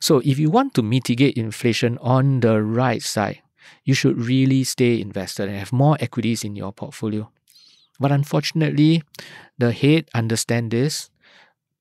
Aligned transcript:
So 0.00 0.18
if 0.24 0.38
you 0.38 0.50
want 0.50 0.74
to 0.74 0.82
mitigate 0.82 1.36
inflation 1.36 1.98
on 1.98 2.40
the 2.40 2.62
right 2.62 3.02
side, 3.02 3.42
you 3.84 3.94
should 3.94 4.18
really 4.18 4.64
stay 4.64 5.00
invested 5.00 5.48
and 5.48 5.58
have 5.58 5.72
more 5.72 5.96
equities 6.00 6.44
in 6.44 6.56
your 6.56 6.72
portfolio. 6.72 7.30
But 8.00 8.10
unfortunately, 8.10 9.02
the 9.58 9.72
head 9.72 10.08
understand 10.14 10.72
this 10.72 11.10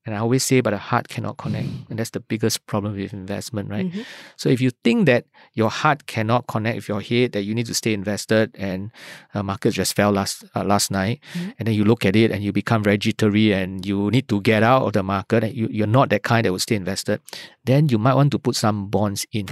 and 0.05 0.15
I 0.15 0.17
always 0.17 0.43
say, 0.43 0.61
but 0.61 0.71
the 0.71 0.77
heart 0.77 1.09
cannot 1.09 1.37
connect. 1.37 1.67
And 1.89 1.99
that's 1.99 2.09
the 2.09 2.19
biggest 2.19 2.65
problem 2.65 2.95
with 2.95 3.13
investment, 3.13 3.69
right? 3.69 3.85
Mm-hmm. 3.85 4.01
So 4.35 4.49
if 4.49 4.59
you 4.59 4.71
think 4.83 5.05
that 5.05 5.25
your 5.53 5.69
heart 5.69 6.07
cannot 6.07 6.47
connect 6.47 6.75
with 6.77 6.89
your 6.89 7.01
head, 7.01 7.33
that 7.33 7.43
you 7.43 7.53
need 7.53 7.67
to 7.67 7.75
stay 7.75 7.93
invested 7.93 8.55
and 8.57 8.91
the 9.33 9.43
market 9.43 9.71
just 9.71 9.95
fell 9.95 10.11
last 10.11 10.43
uh, 10.55 10.63
last 10.63 10.89
night, 10.89 11.19
mm-hmm. 11.33 11.51
and 11.59 11.67
then 11.67 11.75
you 11.75 11.83
look 11.83 12.03
at 12.03 12.15
it 12.15 12.31
and 12.31 12.43
you 12.43 12.51
become 12.51 12.83
very 12.83 12.97
jittery 12.97 13.53
and 13.53 13.85
you 13.85 14.09
need 14.09 14.27
to 14.27 14.41
get 14.41 14.63
out 14.63 14.83
of 14.83 14.93
the 14.93 15.03
market 15.03 15.43
and 15.43 15.53
you, 15.53 15.67
you're 15.69 15.85
not 15.85 16.09
that 16.09 16.23
kind 16.23 16.45
that 16.45 16.51
will 16.51 16.59
stay 16.59 16.75
invested, 16.75 17.21
then 17.65 17.87
you 17.89 17.99
might 17.99 18.15
want 18.15 18.31
to 18.31 18.39
put 18.39 18.55
some 18.55 18.87
bonds 18.87 19.25
in. 19.31 19.45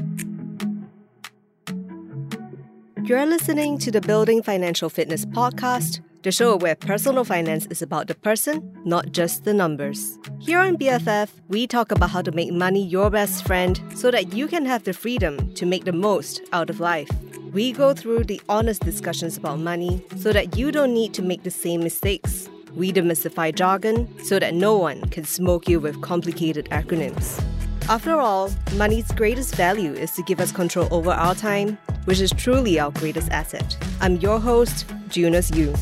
You're 3.04 3.26
listening 3.26 3.78
to 3.80 3.92
the 3.92 4.02
Building 4.02 4.42
Financial 4.44 4.90
Fitness 4.90 5.26
podcast 5.26 6.02
the 6.22 6.32
show 6.32 6.58
where 6.58 6.76
personal 6.76 7.24
finance 7.24 7.66
is 7.68 7.82
about 7.82 8.08
the 8.08 8.16
person, 8.16 8.78
not 8.84 9.12
just 9.14 9.46
the 9.46 9.54
numbers. 9.54 10.20
Here 10.40 10.60
on 10.60 10.78
BFF, 10.78 11.30
we 11.48 11.66
talk 11.66 11.92
about 11.92 12.10
how 12.10 12.22
to 12.22 12.32
make 12.32 12.52
money 12.52 12.86
your 12.86 13.10
best 13.10 13.46
friend 13.46 13.82
so 13.96 14.12
that 14.12 14.34
you 14.34 14.48
can 14.48 14.66
have 14.66 14.84
the 14.84 14.92
freedom 14.92 15.54
to 15.54 15.66
make 15.66 15.86
the 15.86 15.94
most 15.94 16.42
out 16.52 16.70
of 16.70 16.82
life. 16.82 17.10
We 17.54 17.72
go 17.72 17.94
through 17.94 18.26
the 18.26 18.42
honest 18.50 18.82
discussions 18.82 19.38
about 19.38 19.60
money 19.60 20.04
so 20.18 20.34
that 20.34 20.58
you 20.58 20.72
don't 20.72 20.94
need 20.94 21.14
to 21.14 21.22
make 21.22 21.44
the 21.44 21.52
same 21.52 21.82
mistakes. 21.82 22.50
We 22.76 22.92
demystify 22.92 23.56
jargon 23.56 24.08
so 24.24 24.40
that 24.40 24.54
no 24.54 24.78
one 24.78 25.06
can 25.10 25.24
smoke 25.24 25.70
you 25.70 25.80
with 25.80 26.02
complicated 26.02 26.66
acronyms. 26.66 27.42
After 27.88 28.20
all, 28.20 28.52
money's 28.76 29.12
greatest 29.14 29.56
value 29.56 29.94
is 29.94 30.12
to 30.12 30.24
give 30.24 30.40
us 30.40 30.52
control 30.52 30.88
over 30.92 31.12
our 31.12 31.34
time, 31.34 31.78
which 32.06 32.20
is 32.20 32.32
truly 32.32 32.78
our 32.78 32.92
greatest 32.92 33.32
asset. 33.32 33.78
I'm 34.02 34.18
your 34.18 34.40
host, 34.40 34.86
Junus 35.10 35.50
Eu. 35.56 35.74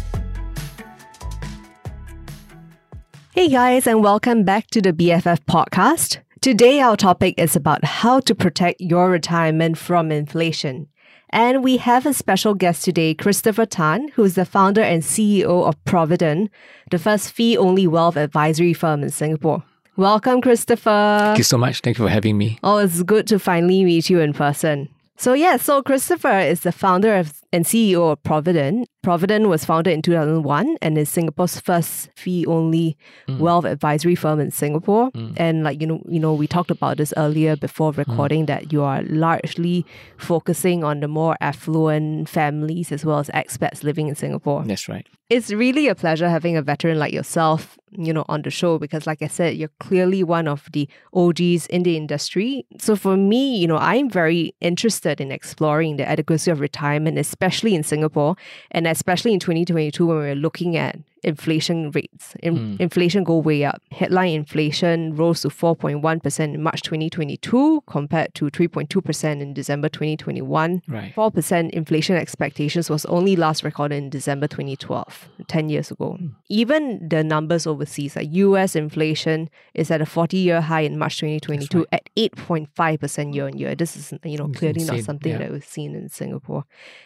Hey 3.37 3.49
guys, 3.49 3.85
and 3.85 4.03
welcome 4.03 4.43
back 4.43 4.65
to 4.71 4.81
the 4.81 4.91
BFF 4.91 5.41
podcast. 5.41 6.17
Today, 6.41 6.79
our 6.79 6.97
topic 6.97 7.35
is 7.37 7.55
about 7.55 7.85
how 7.85 8.19
to 8.21 8.33
protect 8.33 8.81
your 8.81 9.11
retirement 9.11 9.77
from 9.77 10.11
inflation. 10.11 10.87
And 11.29 11.63
we 11.63 11.77
have 11.77 12.07
a 12.07 12.15
special 12.15 12.55
guest 12.55 12.83
today, 12.83 13.13
Christopher 13.13 13.67
Tan, 13.67 14.07
who 14.15 14.23
is 14.23 14.33
the 14.33 14.43
founder 14.43 14.81
and 14.81 15.03
CEO 15.03 15.67
of 15.67 15.75
Providend, 15.85 16.49
the 16.89 16.97
first 16.97 17.31
fee 17.31 17.55
only 17.55 17.85
wealth 17.85 18.17
advisory 18.17 18.73
firm 18.73 19.03
in 19.03 19.11
Singapore. 19.11 19.63
Welcome, 19.97 20.41
Christopher. 20.41 21.19
Thank 21.21 21.37
you 21.37 21.43
so 21.43 21.59
much. 21.59 21.81
Thank 21.81 21.99
you 21.99 22.05
for 22.05 22.09
having 22.09 22.39
me. 22.39 22.57
Oh, 22.63 22.77
it's 22.77 23.03
good 23.03 23.27
to 23.27 23.37
finally 23.37 23.85
meet 23.85 24.09
you 24.09 24.19
in 24.19 24.33
person. 24.33 24.89
So, 25.15 25.33
yeah, 25.33 25.57
so 25.57 25.83
Christopher 25.83 26.39
is 26.39 26.61
the 26.61 26.71
founder 26.71 27.15
of, 27.15 27.43
and 27.57 27.65
CEO 27.65 28.11
of 28.11 28.21
Providend. 28.21 28.85
Providend 29.03 29.49
was 29.49 29.65
founded 29.65 29.93
in 29.93 30.01
2001 30.01 30.77
and 30.81 30.97
is 30.97 31.09
Singapore's 31.09 31.59
first 31.59 32.09
fee-only 32.15 32.95
mm. 33.27 33.39
wealth 33.39 33.65
advisory 33.65 34.15
firm 34.15 34.39
in 34.39 34.51
Singapore. 34.51 35.11
Mm. 35.11 35.33
And 35.37 35.63
like 35.63 35.81
you 35.81 35.87
know, 35.87 36.01
you 36.07 36.19
know, 36.19 36.33
we 36.33 36.47
talked 36.47 36.71
about 36.71 36.97
this 36.97 37.13
earlier 37.17 37.55
before 37.55 37.91
mm. 37.91 37.97
recording 37.97 38.43
mm. 38.43 38.47
that 38.47 38.71
you 38.71 38.83
are 38.83 39.01
largely 39.03 39.85
focusing 40.17 40.83
on 40.83 40.99
the 40.99 41.07
more 41.07 41.35
affluent 41.41 42.29
families 42.29 42.91
as 42.91 43.03
well 43.03 43.19
as 43.19 43.29
expats 43.29 43.83
living 43.83 44.07
in 44.07 44.15
Singapore. 44.15 44.63
That's 44.63 44.87
right. 44.87 45.07
It's 45.29 45.51
really 45.51 45.89
a 45.89 45.95
pleasure 45.95 46.29
having 46.29 46.55
a 46.55 46.61
veteran 46.61 46.99
like 46.99 47.11
yourself, 47.11 47.77
you 47.91 48.13
know, 48.13 48.23
on 48.29 48.43
the 48.43 48.49
show 48.49 48.77
because 48.77 49.05
like 49.05 49.21
I 49.21 49.27
said, 49.27 49.57
you're 49.57 49.71
clearly 49.79 50.23
one 50.23 50.47
of 50.47 50.69
the 50.71 50.87
OGs 51.13 51.65
in 51.67 51.83
the 51.83 51.97
industry. 51.97 52.65
So 52.79 52.95
for 52.95 53.17
me, 53.17 53.57
you 53.57 53.67
know, 53.67 53.77
I'm 53.77 54.09
very 54.09 54.55
interested 54.61 55.19
in 55.19 55.31
exploring 55.31 55.97
the 55.97 56.07
adequacy 56.07 56.49
of 56.49 56.61
retirement, 56.61 57.17
especially 57.17 57.46
in 57.75 57.83
Singapore. 57.83 58.35
And 58.71 58.87
especially 58.87 59.33
in 59.33 59.39
2022 59.39 60.05
when 60.05 60.17
we 60.17 60.29
are 60.29 60.35
looking 60.35 60.75
at 60.75 60.97
inflation 61.23 61.91
rates. 61.91 62.35
In- 62.41 62.77
mm. 62.77 62.79
Inflation 62.79 63.23
go 63.23 63.37
way 63.37 63.63
up. 63.63 63.81
Headline 63.91 64.33
inflation 64.33 65.15
rose 65.15 65.41
to 65.41 65.49
4.1% 65.49 66.53
in 66.53 66.63
March 66.63 66.81
2022 66.81 67.83
compared 67.87 68.33
to 68.35 68.45
3.2% 68.45 69.41
in 69.41 69.53
December 69.53 69.89
2021. 69.89 70.81
Right. 70.87 71.13
4% 71.15 71.69
inflation 71.71 72.15
expectations 72.15 72.89
was 72.89 73.05
only 73.05 73.35
last 73.35 73.63
recorded 73.63 73.95
in 73.95 74.09
December 74.09 74.47
2012, 74.47 75.29
10 75.47 75.69
years 75.69 75.91
ago. 75.91 76.17
Mm. 76.19 76.31
Even 76.49 77.07
the 77.07 77.23
numbers 77.23 77.67
overseas, 77.67 78.15
like 78.15 78.27
US 78.31 78.75
inflation 78.75 79.49
is 79.73 79.91
at 79.91 80.01
a 80.01 80.05
40-year 80.05 80.61
high 80.61 80.81
in 80.81 80.97
March 80.97 81.17
2022 81.19 81.79
right. 81.79 81.87
at 81.91 82.09
8.5% 82.15 83.33
year 83.33 83.45
on 83.45 83.57
year. 83.57 83.75
This 83.75 83.95
is 83.95 84.13
you 84.23 84.37
know 84.37 84.49
clearly 84.49 84.83
not 84.83 84.99
something 85.01 85.33
yeah. 85.33 85.39
that 85.39 85.51
we've 85.51 85.65
seen 85.65 85.95
in 85.95 86.09
Singapore. 86.09 86.65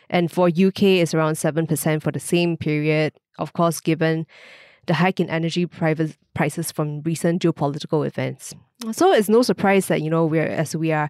And 0.10 0.32
for 0.32 0.48
UK 0.48 0.84
it's 0.84 1.14
around 1.14 1.34
7% 1.34 2.02
for 2.02 2.12
the 2.12 2.20
same 2.20 2.58
period 2.58 3.14
of 3.38 3.54
course, 3.54 3.80
given 3.80 4.26
the 4.88 4.96
hike 4.96 5.20
in 5.20 5.30
energy 5.30 5.66
prices 5.66 6.72
from 6.72 7.02
recent 7.02 7.42
geopolitical 7.42 8.06
events. 8.06 8.54
So 8.92 9.14
it's 9.14 9.30
no 9.30 9.44
surprise 9.44 9.88
that, 9.88 10.02
you 10.02 10.10
know, 10.10 10.26
we're 10.26 10.48
as 10.48 10.76
we 10.76 10.92
are 10.92 11.10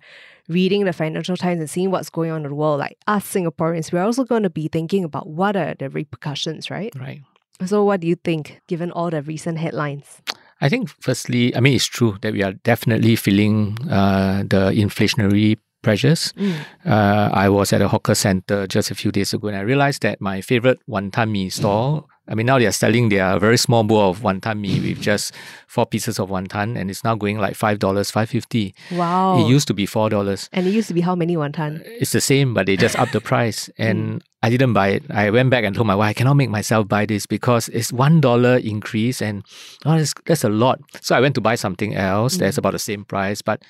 reading 0.50 0.86
the 0.86 0.94
Financial 0.94 1.38
Times 1.38 1.60
and 1.60 1.70
seeing 1.70 1.92
what's 1.92 2.10
going 2.10 2.32
on 2.32 2.44
in 2.44 2.50
the 2.50 2.56
world, 2.56 2.80
like 2.80 2.98
us 3.08 3.26
Singaporeans, 3.32 3.92
we're 3.92 4.04
also 4.04 4.24
going 4.24 4.44
to 4.44 4.50
be 4.50 4.68
thinking 4.68 5.04
about 5.04 5.28
what 5.28 5.56
are 5.56 5.74
the 5.78 5.90
repercussions, 5.90 6.70
right? 6.70 6.94
Right. 7.00 7.22
So 7.66 7.84
what 7.84 8.02
do 8.02 8.08
you 8.08 8.16
think, 8.16 8.62
given 8.68 8.92
all 8.92 9.10
the 9.10 9.22
recent 9.22 9.60
headlines? 9.60 10.22
I 10.60 10.70
think, 10.70 10.90
firstly, 11.00 11.56
I 11.56 11.60
mean, 11.60 11.76
it's 11.76 11.86
true 11.86 12.18
that 12.22 12.34
we 12.34 12.44
are 12.44 12.54
definitely 12.54 13.16
feeling 13.16 13.78
uh, 13.90 14.44
the 14.44 14.72
inflationary 14.76 15.58
pressures. 15.82 16.34
Mm. 16.34 16.66
Uh, 16.86 17.30
I 17.34 17.50
was 17.50 17.74
at 17.74 17.82
a 17.82 17.88
hawker 17.88 18.16
center 18.16 18.68
just 18.68 18.92
a 18.92 18.96
few 18.96 19.12
days 19.12 19.34
ago 19.34 19.48
and 19.48 19.58
I 19.58 19.62
realized 19.62 20.04
that 20.04 20.22
my 20.22 20.42
favorite 20.42 20.80
wonton 20.88 21.32
mee 21.32 21.50
stall 21.50 22.08
I 22.28 22.36
mean, 22.36 22.46
now 22.46 22.60
they 22.60 22.68
are 22.68 22.72
selling 22.72 23.10
their 23.10 23.38
very 23.40 23.58
small 23.58 23.84
bowl 23.84 24.10
of 24.10 24.20
wonton 24.20 24.60
mee 24.60 24.80
with 24.80 25.02
just 25.02 25.34
four 25.68 25.86
pieces 25.86 26.20
of 26.20 26.30
wonton, 26.30 26.80
and 26.80 26.90
it's 26.90 27.04
now 27.04 27.16
going 27.16 27.40
like 27.40 27.56
five 27.56 27.80
dollars, 27.80 28.12
five 28.12 28.30
fifty. 28.30 28.76
Wow! 28.92 29.40
It 29.40 29.50
used 29.50 29.68
to 29.70 29.74
be 29.74 29.86
four 29.86 30.10
dollars, 30.10 30.48
and 30.54 30.68
it 30.68 30.72
used 30.72 30.88
to 30.90 30.94
be 30.94 31.02
how 31.02 31.16
many 31.16 31.36
wonton? 31.36 31.82
It's 31.84 32.12
the 32.12 32.22
same, 32.22 32.54
but 32.54 32.68
they 32.68 32.78
just 32.78 32.98
upped 32.98 33.14
the 33.14 33.22
price, 33.32 33.70
and 33.78 34.22
mm. 34.22 34.26
I 34.44 34.50
didn't 34.50 34.74
buy 34.74 34.90
it. 34.90 35.04
I 35.10 35.32
went 35.32 35.50
back 35.50 35.64
and 35.64 35.76
told 35.76 35.88
my 35.88 35.96
wife 35.96 36.10
I 36.10 36.14
cannot 36.14 36.36
make 36.36 36.50
myself 36.50 36.88
buy 36.88 37.06
this 37.06 37.26
because 37.26 37.70
it's 37.70 37.92
one 37.92 38.22
dollar 38.22 38.58
increase, 38.58 39.22
and 39.22 39.44
oh, 39.86 39.98
that's, 39.98 40.14
that's 40.26 40.44
a 40.44 40.50
lot. 40.50 40.80
So 41.02 41.16
I 41.16 41.22
went 41.22 41.36
to 41.36 41.42
buy 41.42 41.56
something 41.56 41.96
else 41.96 42.36
mm. 42.36 42.40
that's 42.40 42.58
about 42.58 42.74
the 42.74 42.80
same 42.80 43.04
price, 43.04 43.42
but 43.42 43.64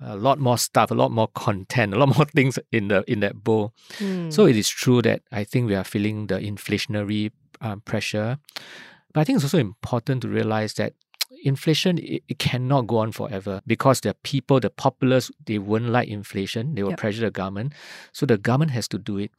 a 0.00 0.16
lot 0.16 0.38
more 0.38 0.58
stuff, 0.58 0.90
a 0.90 0.94
lot 0.94 1.10
more 1.10 1.28
content, 1.28 1.94
a 1.94 1.98
lot 1.98 2.08
more 2.16 2.26
things 2.26 2.58
in 2.72 2.88
the 2.88 3.04
in 3.10 3.20
that 3.20 3.42
bowl. 3.44 3.72
Mm. 3.98 4.32
So 4.32 4.46
it 4.46 4.56
is 4.56 4.68
true 4.68 5.02
that 5.02 5.22
I 5.32 5.44
think 5.44 5.68
we 5.68 5.74
are 5.74 5.84
feeling 5.84 6.26
the 6.26 6.38
inflationary 6.38 7.30
um, 7.60 7.80
pressure. 7.80 8.38
But 9.12 9.20
I 9.20 9.24
think 9.24 9.36
it's 9.36 9.44
also 9.44 9.58
important 9.58 10.22
to 10.22 10.28
realize 10.28 10.74
that 10.74 10.94
inflation 11.44 11.98
it, 11.98 12.22
it, 12.28 12.38
cannot 12.38 12.86
go 12.86 12.98
on 12.98 13.12
forever 13.12 13.60
because 13.66 14.00
the 14.00 14.14
people, 14.22 14.60
the 14.60 14.70
populace, 14.70 15.30
they 15.46 15.58
won't 15.58 15.88
like 15.88 16.08
inflation. 16.08 16.74
They 16.74 16.82
will 16.82 16.90
yep. 16.90 16.98
pressure 16.98 17.22
the 17.22 17.30
government. 17.30 17.72
So 18.12 18.26
the 18.26 18.38
government 18.38 18.72
has 18.72 18.88
to 18.88 18.98
do 18.98 19.18
it. 19.18 19.30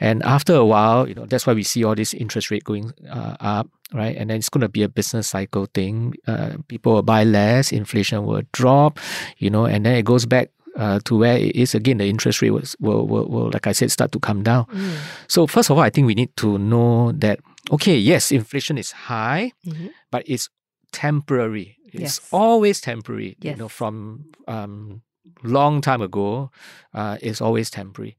And 0.00 0.22
after 0.22 0.54
a 0.54 0.64
while, 0.64 1.08
you 1.08 1.14
know, 1.14 1.26
that's 1.26 1.46
why 1.46 1.52
we 1.52 1.62
see 1.62 1.84
all 1.84 1.94
this 1.94 2.14
interest 2.14 2.50
rate 2.50 2.64
going 2.64 2.92
uh, 3.08 3.36
up, 3.40 3.68
right? 3.92 4.16
And 4.16 4.30
then 4.30 4.38
it's 4.38 4.48
going 4.48 4.62
to 4.62 4.68
be 4.68 4.82
a 4.82 4.88
business 4.88 5.28
cycle 5.28 5.66
thing. 5.74 6.14
Uh, 6.26 6.56
people 6.68 6.94
will 6.94 7.02
buy 7.02 7.24
less, 7.24 7.72
inflation 7.72 8.24
will 8.24 8.42
drop, 8.52 8.98
you 9.38 9.50
know, 9.50 9.64
and 9.64 9.86
then 9.86 9.96
it 9.96 10.04
goes 10.04 10.26
back 10.26 10.50
uh, 10.76 11.00
to 11.04 11.16
where 11.16 11.36
it 11.36 11.54
is 11.54 11.74
again, 11.74 11.98
the 11.98 12.08
interest 12.08 12.42
rate 12.42 12.50
was, 12.50 12.76
will, 12.80 13.06
will, 13.06 13.26
will, 13.26 13.50
like 13.52 13.66
I 13.66 13.72
said, 13.72 13.90
start 13.90 14.12
to 14.12 14.18
come 14.18 14.42
down. 14.42 14.66
Mm. 14.66 14.96
So 15.28 15.46
first 15.46 15.70
of 15.70 15.76
all, 15.76 15.82
I 15.82 15.90
think 15.90 16.06
we 16.06 16.14
need 16.14 16.36
to 16.38 16.58
know 16.58 17.12
that 17.12 17.40
okay, 17.70 17.96
yes, 17.96 18.32
inflation 18.32 18.78
is 18.78 18.92
high, 18.92 19.52
mm-hmm. 19.66 19.88
but 20.10 20.24
it's 20.26 20.48
temporary. 20.92 21.78
It's 21.86 22.18
yes. 22.18 22.28
always 22.32 22.80
temporary. 22.80 23.36
Yes. 23.40 23.56
You 23.56 23.62
know, 23.62 23.68
from 23.68 24.26
um, 24.48 25.02
long 25.42 25.80
time 25.80 26.02
ago, 26.02 26.50
uh, 26.92 27.18
it's 27.20 27.40
always 27.40 27.70
temporary. 27.70 28.16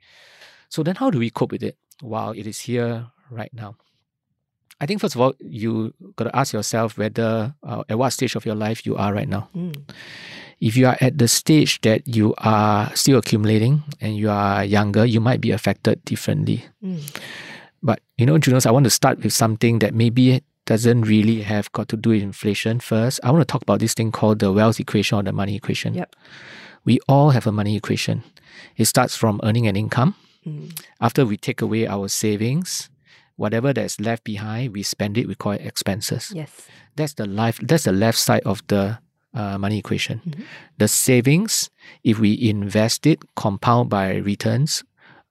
So 0.70 0.84
then, 0.84 0.96
how 0.96 1.10
do 1.10 1.20
we 1.20 1.30
cope 1.30 1.52
with 1.52 1.64
it 1.64 1.78
while 2.02 2.32
it 2.32 2.48
is 2.48 2.60
here 2.60 3.08
right 3.30 3.54
now? 3.54 3.76
I 4.82 4.86
think 4.86 5.00
first 5.00 5.16
of 5.16 5.22
all, 5.22 5.34
you 5.40 5.94
got 6.18 6.26
to 6.26 6.36
ask 6.36 6.52
yourself 6.52 6.98
whether 6.98 7.56
uh, 7.64 7.84
at 7.88 7.98
what 7.98 8.12
stage 8.12 8.36
of 8.36 8.46
your 8.46 8.56
life 8.56 8.86
you 8.86 8.96
are 8.98 9.14
right 9.14 9.28
now. 9.28 9.48
Mm. 9.56 9.90
If 10.60 10.76
you 10.76 10.88
are 10.88 10.98
at 11.00 11.18
the 11.18 11.28
stage 11.28 11.80
that 11.82 12.08
you 12.08 12.34
are 12.40 12.94
still 12.96 13.20
accumulating 13.20 13.84
and 14.02 14.18
you 14.18 14.30
are 14.30 14.66
younger, 14.66 15.06
you 15.06 15.22
might 15.22 15.40
be 15.40 15.52
affected 15.52 16.04
differently. 16.04 16.66
Mm. 16.84 17.00
But 17.86 18.02
you 18.18 18.26
know, 18.26 18.38
Junus, 18.40 18.66
I 18.66 18.72
want 18.72 18.86
to 18.86 18.90
start 18.90 19.24
with 19.24 19.32
something 19.32 19.80
that 19.80 19.94
maybe 19.94 20.42
doesn't 20.66 21.04
really 21.04 21.44
have 21.44 21.72
got 21.72 21.88
to 21.90 21.96
do 21.96 22.10
with 22.10 22.24
inflation 22.24 22.80
first. 22.80 23.20
I 23.24 23.30
want 23.30 23.48
to 23.48 23.52
talk 23.52 23.62
about 23.62 23.80
this 23.80 23.94
thing 23.94 24.12
called 24.12 24.40
the 24.40 24.52
wealth 24.52 24.80
equation 24.80 25.20
or 25.20 25.24
the 25.24 25.32
money 25.32 25.56
equation. 25.56 25.94
Yep. 25.94 26.16
We 26.84 27.00
all 27.08 27.30
have 27.30 27.46
a 27.46 27.52
money 27.52 27.76
equation. 27.76 28.24
It 28.76 28.86
starts 28.86 29.16
from 29.16 29.40
earning 29.44 29.68
an 29.68 29.76
income. 29.76 30.16
Mm. 30.46 30.80
After 31.00 31.26
we 31.28 31.38
take 31.38 31.62
away 31.62 31.86
our 31.86 32.08
savings, 32.08 32.90
whatever 33.36 33.72
that's 33.72 34.00
left 34.00 34.24
behind, 34.24 34.74
we 34.74 34.82
spend 34.82 35.18
it, 35.20 35.28
we 35.28 35.36
call 35.36 35.52
it 35.52 35.62
expenses. 35.62 36.32
Yes. 36.34 36.68
That's 36.96 37.14
the 37.14 37.28
life 37.28 37.60
that's 37.62 37.84
the 37.84 37.92
left 37.92 38.18
side 38.18 38.42
of 38.46 38.66
the 38.68 38.98
uh, 39.36 39.58
money 39.60 39.78
equation. 39.78 40.22
The 40.78 40.88
savings, 40.88 41.70
if 42.04 42.18
we 42.18 42.34
invest 42.50 43.06
it, 43.06 43.20
compound 43.36 43.90
by 43.90 44.16
returns, 44.16 44.84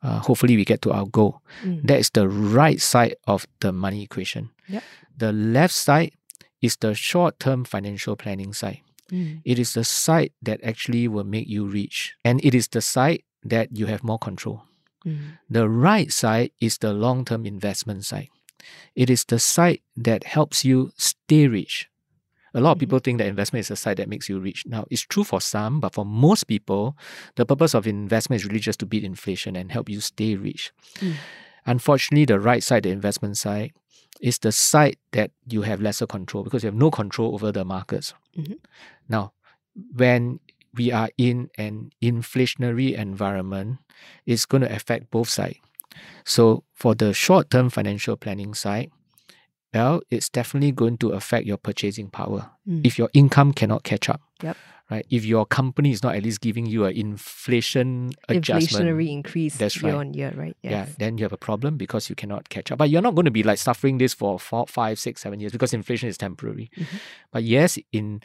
uh, 0.04 0.20
hopefully 0.20 0.56
we 0.56 0.64
get 0.64 0.82
to 0.82 0.92
our 0.92 1.06
goal. 1.06 1.40
Mm. 1.64 1.86
That 1.88 1.98
is 1.98 2.10
the 2.10 2.28
right 2.28 2.80
side 2.80 3.16
of 3.26 3.46
the 3.60 3.72
money 3.72 4.02
equation. 4.02 4.50
Yep. 4.68 4.82
The 5.16 5.32
left 5.32 5.74
side 5.74 6.12
is 6.60 6.76
the 6.76 6.94
short 6.94 7.40
term 7.40 7.64
financial 7.64 8.14
planning 8.14 8.52
side. 8.52 8.80
Mm. 9.10 9.40
It 9.44 9.58
is 9.58 9.72
the 9.72 9.84
side 9.84 10.32
that 10.42 10.62
actually 10.62 11.08
will 11.08 11.24
make 11.24 11.48
you 11.48 11.66
rich. 11.66 12.14
And 12.24 12.44
it 12.44 12.54
is 12.54 12.68
the 12.68 12.82
side 12.82 13.22
that 13.42 13.76
you 13.76 13.86
have 13.86 14.04
more 14.04 14.18
control. 14.18 14.62
Mm. 15.06 15.38
The 15.48 15.68
right 15.68 16.12
side 16.12 16.52
is 16.60 16.78
the 16.78 16.92
long 16.92 17.24
term 17.24 17.46
investment 17.46 18.04
side. 18.04 18.28
It 18.94 19.10
is 19.10 19.24
the 19.24 19.38
side 19.38 19.80
that 19.96 20.24
helps 20.24 20.64
you 20.64 20.92
stay 20.96 21.48
rich. 21.48 21.88
A 22.54 22.60
lot 22.60 22.72
of 22.72 22.78
people 22.78 22.98
think 23.00 23.18
that 23.18 23.26
investment 23.26 23.66
is 23.66 23.70
a 23.70 23.76
side 23.76 23.96
that 23.96 24.08
makes 24.08 24.28
you 24.28 24.38
rich. 24.38 24.64
Now, 24.66 24.86
it's 24.90 25.02
true 25.02 25.24
for 25.24 25.40
some, 25.40 25.80
but 25.80 25.94
for 25.94 26.04
most 26.04 26.44
people, 26.44 26.96
the 27.34 27.44
purpose 27.44 27.74
of 27.74 27.86
investment 27.86 28.40
is 28.40 28.46
really 28.46 28.60
just 28.60 28.78
to 28.80 28.86
beat 28.86 29.04
inflation 29.04 29.56
and 29.56 29.72
help 29.72 29.88
you 29.88 30.00
stay 30.00 30.36
rich. 30.36 30.72
Mm. 31.00 31.14
Unfortunately, 31.66 32.24
the 32.24 32.38
right 32.38 32.62
side, 32.62 32.84
the 32.84 32.90
investment 32.90 33.36
side, 33.36 33.72
is 34.20 34.38
the 34.38 34.52
side 34.52 34.96
that 35.12 35.32
you 35.48 35.62
have 35.62 35.80
lesser 35.80 36.06
control 36.06 36.44
because 36.44 36.62
you 36.62 36.68
have 36.68 36.74
no 36.74 36.90
control 36.90 37.34
over 37.34 37.50
the 37.50 37.64
markets. 37.64 38.14
Mhm. 38.38 38.58
Now, 39.08 39.32
when 39.96 40.40
we 40.74 40.92
are 40.92 41.10
in 41.18 41.50
an 41.58 41.90
inflationary 42.02 42.96
environment, 42.96 43.78
it's 44.26 44.46
going 44.46 44.62
to 44.62 44.72
affect 44.72 45.10
both 45.10 45.28
sides. 45.28 45.58
So, 46.24 46.64
for 46.72 46.94
the 46.94 47.12
short 47.12 47.50
term 47.50 47.70
financial 47.70 48.16
planning 48.16 48.54
side, 48.54 48.90
well, 49.74 50.00
it's 50.10 50.28
definitely 50.28 50.72
going 50.72 50.96
to 50.98 51.10
affect 51.10 51.46
your 51.46 51.56
purchasing 51.58 52.08
power 52.08 52.50
Mm. 52.68 52.86
if 52.86 52.96
your 52.98 53.10
income 53.12 53.52
cannot 53.52 53.82
catch 53.84 54.08
up. 54.08 54.20
Yep. 54.42 54.56
Right. 54.90 55.06
If 55.10 55.24
your 55.24 55.46
company 55.46 55.90
is 55.92 56.02
not 56.02 56.14
at 56.14 56.22
least 56.22 56.40
giving 56.42 56.66
you 56.66 56.84
an 56.84 56.94
inflation 56.94 58.12
adjustment, 58.28 58.84
Inflationary 58.88 59.08
increase 59.10 59.56
That's 59.56 59.80
year 59.82 59.92
right. 59.92 59.98
on 59.98 60.12
year, 60.14 60.32
right? 60.36 60.56
Yes. 60.62 60.70
yeah, 60.72 60.94
then 60.98 61.16
you 61.18 61.24
have 61.24 61.32
a 61.32 61.38
problem 61.38 61.76
because 61.78 62.08
you 62.10 62.14
cannot 62.14 62.48
catch 62.50 62.70
up. 62.70 62.78
But 62.78 62.90
you're 62.90 63.02
not 63.02 63.14
going 63.14 63.24
to 63.24 63.30
be 63.30 63.42
like 63.42 63.58
suffering 63.58 63.96
this 63.98 64.12
for 64.14 64.38
four, 64.38 64.66
five, 64.66 64.98
six, 64.98 65.22
seven 65.22 65.40
years 65.40 65.52
because 65.52 65.72
inflation 65.72 66.08
is 66.08 66.18
temporary. 66.18 66.70
Mhm. 66.76 66.86
But 67.32 67.44
yes, 67.44 67.78
in 67.92 68.20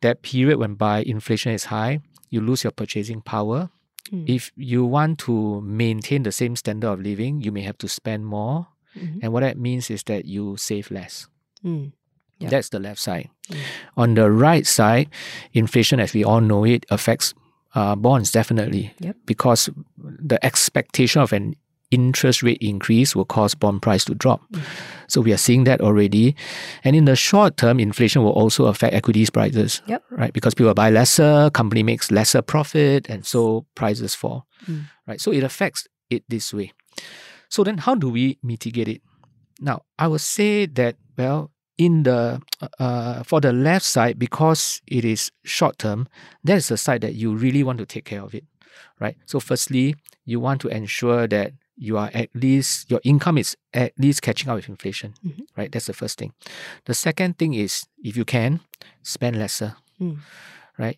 that 0.00 0.22
period 0.22 0.58
when 0.58 0.74
by 0.74 1.02
inflation 1.02 1.52
is 1.52 1.64
high, 1.64 2.00
you 2.30 2.40
lose 2.40 2.62
your 2.64 2.70
purchasing 2.70 3.20
power. 3.20 3.70
Mm. 4.12 4.28
If 4.30 4.52
you 4.56 4.84
want 4.84 5.18
to 5.26 5.60
maintain 5.62 6.22
the 6.22 6.32
same 6.32 6.54
standard 6.54 6.88
of 6.88 7.00
living, 7.00 7.40
you 7.42 7.50
may 7.50 7.62
have 7.62 7.78
to 7.78 7.88
spend 7.88 8.26
more. 8.26 8.68
Mhm. 8.96 9.20
And 9.22 9.32
what 9.32 9.40
that 9.40 9.58
means 9.58 9.90
is 9.90 10.02
that 10.04 10.24
you 10.24 10.56
save 10.56 10.90
less. 10.90 11.28
Mm. 11.64 11.92
Yeah. 12.38 12.50
That's 12.50 12.68
the 12.68 12.78
left 12.80 13.00
side. 13.00 13.30
Mm. 13.50 13.58
On 13.96 14.14
the 14.14 14.30
right 14.30 14.66
side, 14.66 15.08
inflation, 15.52 16.00
as 16.00 16.12
we 16.14 16.24
all 16.24 16.40
know 16.40 16.64
it, 16.64 16.84
affects 16.90 17.34
uh, 17.74 17.94
bonds 17.94 18.32
definitely. 18.32 18.94
Yep. 19.00 19.16
Because 19.26 19.68
the 19.98 20.44
expectation 20.44 21.20
of 21.22 21.32
an 21.32 21.54
interest 21.90 22.42
rate 22.42 22.58
increase 22.60 23.14
will 23.14 23.24
cause 23.24 23.54
bond 23.54 23.80
price 23.80 24.04
to 24.04 24.14
drop. 24.14 24.40
Mm. 24.52 24.62
So 25.08 25.20
we 25.20 25.32
are 25.32 25.36
seeing 25.38 25.64
that 25.64 25.80
already. 25.80 26.34
And 26.84 26.96
in 26.96 27.04
the 27.04 27.14
short 27.16 27.56
term, 27.56 27.78
inflation 27.78 28.22
will 28.22 28.32
also 28.32 28.66
affect 28.66 28.92
equities 28.94 29.30
prices. 29.30 29.82
Yep. 29.86 30.02
Right? 30.10 30.32
Because 30.32 30.54
people 30.54 30.74
buy 30.74 30.90
lesser, 30.90 31.50
company 31.50 31.82
makes 31.82 32.10
lesser 32.10 32.42
profit, 32.42 33.08
and 33.08 33.24
so 33.24 33.66
prices 33.74 34.14
fall. 34.14 34.46
Mm. 34.66 34.84
Right. 35.06 35.20
So 35.20 35.32
it 35.32 35.44
affects 35.44 35.86
it 36.10 36.24
this 36.28 36.52
way. 36.52 36.72
So 37.48 37.64
then 37.64 37.78
how 37.78 37.94
do 37.94 38.08
we 38.10 38.38
mitigate 38.42 38.88
it? 38.88 39.02
Now, 39.60 39.82
I 39.98 40.06
would 40.08 40.20
say 40.20 40.66
that, 40.66 40.96
well, 41.16 41.50
in 41.78 42.02
the 42.04 42.40
uh, 42.78 43.22
for 43.22 43.40
the 43.40 43.52
left 43.52 43.84
side, 43.84 44.18
because 44.18 44.80
it 44.86 45.04
is 45.04 45.30
short 45.44 45.78
term, 45.78 46.08
that 46.44 46.56
is 46.56 46.68
the 46.68 46.76
side 46.76 47.00
that 47.02 47.14
you 47.14 47.34
really 47.36 47.62
want 47.62 47.78
to 47.78 47.86
take 47.86 48.04
care 48.04 48.22
of 48.22 48.34
it, 48.34 48.44
right? 49.00 49.16
So, 49.26 49.40
firstly, 49.40 49.94
you 50.24 50.40
want 50.40 50.60
to 50.62 50.68
ensure 50.68 51.26
that 51.28 51.52
you 51.76 51.98
are 51.98 52.10
at 52.14 52.30
least 52.34 52.90
your 52.90 53.00
income 53.04 53.36
is 53.36 53.54
at 53.74 53.92
least 53.98 54.22
catching 54.22 54.48
up 54.48 54.56
with 54.56 54.68
inflation, 54.68 55.12
Mhm. 55.24 55.44
right? 55.56 55.70
That's 55.70 55.86
the 55.86 55.92
first 55.92 56.18
thing. 56.18 56.32
The 56.86 56.94
second 56.94 57.36
thing 57.38 57.52
is, 57.52 57.84
if 58.02 58.16
you 58.16 58.24
can, 58.24 58.60
spend 59.02 59.36
lesser, 59.38 59.76
Mm. 60.00 60.18
right? 60.78 60.96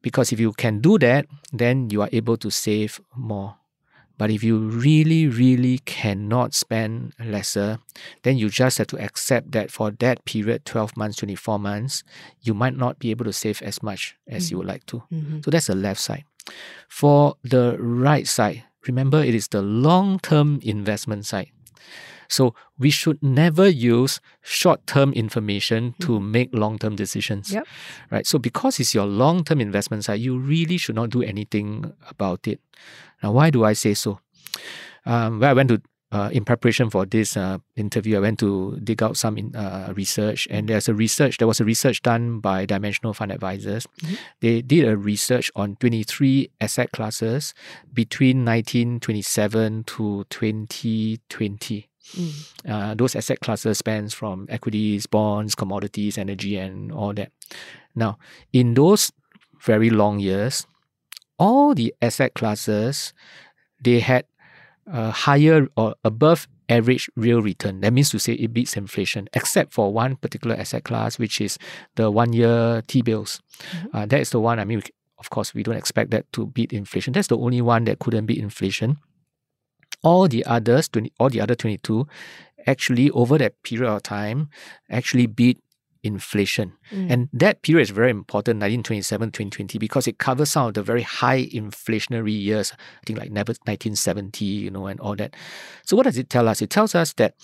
Because 0.00 0.32
if 0.32 0.40
you 0.40 0.52
can 0.52 0.80
do 0.80 0.96
that, 0.98 1.26
then 1.52 1.90
you 1.90 2.00
are 2.00 2.08
able 2.12 2.36
to 2.38 2.50
save 2.50 3.00
more. 3.14 3.56
But 4.18 4.30
if 4.30 4.42
you 4.42 4.58
really, 4.58 5.26
really 5.28 5.78
cannot 5.84 6.54
spend 6.54 7.12
lesser, 7.20 7.78
then 8.22 8.38
you 8.38 8.48
just 8.48 8.78
have 8.78 8.86
to 8.88 8.98
accept 8.98 9.52
that 9.52 9.70
for 9.70 9.90
that 9.90 10.24
period 10.24 10.64
12 10.64 10.96
months, 10.96 11.16
24 11.18 11.58
months 11.58 12.02
you 12.40 12.54
might 12.54 12.76
not 12.76 12.98
be 12.98 13.10
able 13.10 13.24
to 13.26 13.32
save 13.32 13.60
as 13.62 13.82
much 13.82 14.16
as 14.26 14.50
you 14.50 14.58
would 14.58 14.66
like 14.66 14.86
to. 14.86 15.02
Mhm. 15.12 15.44
So 15.44 15.50
that's 15.50 15.66
the 15.66 15.74
left 15.74 16.00
side. 16.00 16.24
For 16.88 17.34
the 17.42 17.76
right 17.78 18.26
side, 18.26 18.64
remember 18.86 19.22
it 19.22 19.34
is 19.34 19.48
the 19.48 19.62
long 19.62 20.18
term 20.20 20.60
investment 20.62 21.26
side. 21.26 21.50
So 22.28 22.54
we 22.78 22.90
should 22.90 23.22
never 23.22 23.68
use 23.68 24.20
short 24.42 24.86
term 24.86 25.12
information 25.12 25.94
to 26.00 26.18
make 26.20 26.50
long 26.52 26.78
term 26.78 26.96
decisions. 26.96 27.52
Yep. 27.52 27.66
Right. 28.10 28.26
So 28.26 28.38
because 28.38 28.80
it's 28.80 28.94
your 28.94 29.06
long 29.06 29.44
term 29.44 29.60
investment 29.60 30.04
side, 30.04 30.20
you 30.20 30.38
really 30.38 30.76
should 30.76 30.96
not 30.96 31.10
do 31.10 31.22
anything 31.22 31.92
about 32.08 32.46
it. 32.46 32.60
Now, 33.22 33.32
why 33.32 33.50
do 33.50 33.64
I 33.64 33.72
say 33.72 33.94
so? 33.94 34.20
Um, 35.04 35.40
well, 35.40 35.50
I 35.50 35.52
went 35.52 35.68
to 35.68 35.80
uh, 36.12 36.30
in 36.32 36.44
preparation 36.44 36.88
for 36.88 37.04
this 37.04 37.36
uh, 37.36 37.58
interview, 37.74 38.16
I 38.16 38.20
went 38.20 38.38
to 38.38 38.78
dig 38.82 39.02
out 39.02 39.16
some 39.16 39.36
in, 39.36 39.54
uh, 39.56 39.92
research, 39.96 40.46
and 40.50 40.68
there's 40.68 40.88
a 40.88 40.94
research. 40.94 41.38
There 41.38 41.48
was 41.48 41.60
a 41.60 41.64
research 41.64 42.02
done 42.02 42.38
by 42.38 42.64
Dimensional 42.64 43.12
Fund 43.12 43.32
Advisors. 43.32 43.86
Mhm. 44.02 44.18
They 44.40 44.62
did 44.62 44.86
a 44.86 44.96
research 44.96 45.50
on 45.56 45.76
23 45.76 46.50
asset 46.60 46.92
classes 46.92 47.54
between 47.92 48.44
1927 48.44 49.84
to 49.84 50.24
2020. 50.30 51.88
Mm. 52.14 52.52
Uh, 52.68 52.94
those 52.94 53.16
asset 53.16 53.40
classes 53.40 53.78
spans 53.78 54.14
from 54.14 54.46
equities, 54.48 55.06
bonds, 55.06 55.56
commodities, 55.56 56.16
energy, 56.18 56.56
and 56.56 56.92
all 56.92 57.12
that. 57.14 57.32
Now, 57.96 58.18
in 58.52 58.74
those 58.74 59.10
very 59.60 59.90
long 59.90 60.20
years, 60.20 60.66
all 61.36 61.74
the 61.74 61.92
asset 62.00 62.34
classes 62.34 63.12
they 63.82 64.00
had 64.00 64.24
a 64.86 65.10
higher 65.10 65.68
or 65.76 65.94
above 66.04 66.48
average 66.68 67.08
real 67.16 67.42
return. 67.42 67.80
That 67.80 67.92
means 67.92 68.10
to 68.10 68.18
say 68.18 68.32
it 68.34 68.52
beats 68.52 68.76
inflation, 68.76 69.28
except 69.34 69.72
for 69.72 69.92
one 69.92 70.16
particular 70.16 70.56
asset 70.56 70.84
class, 70.84 71.18
which 71.18 71.40
is 71.40 71.58
the 71.94 72.10
one-year 72.10 72.82
T 72.86 73.02
bills. 73.02 73.40
Mhm. 73.72 73.88
Uh, 73.94 74.06
that 74.06 74.20
is 74.20 74.30
the 74.30 74.40
one. 74.40 74.58
I 74.58 74.64
mean, 74.64 74.78
we, 74.78 74.84
of 75.18 75.30
course, 75.30 75.54
we 75.54 75.62
don't 75.62 75.76
expect 75.76 76.10
that 76.10 76.30
to 76.32 76.46
beat 76.46 76.72
inflation. 76.72 77.12
That's 77.12 77.28
the 77.28 77.38
only 77.38 77.60
one 77.60 77.84
that 77.84 77.98
couldn't 78.00 78.26
beat 78.26 78.38
inflation 78.38 78.98
all 80.02 80.28
the 80.28 80.44
others, 80.44 80.88
20, 80.88 81.12
all 81.18 81.30
the 81.30 81.40
other 81.40 81.54
22, 81.54 82.06
actually 82.66 83.10
over 83.10 83.38
that 83.38 83.60
period 83.62 83.90
of 83.90 84.02
time, 84.02 84.48
actually 84.90 85.26
beat 85.26 85.58
inflation. 86.06 86.72
Mm. 86.90 87.10
And 87.10 87.28
that 87.32 87.62
period 87.62 87.82
is 87.82 87.90
very 87.90 88.10
important, 88.10 88.56
1927, 88.56 89.30
2020, 89.30 89.78
because 89.78 90.06
it 90.06 90.18
covers 90.18 90.50
some 90.50 90.68
of 90.68 90.74
the 90.74 90.82
very 90.82 91.02
high 91.02 91.46
inflationary 91.46 92.38
years, 92.40 92.72
I 92.72 93.04
think 93.06 93.18
like 93.18 93.30
1970, 93.30 94.44
you 94.44 94.70
know, 94.70 94.86
and 94.86 95.00
all 95.00 95.16
that. 95.16 95.34
So 95.84 95.96
what 95.96 96.04
does 96.04 96.18
it 96.18 96.30
tell 96.30 96.48
us? 96.48 96.62
It 96.62 96.70
tells 96.70 96.94
us 96.94 97.12
that 97.14 97.34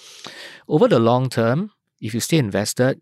over 0.68 0.88
the 0.88 0.98
long 0.98 1.28
term, 1.28 1.72
if 2.00 2.14
you 2.14 2.20
stay 2.20 2.38
invested, 2.38 3.00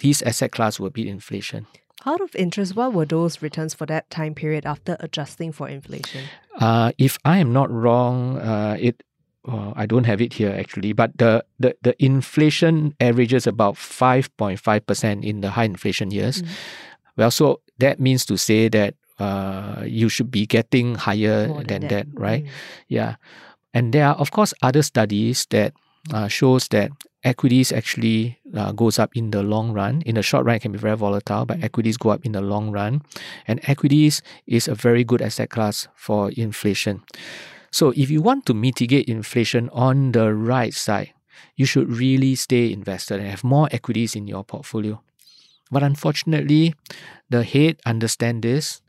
these 0.00 0.22
asset 0.22 0.52
class 0.52 0.78
will 0.80 0.90
beat 0.90 1.06
inflation. 1.06 1.66
Out 2.04 2.20
of 2.20 2.34
interest, 2.36 2.76
what 2.76 2.92
were 2.92 3.06
those 3.06 3.42
returns 3.42 3.74
for 3.74 3.86
that 3.86 4.08
time 4.10 4.34
period 4.34 4.66
after 4.66 4.96
adjusting 5.00 5.50
for 5.50 5.68
inflation? 5.68 6.24
Uh, 6.58 6.92
if 6.98 7.18
I 7.24 7.38
am 7.38 7.52
not 7.52 7.70
wrong, 7.70 8.38
uh, 8.38 8.76
it 8.78 9.02
uh, 9.46 9.72
I 9.76 9.86
don't 9.86 10.04
have 10.04 10.20
it 10.20 10.34
here 10.34 10.54
actually, 10.58 10.92
but 10.92 11.16
the, 11.18 11.44
the, 11.58 11.76
the 11.82 11.94
inflation 12.02 12.94
averages 13.00 13.46
about 13.46 13.74
5.5% 13.76 15.24
in 15.24 15.40
the 15.40 15.50
high 15.50 15.64
inflation 15.64 16.10
years. 16.10 16.42
Mm. 16.42 16.48
Well, 17.16 17.30
so 17.30 17.60
that 17.78 18.00
means 18.00 18.24
to 18.26 18.36
say 18.36 18.68
that 18.68 18.94
uh, 19.18 19.82
you 19.86 20.08
should 20.08 20.30
be 20.30 20.46
getting 20.46 20.94
higher 20.96 21.48
More 21.48 21.64
than, 21.64 21.88
that. 21.88 22.06
right? 22.14 22.44
Mm. 22.44 22.48
Yeah. 22.88 23.16
And 23.72 23.92
there 23.92 24.06
are, 24.08 24.14
of 24.14 24.30
course, 24.30 24.52
other 24.62 24.82
studies 24.82 25.46
that 25.50 25.72
uh, 26.12 26.28
shows 26.28 26.68
that 26.68 26.90
equities 27.24 27.72
actually 27.72 28.38
uh, 28.54 28.72
goes 28.72 28.98
up 28.98 29.16
in 29.16 29.30
the 29.30 29.42
long 29.42 29.72
run. 29.72 30.02
In 30.06 30.14
the 30.14 30.22
short 30.22 30.44
run, 30.44 30.56
it 30.56 30.62
can 30.62 30.72
be 30.72 30.78
very 30.78 30.96
volatile, 30.96 31.44
but 31.44 31.58
Mm. 31.58 31.64
equities 31.64 31.96
go 31.96 32.10
up 32.10 32.24
in 32.24 32.32
the 32.32 32.40
long 32.40 32.70
run. 32.70 33.02
And 33.48 33.60
equities 33.64 34.22
is 34.46 34.68
a 34.68 34.74
very 34.74 35.02
good 35.04 35.20
asset 35.22 35.50
class 35.50 35.88
for 35.96 36.30
inflation. 36.36 37.02
So 37.76 37.92
if 37.92 38.08
you 38.08 38.22
want 38.22 38.46
to 38.46 38.54
mitigate 38.54 39.04
inflation 39.04 39.68
on 39.68 40.12
the 40.12 40.32
right 40.32 40.72
side, 40.72 41.12
you 41.56 41.66
should 41.66 41.92
really 41.92 42.34
stay 42.34 42.72
invested 42.72 43.20
and 43.20 43.28
have 43.28 43.44
more 43.44 43.68
equities 43.70 44.16
in 44.16 44.26
your 44.26 44.44
portfolio. 44.44 45.02
But 45.70 45.82
unfortunately, 45.82 46.72
the 47.28 47.44
head 47.44 47.76
understand 47.84 48.48
this, 48.48 48.80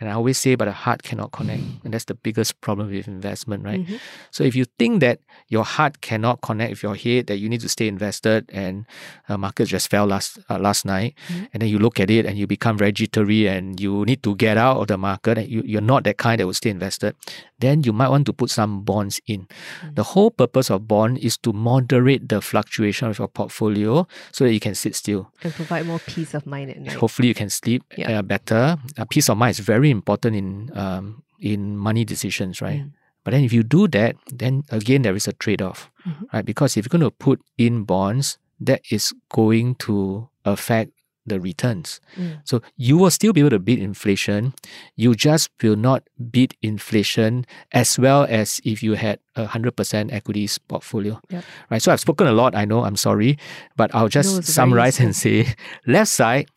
And 0.00 0.08
I 0.08 0.12
always 0.12 0.38
say, 0.38 0.54
but 0.54 0.66
the 0.66 0.72
heart 0.72 1.02
cannot 1.02 1.32
connect. 1.32 1.62
And 1.84 1.92
that's 1.92 2.04
the 2.04 2.14
biggest 2.14 2.60
problem 2.60 2.90
with 2.90 3.08
investment, 3.08 3.64
right? 3.64 3.84
Mhm. 3.84 3.98
So 4.30 4.44
if 4.44 4.54
you 4.54 4.64
think 4.78 5.00
that 5.00 5.18
your 5.48 5.64
heart 5.64 6.00
cannot 6.00 6.40
connect 6.40 6.70
with 6.70 6.82
your 6.84 6.94
head, 6.94 7.26
that 7.26 7.38
you 7.38 7.48
need 7.48 7.60
to 7.62 7.68
stay 7.68 7.88
invested, 7.88 8.48
and 8.52 8.86
uh, 9.28 9.36
market 9.36 9.66
just 9.66 9.90
fell 9.90 10.06
last 10.06 10.38
uh, 10.48 10.58
last 10.58 10.84
night, 10.84 11.14
Mhm. 11.30 11.48
and 11.52 11.62
then 11.62 11.68
you 11.68 11.78
look 11.78 11.98
at 11.98 12.10
it 12.10 12.26
and 12.26 12.38
you 12.38 12.46
become 12.46 12.78
jittery 12.78 13.48
and 13.48 13.80
you 13.80 14.04
need 14.04 14.22
to 14.22 14.36
get 14.36 14.56
out 14.56 14.76
of 14.78 14.86
the 14.86 14.96
market, 14.96 15.38
and 15.38 15.48
you, 15.48 15.62
you're 15.66 15.80
not 15.82 16.04
that 16.04 16.16
kind 16.16 16.38
that 16.40 16.46
will 16.46 16.54
stay 16.54 16.70
invested, 16.70 17.14
then 17.58 17.82
you 17.82 17.92
might 17.92 18.08
want 18.08 18.24
to 18.26 18.32
put 18.32 18.50
some 18.50 18.82
bonds 18.84 19.20
in. 19.26 19.46
Mm. 19.82 19.94
The 19.96 20.02
whole 20.14 20.30
purpose 20.30 20.70
of 20.70 20.86
bond 20.86 21.18
is 21.18 21.36
to 21.38 21.52
moderate 21.52 22.28
the 22.28 22.40
fluctuation 22.40 23.08
of 23.08 23.18
your 23.18 23.28
portfolio 23.28 24.06
so 24.32 24.44
that 24.44 24.52
you 24.52 24.60
can 24.60 24.74
sit 24.74 24.94
still. 24.94 25.32
And 25.42 25.52
provide 25.52 25.86
more 25.86 25.98
peace 25.98 26.34
of 26.34 26.46
mind 26.46 26.70
at 26.70 26.78
night. 26.80 26.94
Hopefully, 26.94 27.28
you 27.28 27.34
can 27.34 27.50
sleep 27.50 27.82
Yeah. 27.96 28.18
uh, 28.18 28.22
better. 28.22 28.76
Uh, 28.96 29.04
peace 29.10 29.28
of 29.28 29.36
mind 29.38 29.58
is 29.58 29.60
very 29.60 29.87
important 29.90 30.36
in 30.36 30.70
um, 30.76 31.22
in 31.40 31.76
money 31.76 32.04
decisions, 32.04 32.60
right? 32.60 32.80
Mm. 32.82 32.92
But 33.24 33.32
then 33.32 33.44
if 33.44 33.52
you 33.52 33.62
do 33.62 33.86
that, 33.88 34.16
then 34.32 34.64
again 34.70 35.02
there 35.02 35.14
is 35.14 35.28
a 35.28 35.32
trade 35.34 35.60
off, 35.60 35.90
Mhm. 36.06 36.32
right? 36.32 36.44
Because 36.44 36.76
if 36.76 36.84
you're 36.86 36.94
going 36.98 37.04
to 37.04 37.10
put 37.12 37.40
in 37.58 37.84
bonds, 37.84 38.38
that 38.60 38.80
is 38.90 39.12
going 39.30 39.74
to 39.86 40.28
affect 40.44 40.90
the 41.28 41.38
returns. 41.38 42.00
Mm. 42.16 42.40
So 42.48 42.62
you 42.80 42.96
will 42.96 43.10
still 43.12 43.34
be 43.36 43.40
able 43.44 43.50
to 43.52 43.58
beat 43.60 43.78
inflation. 43.78 44.54
You 44.96 45.14
just 45.14 45.50
will 45.62 45.76
not 45.76 46.08
beat 46.32 46.56
inflation 46.62 47.44
as 47.70 47.98
well 48.00 48.24
as 48.30 48.62
if 48.64 48.82
you 48.82 48.94
had 48.94 49.18
a 49.36 49.44
hundred 49.44 49.76
percent 49.76 50.10
equities 50.10 50.56
portfolio. 50.56 51.20
Yep. 51.28 51.44
Right. 51.70 51.82
So 51.82 51.92
I've 51.92 52.00
spoken 52.00 52.26
a 52.26 52.32
lot. 52.32 52.54
I 52.56 52.64
know. 52.64 52.82
I'm 52.82 52.96
sorry, 52.96 53.36
but 53.76 53.92
I'll 53.94 54.08
just 54.08 54.34
No, 54.34 54.40
summarize 54.40 54.98
and 55.00 55.14
say, 55.14 55.52
left 55.86 56.08
side, 56.08 56.48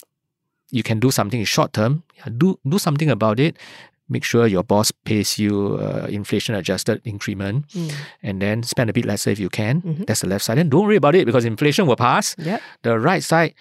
you 0.71 0.83
can 0.83 0.99
do 0.99 1.11
something 1.11 1.39
in 1.39 1.45
short 1.45 1.73
term. 1.73 2.03
Do 2.37 2.57
do 2.67 2.77
something 2.79 3.09
about 3.09 3.39
it. 3.39 3.55
Make 4.11 4.25
sure 4.27 4.45
your 4.47 4.63
boss 4.63 4.91
pays 5.05 5.39
you 5.39 5.79
uh, 5.79 6.07
inflation 6.11 6.55
adjusted 6.55 6.99
increment, 7.05 7.67
Mm. 7.71 7.91
and 8.23 8.41
then 8.41 8.63
spend 8.63 8.89
a 8.89 8.93
bit 8.93 9.05
lesser 9.05 9.29
if 9.31 9.39
you 9.39 9.47
can. 9.49 9.81
Mhm. 9.81 10.05
That's 10.05 10.19
the 10.21 10.27
left 10.27 10.43
side. 10.43 10.57
And 10.59 10.69
don't 10.71 10.83
worry 10.83 10.97
about 10.99 11.15
it 11.15 11.25
because 11.25 11.45
inflation 11.45 11.87
will 11.87 11.95
pass 11.95 12.35
Yep. 12.37 12.59
the 12.83 12.99
right 12.99 13.23
side 13.23 13.53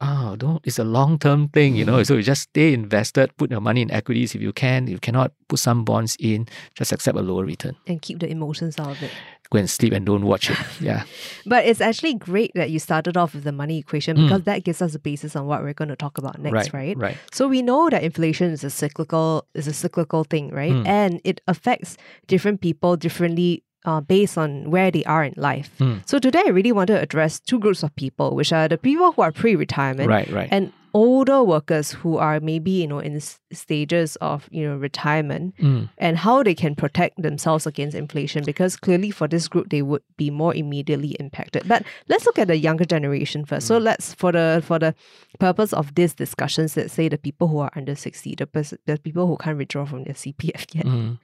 oh 0.00 0.36
don't 0.38 0.62
it's 0.62 0.78
a 0.78 0.84
long 0.86 1.18
term 1.18 1.48
thing 1.50 1.74
you 1.74 1.84
know 1.84 1.98
so 2.06 2.14
you 2.14 2.22
just 2.22 2.42
stay 2.54 2.70
invested 2.72 3.34
put 3.36 3.50
your 3.50 3.58
money 3.60 3.82
in 3.82 3.90
equities 3.90 4.30
if 4.32 4.40
you 4.40 4.52
can 4.54 4.86
if 4.86 4.90
you 4.94 5.02
cannot 5.02 5.32
put 5.50 5.58
some 5.58 5.82
bonds 5.82 6.14
in 6.22 6.46
just 6.78 6.92
accept 6.94 7.18
a 7.18 7.20
lower 7.20 7.42
return 7.44 7.74
And 7.90 7.98
keep 8.00 8.20
the 8.22 8.30
emotions 8.30 8.78
out 8.78 8.94
of 8.94 9.02
it. 9.02 9.10
Go 9.50 9.58
and 9.58 9.70
sleep 9.70 9.92
and 9.92 10.04
don't 10.04 10.24
watch 10.26 10.50
it 10.50 10.58
yeah 10.80 11.04
But 11.46 11.64
it's 11.66 11.80
actually 11.80 12.14
great 12.14 12.52
that 12.54 12.70
you 12.70 12.78
started 12.78 13.16
off 13.16 13.34
with 13.34 13.44
the 13.44 13.52
money 13.52 13.78
equation 13.78 14.16
Mm. 14.16 14.24
because 14.28 14.42
that 14.44 14.64
gives 14.64 14.82
us 14.82 14.94
a 14.94 14.98
basis 14.98 15.34
on 15.36 15.46
what 15.46 15.62
we're 15.62 15.72
going 15.74 15.88
to 15.88 15.96
talk 15.96 16.18
about 16.18 16.38
next, 16.38 16.54
right 16.54 16.72
right? 16.74 16.96
right 16.98 17.16
So 17.32 17.48
we 17.48 17.62
know 17.62 17.88
that 17.90 18.02
inflation 18.02 18.50
is 18.52 18.62
a 18.64 18.70
cyclical 18.70 19.46
is 19.54 19.66
a 19.66 19.72
cyclical 19.72 20.24
thing, 20.24 20.50
right? 20.50 20.72
Mm. 20.72 20.86
And 20.86 21.20
it 21.24 21.40
affects 21.46 21.96
different 22.26 22.60
people 22.60 22.96
differently 22.96 23.62
uh, 23.84 24.00
based 24.00 24.36
on 24.36 24.70
where 24.70 24.90
they 24.90 25.04
are 25.04 25.24
in 25.24 25.34
life. 25.36 25.70
Mm. 25.78 26.02
So 26.08 26.18
today 26.18 26.42
I 26.46 26.50
really 26.50 26.72
want 26.72 26.88
to 26.88 27.00
address 27.00 27.40
two 27.40 27.58
groups 27.58 27.82
of 27.82 27.94
people, 27.96 28.34
which 28.34 28.52
are 28.52 28.68
the 28.68 28.76
people 28.76 29.12
who 29.12 29.22
are 29.22 29.32
pre-retirement 29.32 30.08
right 30.08 30.28
right 30.30 30.48
and 30.50 30.72
older 30.94 31.42
workers 31.42 31.92
who 31.92 32.16
are 32.16 32.40
maybe 32.40 32.70
you 32.70 32.86
know 32.86 32.98
in 32.98 33.16
s- 33.16 33.40
stages 33.52 34.16
of 34.16 34.48
you 34.50 34.66
know 34.66 34.76
retirement 34.76 35.54
Mm, 35.58 35.88
and 35.98 36.18
how 36.18 36.42
they 36.42 36.54
can 36.54 36.74
protect 36.74 37.20
themselves 37.22 37.66
against 37.66 37.96
inflation 37.96 38.44
because 38.44 38.76
clearly 38.76 39.10
for 39.10 39.26
this 39.28 39.48
group 39.48 39.70
they 39.70 39.82
would 39.82 40.02
be 40.16 40.30
more 40.30 40.54
immediately 40.54 41.10
impacted. 41.20 41.66
But 41.66 41.84
let's 42.08 42.26
look 42.26 42.38
at 42.38 42.48
the 42.48 42.56
younger 42.56 42.84
generation 42.84 43.44
first. 43.44 43.66
So 43.66 43.78
let's 43.78 44.14
for 44.14 44.32
the 44.32 44.62
for 44.64 44.78
the 44.78 44.94
purpose 45.38 45.72
of 45.72 45.94
this 45.94 46.14
discussions 46.14 46.76
let's 46.76 46.92
say 46.92 47.08
the 47.08 47.18
people 47.18 47.48
who 47.48 47.58
are 47.58 47.70
under 47.76 47.94
60 47.94 48.34
the, 48.36 48.46
pers- 48.46 48.74
the 48.86 48.98
people 48.98 49.26
who 49.26 49.36
can't 49.36 49.58
withdraw 49.58 49.84
from 49.84 50.04
their 50.04 50.14
cpf 50.14 50.74
yet. 50.74 50.86
Mm. 50.86 51.18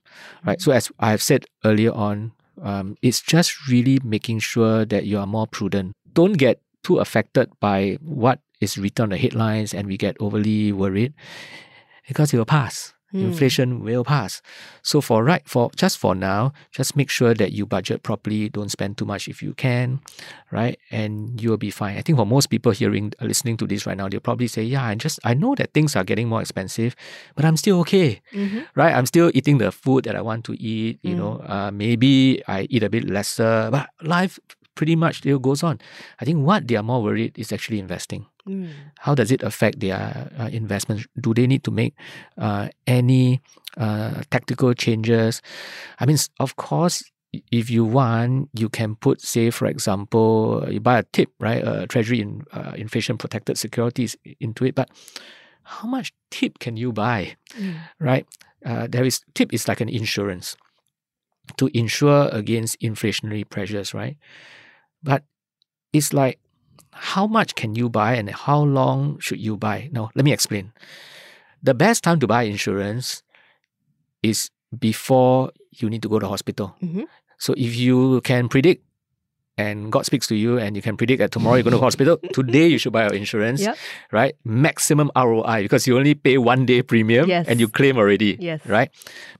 right. 0.45 0.61
So 0.61 0.71
as 0.71 0.91
i 0.99 1.11
have 1.11 1.21
said 1.21 1.45
earlier 1.63 1.91
on 1.91 2.31
um, 2.61 2.95
it's 3.01 3.21
just 3.21 3.67
really 3.67 3.99
making 4.03 4.39
sure 4.39 4.85
that 4.85 5.05
you 5.05 5.17
are 5.19 5.27
more 5.27 5.45
prudent. 5.47 5.93
Don't 6.13 6.33
get 6.33 6.61
too 6.85 6.99
affected 7.01 7.49
by 7.59 7.97
what 8.05 8.37
is 8.61 8.77
written 8.77 9.03
on 9.03 9.09
the 9.09 9.17
headlines 9.17 9.73
and 9.73 9.87
we 9.89 9.97
get 9.97 10.15
overly 10.21 10.71
worried 10.71 11.13
because 12.07 12.33
it 12.33 12.37
will 12.37 12.45
pass 12.59 12.91
Hmm. 13.11 13.21
inflation 13.31 13.79
will 13.85 14.03
pass. 14.03 14.41
So 14.81 14.99
for 14.99 15.23
right 15.23 15.45
for 15.47 15.69
just 15.77 15.95
for 16.03 16.13
now, 16.15 16.51
just 16.75 16.97
make 16.99 17.07
sure 17.09 17.33
that 17.37 17.53
you 17.53 17.63
budget 17.65 18.03
properly. 18.03 18.49
Don't 18.49 18.67
spend 18.73 18.97
too 18.97 19.05
much 19.05 19.29
if 19.29 19.41
you 19.45 19.53
can, 19.53 20.01
right? 20.51 20.75
And 20.91 21.39
you 21.39 21.47
will 21.51 21.61
be 21.61 21.71
fine. 21.71 21.95
I 21.97 22.01
think 22.01 22.17
for 22.17 22.25
most 22.25 22.47
people 22.51 22.73
hearing 22.73 23.13
listening 23.21 23.55
to 23.61 23.67
this 23.67 23.85
right 23.87 23.95
now, 23.95 24.09
they'll 24.09 24.19
probably 24.19 24.47
say, 24.51 24.63
"Yeah, 24.67 24.83
I 24.83 24.95
just 24.99 25.19
I 25.23 25.33
know 25.37 25.55
that 25.55 25.71
things 25.71 25.95
are 25.95 26.03
getting 26.03 26.27
more 26.27 26.41
expensive, 26.41 26.91
but 27.37 27.45
I'm 27.45 27.55
still 27.55 27.79
okay, 27.87 28.19
Mhm. 28.33 28.65
right? 28.75 28.91
I'm 28.97 29.05
still 29.05 29.29
eating 29.37 29.59
the 29.63 29.71
food 29.71 30.03
that 30.11 30.15
I 30.19 30.21
want 30.21 30.43
to 30.51 30.53
eat. 30.59 30.99
You 31.05 31.15
know, 31.15 31.39
uh, 31.47 31.71
maybe 31.71 32.41
I 32.51 32.67
eat 32.73 32.83
a 32.83 32.89
bit 32.89 33.07
lesser, 33.07 33.69
but 33.71 33.87
life 34.03 34.39
pretty 34.75 34.95
much 34.95 35.17
still 35.19 35.39
goes 35.39 35.63
on. 35.63 35.79
I 36.21 36.25
think 36.25 36.45
what 36.45 36.67
they 36.67 36.75
are 36.75 36.83
more 36.83 37.01
worried 37.03 37.37
is 37.37 37.51
actually 37.51 37.79
investing 37.79 38.25
Mm. 38.47 38.69
how 38.99 39.15
does 39.15 39.31
it 39.31 39.41
affect 39.41 39.79
their 39.79 40.29
uh, 40.37 40.49
investments? 40.53 41.07
Do 41.19 41.33
they 41.33 41.47
need 41.47 41.63
to 41.63 41.71
make 41.71 41.95
uh, 42.37 42.69
any 42.85 43.41
uh, 43.75 44.21
tactical 44.29 44.75
changes? 44.75 45.41
I 45.99 46.05
mean, 46.05 46.17
of 46.39 46.55
course, 46.55 47.01
if 47.51 47.71
you 47.71 47.83
want, 47.83 48.49
you 48.53 48.69
can 48.69 48.95
put, 49.01 49.19
say, 49.21 49.49
for 49.49 49.65
example, 49.65 50.63
you 50.69 50.79
buy 50.79 50.99
a 50.99 51.03
tip, 51.09 51.29
right? 51.39 51.57
A 51.65 51.87
treasury 51.87 52.21
in 52.21 52.43
uh, 52.53 52.73
inflation 52.77 53.17
protected 53.17 53.57
securities 53.57 54.15
into 54.39 54.63
it, 54.63 54.75
but 54.75 54.89
how 55.63 55.87
much 55.89 56.13
tip 56.29 56.59
can 56.59 56.77
you 56.77 56.93
buy, 56.93 57.35
Mm. 57.57 57.81
right? 57.99 58.27
Uh, 58.63 58.85
there 58.85 59.05
is 59.05 59.25
tip 59.33 59.51
is 59.53 59.67
like 59.67 59.81
an 59.81 59.89
insurance 59.89 60.55
to 61.57 61.65
insure 61.73 62.29
against 62.29 62.79
inflationary 62.79 63.41
pressures, 63.49 63.93
right? 63.93 64.17
But 65.05 65.21
it's 65.93 66.11
like 66.11 66.39
how 66.91 67.27
much 67.27 67.53
can 67.55 67.75
you 67.75 67.89
buy 67.89 68.15
and 68.15 68.29
how 68.31 68.59
long 68.63 69.19
should 69.19 69.39
you 69.39 69.55
buy? 69.57 69.89
Now, 69.91 70.09
let 70.15 70.25
me 70.25 70.33
explain. 70.33 70.71
The 71.61 71.73
best 71.73 72.03
time 72.03 72.19
to 72.19 72.27
buy 72.27 72.43
insurance 72.43 73.21
is 74.23 74.49
before 74.77 75.51
you 75.71 75.89
need 75.89 76.01
to 76.01 76.09
go 76.09 76.19
to 76.19 76.27
hospital. 76.27 76.75
Mhm. 76.81 77.05
So 77.37 77.53
if 77.57 77.75
you 77.75 78.21
can 78.21 78.47
predict 78.49 78.81
and 79.57 79.91
God 79.91 80.05
speaks 80.05 80.27
to 80.27 80.35
you 80.35 80.57
and 80.59 80.75
you 80.75 80.81
can 80.81 80.95
predict 80.97 81.19
that 81.19 81.31
tomorrow 81.31 81.55
you're 81.55 81.63
going 81.67 81.71
to 81.75 81.77
go 81.79 81.83
to 81.83 81.91
hospital, 81.91 82.17
today 82.33 82.67
you 82.67 82.77
should 82.77 82.91
buy 82.95 83.03
your 83.07 83.13
insurance, 83.15 83.61
Yep. 83.61 83.75
right? 84.11 84.33
Maximum 84.43 85.11
ROI 85.15 85.63
because 85.63 85.87
you 85.87 85.97
only 85.97 86.15
pay 86.15 86.37
one 86.37 86.65
day 86.65 86.81
premium 86.81 87.27
Yes. 87.29 87.47
and 87.47 87.59
you 87.59 87.67
claim 87.67 87.97
already, 87.97 88.35
Yes. 88.39 88.63
right? 88.65 88.89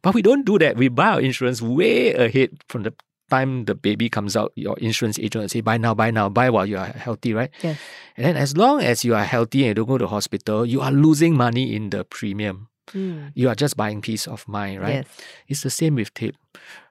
But 0.04 0.14
we 0.14 0.22
don't 0.22 0.46
do 0.46 0.60
that. 0.60 0.76
We 0.78 0.88
buy 0.88 1.20
our 1.20 1.22
insurance 1.22 1.62
way 1.62 2.14
ahead 2.14 2.60
from 2.70 2.84
the 2.84 2.94
time 3.30 3.66
the 3.66 3.76
baby 3.76 4.10
comes 4.10 4.36
out. 4.36 4.52
Your 4.56 4.78
insurance 4.78 5.18
agent 5.20 5.42
will 5.42 5.50
say, 5.50 5.62
buy 5.62 5.78
now, 5.78 5.94
buy 5.94 6.12
now, 6.12 6.30
buy 6.30 6.50
while 6.50 6.66
you 6.66 6.78
are 6.78 6.88
healthy, 6.88 7.34
right? 7.34 7.50
Yes. 7.64 7.78
And 8.18 8.26
then 8.26 8.38
as 8.38 8.56
long 8.56 8.82
as 8.82 9.04
you 9.04 9.16
are 9.16 9.24
healthy 9.24 9.62
and 9.64 9.68
you 9.70 9.74
don't 9.74 9.88
go 9.88 9.98
to 9.98 10.08
hospital, 10.08 10.66
you 10.66 10.82
are 10.82 10.92
losing 10.92 11.36
money 11.36 11.76
in 11.76 11.90
the 11.90 12.04
premium. 12.06 12.70
Mm. 12.94 13.32
You 13.34 13.50
are 13.50 13.56
just 13.56 13.76
buying 13.76 14.02
peace 14.02 14.28
of 14.28 14.48
mind, 14.48 14.82
right? 14.82 14.96
Yes. 14.96 15.08
It's 15.48 15.62
the 15.64 15.70
same 15.72 15.96
with 15.96 16.14
tip, 16.14 16.36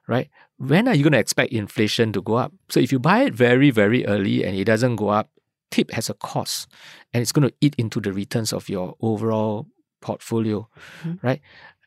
right? 0.07 0.29
When 0.57 0.87
are 0.87 0.95
you 0.95 1.03
going 1.03 1.13
to 1.13 1.19
expect 1.19 1.53
inflation 1.53 2.11
to 2.13 2.21
go 2.21 2.35
up? 2.35 2.53
So 2.69 2.79
if 2.79 2.91
you 2.91 2.99
buy 2.99 3.23
it 3.23 3.33
very, 3.33 3.71
very 3.71 4.05
early 4.05 4.43
and 4.43 4.57
it 4.57 4.65
doesn't 4.65 4.97
go 4.97 5.09
up, 5.09 5.29
tip 5.71 5.91
has 5.91 6.09
a 6.09 6.13
cost 6.15 6.67
and 7.13 7.21
it's 7.21 7.31
going 7.31 7.47
to 7.47 7.53
eat 7.61 7.75
into 7.77 7.99
the 7.99 8.11
returns 8.13 8.51
of 8.53 8.69
your 8.69 8.95
overall 9.01 9.67
portfolio, 10.01 10.67
Mhm. 11.03 11.23
right? 11.23 11.41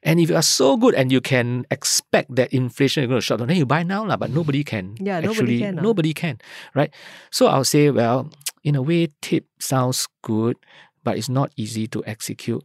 And 0.09 0.19
if 0.19 0.31
you 0.33 0.37
are 0.37 0.43
so 0.43 0.77
good 0.81 0.95
and 0.97 1.12
you 1.12 1.21
can 1.21 1.67
expect 1.71 2.35
that 2.35 2.49
inflation 2.49 3.05
is 3.05 3.09
going 3.09 3.21
to 3.21 3.25
shut 3.25 3.38
down, 3.38 3.49
then 3.49 3.61
you 3.61 3.67
buy 3.69 3.83
now, 3.85 4.09
lah. 4.09 4.17
but 4.17 4.31
nobody 4.33 4.65
can. 4.65 4.97
Yeah, 4.97 5.21
nobody 5.21 5.29
actually, 5.29 5.59
can, 5.61 5.79
ah. 5.79 5.83
Nobody 5.83 6.12
can, 6.17 6.41
right? 6.73 6.88
So 7.31 7.47
I'll 7.47 7.69
say, 7.69 7.91
well, 7.93 8.33
in 8.65 8.75
a 8.75 8.81
way, 8.81 9.12
tip 9.21 9.45
sounds 9.61 10.09
good, 10.25 10.57
but 11.05 11.19
it's 11.21 11.29
not 11.29 11.53
easy 11.61 11.87
to 11.93 12.00
execute. 12.09 12.65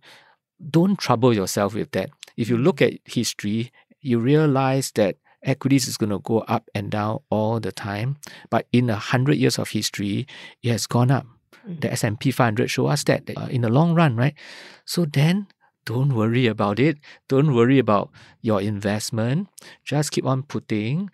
Don't 0.63 0.97
trouble 0.97 1.33
yourself 1.35 1.75
with 1.75 1.91
that. 1.91 2.09
If 2.37 2.47
you 2.47 2.57
look 2.57 2.81
at 2.81 2.93
history, 3.03 3.71
you 3.99 4.19
realize 4.19 4.91
that 4.95 5.17
equities 5.43 5.87
is 5.87 5.97
going 5.97 6.11
to 6.15 6.19
go 6.19 6.39
up 6.47 6.69
and 6.73 6.89
down 6.89 7.19
all 7.29 7.59
the 7.59 7.71
time. 7.71 8.15
But 8.49 8.67
in 8.71 8.89
a 8.89 8.95
hundred 8.95 9.35
years 9.35 9.59
of 9.59 9.69
history, 9.75 10.27
it 10.63 10.71
has 10.71 10.87
gone 10.87 11.11
up. 11.11 11.27
Mhm. 11.67 11.81
The 11.81 11.91
S 11.91 12.03
and 12.03 12.19
P 12.19 12.31
500 12.31 12.69
show 12.69 12.87
us 12.87 13.03
that 13.05 13.29
uh, 13.35 13.47
in 13.51 13.61
the 13.61 13.69
long 13.69 13.95
run, 13.95 14.15
right? 14.15 14.33
So 14.85 15.05
then, 15.05 15.47
don't 15.85 16.15
worry 16.15 16.47
about 16.47 16.79
it. 16.79 16.97
Don't 17.27 17.53
worry 17.53 17.79
about 17.79 18.09
your 18.41 18.61
investment. 18.61 19.47
Just 19.83 20.11
keep 20.11 20.25
on 20.25 20.43
putting. 20.43 21.09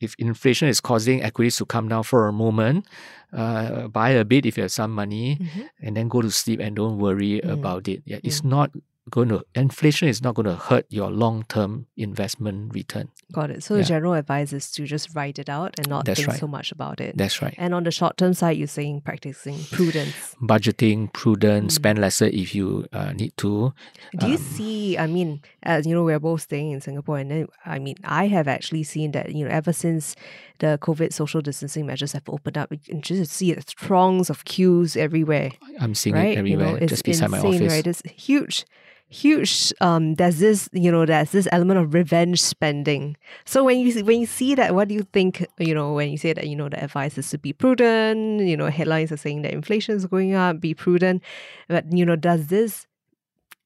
If 0.00 0.14
inflation 0.18 0.68
is 0.68 0.80
causing 0.80 1.22
equities 1.22 1.56
to 1.58 1.66
come 1.66 1.88
down 1.88 2.04
for 2.04 2.28
a 2.28 2.32
moment, 2.32 2.86
uh, 3.32 3.88
buy 3.88 4.10
a 4.10 4.24
bit 4.24 4.46
if 4.46 4.56
you 4.56 4.62
have 4.62 4.72
some 4.72 4.92
money, 4.94 5.38
Mhm. 5.40 5.68
and 5.82 5.96
then 5.96 6.08
go 6.08 6.22
to 6.22 6.30
sleep 6.30 6.60
and 6.60 6.76
don't 6.76 6.98
worry 6.98 7.40
Mm. 7.42 7.52
about 7.52 7.88
it. 7.88 8.02
Yeah, 8.06 8.20
it's 8.22 8.42
Mm. 8.42 8.50
not 8.50 8.70
going 9.10 9.28
to 9.30 9.44
inflation 9.54 10.08
is 10.08 10.22
not 10.22 10.34
going 10.34 10.46
to 10.46 10.54
hurt 10.56 10.86
your 10.90 11.10
long 11.10 11.44
term 11.48 11.86
investment 11.96 12.74
return. 12.74 13.08
Got 13.32 13.50
it. 13.50 13.62
So 13.62 13.74
Yeah. 13.74 13.82
the 13.82 13.88
general 13.88 14.14
advice 14.14 14.52
is 14.52 14.70
to 14.72 14.84
just 14.86 15.14
write 15.14 15.38
it 15.38 15.48
out 15.48 15.74
and 15.78 15.88
not 15.88 16.04
That's 16.06 16.18
think 16.20 16.28
right. 16.30 16.40
so 16.40 16.46
much 16.46 16.72
about 16.72 17.00
it. 17.00 17.16
That's 17.16 17.42
right. 17.42 17.54
and 17.58 17.74
on 17.74 17.84
the 17.84 17.90
short 17.90 18.16
term 18.16 18.34
side, 18.34 18.56
you're 18.56 18.66
saying 18.66 19.02
practicing 19.02 19.58
prudence. 19.70 20.34
Budgeting, 20.42 21.12
prudent, 21.12 21.68
Mm. 21.68 21.72
spend 21.72 21.98
lesser 21.98 22.26
if 22.26 22.54
you 22.54 22.86
uh, 22.92 23.12
need 23.12 23.32
to. 23.38 23.72
Do 24.18 24.26
you 24.28 24.36
Um, 24.36 24.42
see? 24.42 24.96
I 24.98 25.06
mean, 25.06 25.40
as 25.62 25.86
you 25.86 25.94
know, 25.94 26.04
we're 26.04 26.20
both 26.20 26.42
staying 26.42 26.70
in 26.72 26.80
Singapore, 26.80 27.18
and 27.18 27.30
then 27.30 27.46
I 27.66 27.78
mean, 27.78 27.96
I 28.04 28.28
have 28.28 28.48
actually 28.48 28.84
seen 28.84 29.12
that 29.12 29.34
you 29.34 29.44
know, 29.44 29.50
ever 29.50 29.72
since 29.72 30.14
the 30.60 30.78
COVID 30.80 31.12
social 31.12 31.40
distancing 31.40 31.86
measures 31.86 32.12
have 32.12 32.28
opened 32.28 32.56
up, 32.58 32.72
you 32.72 32.78
can 32.78 33.00
just 33.02 33.32
see 33.32 33.52
the 33.52 33.60
throngs 33.62 34.30
of 34.30 34.44
queues 34.44 34.96
everywhere, 34.96 35.50
I'm 35.80 35.94
seeing 35.94 36.16
right? 36.16 36.32
it 36.34 36.38
everywhere, 36.38 36.66
you 36.66 36.72
know, 36.72 36.78
it's 36.78 36.90
just 36.90 37.04
beside 37.04 37.26
insane, 37.26 37.42
my 37.42 37.48
office. 37.56 37.72
right? 37.72 37.86
It's 37.86 38.02
huge. 38.26 38.64
Huge. 39.10 39.72
Um, 39.80 40.16
there's 40.16 40.38
this, 40.38 40.68
you 40.72 40.92
know, 40.92 41.06
there's 41.06 41.30
this 41.30 41.48
element 41.50 41.80
of 41.80 41.94
revenge 41.94 42.42
spending. 42.42 43.16
So 43.46 43.64
when 43.64 43.78
you 43.78 44.04
when 44.04 44.20
you 44.20 44.26
see 44.26 44.54
that, 44.54 44.74
what 44.74 44.88
do 44.88 44.94
you 44.94 45.06
think? 45.14 45.46
You 45.58 45.74
know, 45.74 45.94
when 45.94 46.10
you 46.10 46.18
say 46.18 46.34
that, 46.34 46.46
you 46.46 46.54
know, 46.54 46.68
the 46.68 46.82
advice 46.82 47.16
is 47.16 47.30
to 47.30 47.38
be 47.38 47.54
prudent. 47.54 48.42
You 48.42 48.56
know, 48.56 48.66
headlines 48.66 49.10
are 49.10 49.16
saying 49.16 49.42
that 49.42 49.52
inflation 49.52 49.96
is 49.96 50.04
going 50.04 50.34
up. 50.34 50.60
Be 50.60 50.74
prudent, 50.74 51.22
but 51.68 51.90
you 51.90 52.04
know, 52.04 52.16
does 52.16 52.48
this 52.48 52.86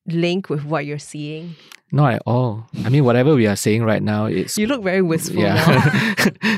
link 0.07 0.49
with 0.49 0.65
what 0.65 0.87
you're 0.87 1.01
seeing? 1.01 1.57
Not 1.91 2.15
at 2.15 2.23
all. 2.25 2.67
I 2.85 2.89
mean, 2.89 3.05
whatever 3.05 3.35
we 3.35 3.47
are 3.47 3.57
saying 3.57 3.83
right 3.83 4.03
now, 4.03 4.27
it's 4.27 4.57
You 4.57 4.67
look 4.67 4.83
very 4.83 5.03
wistful 5.03 5.43
yeah. 5.43 6.15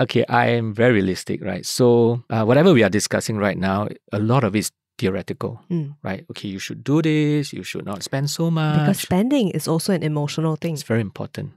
Okay, 0.00 0.24
I 0.28 0.50
am 0.50 0.72
very 0.72 0.94
realistic, 0.94 1.42
right? 1.42 1.66
So, 1.66 2.22
uh, 2.30 2.44
whatever 2.44 2.72
we 2.72 2.82
are 2.84 2.88
discussing 2.88 3.36
right 3.36 3.58
now, 3.58 3.88
a 4.12 4.18
lot 4.20 4.44
of 4.44 4.54
it 4.54 4.60
is 4.60 4.70
theoretical, 4.98 5.60
Mm. 5.70 5.94
right? 6.02 6.24
Okay, 6.30 6.48
you 6.48 6.58
should 6.58 6.84
do 6.84 7.02
this, 7.02 7.52
you 7.52 7.62
should 7.64 7.84
not 7.84 8.02
spend 8.02 8.30
so 8.30 8.50
much. 8.50 8.78
because 8.78 9.00
spending 9.00 9.50
is 9.50 9.66
also 9.66 9.92
an 9.92 10.02
emotional 10.02 10.54
thing. 10.56 10.74
It's 10.74 10.82
very 10.86 11.00
important. 11.00 11.52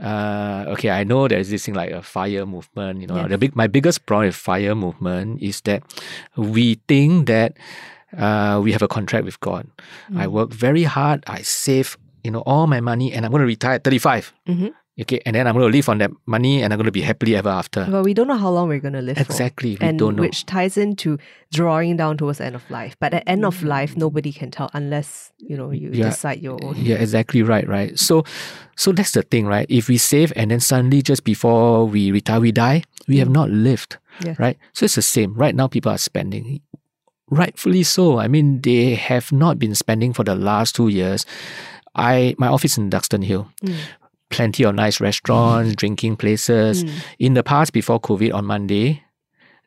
Uh, 0.00 0.64
okay, 0.68 0.90
I 0.90 1.04
know 1.04 1.28
there's 1.28 1.50
this 1.50 1.64
thing 1.66 1.74
like 1.74 1.90
a 1.90 2.02
fire 2.02 2.46
movement. 2.46 3.00
You 3.00 3.06
know, 3.06 3.16
Yes. 3.16 3.28
the 3.28 3.38
big 3.38 3.56
my 3.56 3.66
biggest 3.66 4.06
problem 4.06 4.28
with 4.28 4.36
fire 4.36 4.74
movement 4.74 5.42
is 5.42 5.60
that 5.62 5.82
we 6.36 6.80
think 6.88 7.26
that 7.28 7.56
uh, 8.16 8.56
we 8.64 8.72
have 8.72 8.80
a 8.80 8.88
contract 8.88 9.24
with 9.28 9.38
God. 9.40 9.68
I 10.16 10.24
Mm. 10.26 10.32
work 10.32 10.50
very 10.52 10.84
hard. 10.88 11.20
I 11.28 11.42
save, 11.44 11.98
you 12.24 12.30
know, 12.32 12.40
all 12.48 12.66
my 12.66 12.80
money, 12.80 13.12
and 13.12 13.24
I'm 13.26 13.30
going 13.30 13.44
to 13.44 13.46
retire 13.46 13.74
at 13.76 13.84
35. 13.84 14.32
Mhm. 14.48 14.72
Okay, 15.00 15.20
and 15.24 15.36
then 15.36 15.46
I'm 15.46 15.54
going 15.54 15.70
to 15.70 15.76
live 15.76 15.88
on 15.88 15.98
that 15.98 16.10
money, 16.26 16.60
and 16.62 16.72
I'm 16.72 16.76
going 16.78 16.86
to 16.86 16.90
be 16.92 17.02
happily 17.02 17.36
ever 17.36 17.48
after. 17.50 17.86
But 17.88 18.02
we 18.02 18.14
don't 18.14 18.26
know 18.26 18.36
how 18.36 18.50
long 18.50 18.66
we're 18.68 18.80
going 18.80 18.94
to 18.94 19.00
live 19.02 19.16
for. 19.16 19.22
Exactly, 19.22 19.76
we 19.80 19.86
and 19.86 19.96
don't 19.98 20.16
know. 20.16 20.22
which 20.22 20.44
ties 20.46 20.76
into 20.76 21.18
drawing 21.52 21.96
down 21.96 22.16
towards 22.16 22.38
the 22.38 22.46
end 22.46 22.56
of 22.56 22.68
life. 22.68 22.96
But 22.98 23.14
at 23.14 23.22
end 23.26 23.44
of 23.44 23.62
life, 23.62 23.96
nobody 23.96 24.32
can 24.32 24.50
tell 24.50 24.70
unless 24.74 25.30
you 25.38 25.56
know 25.56 25.70
you 25.70 25.90
Yeah. 25.92 26.10
decide 26.10 26.42
your 26.42 26.58
own. 26.64 26.74
Yeah, 26.76 26.96
exactly 26.96 27.42
right, 27.42 27.66
right. 27.68 27.96
So, 27.98 28.24
so 28.76 28.90
that's 28.92 29.12
the 29.12 29.22
thing, 29.22 29.46
right? 29.46 29.66
If 29.68 29.88
we 29.88 29.98
save 29.98 30.32
and 30.34 30.50
then 30.50 30.58
suddenly 30.60 31.00
just 31.02 31.22
before 31.22 31.86
we 31.86 32.10
retire, 32.10 32.40
we 32.40 32.50
die, 32.50 32.82
we 33.06 33.18
have 33.18 33.30
not 33.30 33.50
lived, 33.50 33.98
Yes. 34.24 34.38
right? 34.40 34.58
So 34.72 34.84
it's 34.84 34.96
the 34.96 35.02
same. 35.02 35.32
Right 35.34 35.54
now, 35.54 35.68
people 35.68 35.92
are 35.92 35.98
spending, 35.98 36.60
rightfully 37.30 37.82
so. 37.84 38.18
I 38.18 38.26
mean, 38.26 38.60
they 38.62 38.94
have 38.96 39.30
not 39.30 39.58
been 39.58 39.74
spending 39.76 40.12
for 40.12 40.24
the 40.24 40.34
last 40.34 40.74
two 40.74 40.88
years. 40.88 41.24
I 41.94 42.34
my 42.38 42.48
office 42.48 42.76
in 42.78 42.90
Duxton 42.90 43.22
Hill, 43.24 43.48
Mm. 43.64 43.76
Plenty 44.30 44.62
of 44.64 44.74
nice 44.74 45.00
restaurants, 45.00 45.74
drinking 45.74 46.16
places. 46.16 46.84
Mm. 46.84 46.90
In 47.18 47.34
the 47.34 47.42
past, 47.42 47.72
before 47.72 48.00
COVID, 48.00 48.32
on 48.34 48.44
Monday. 48.44 49.02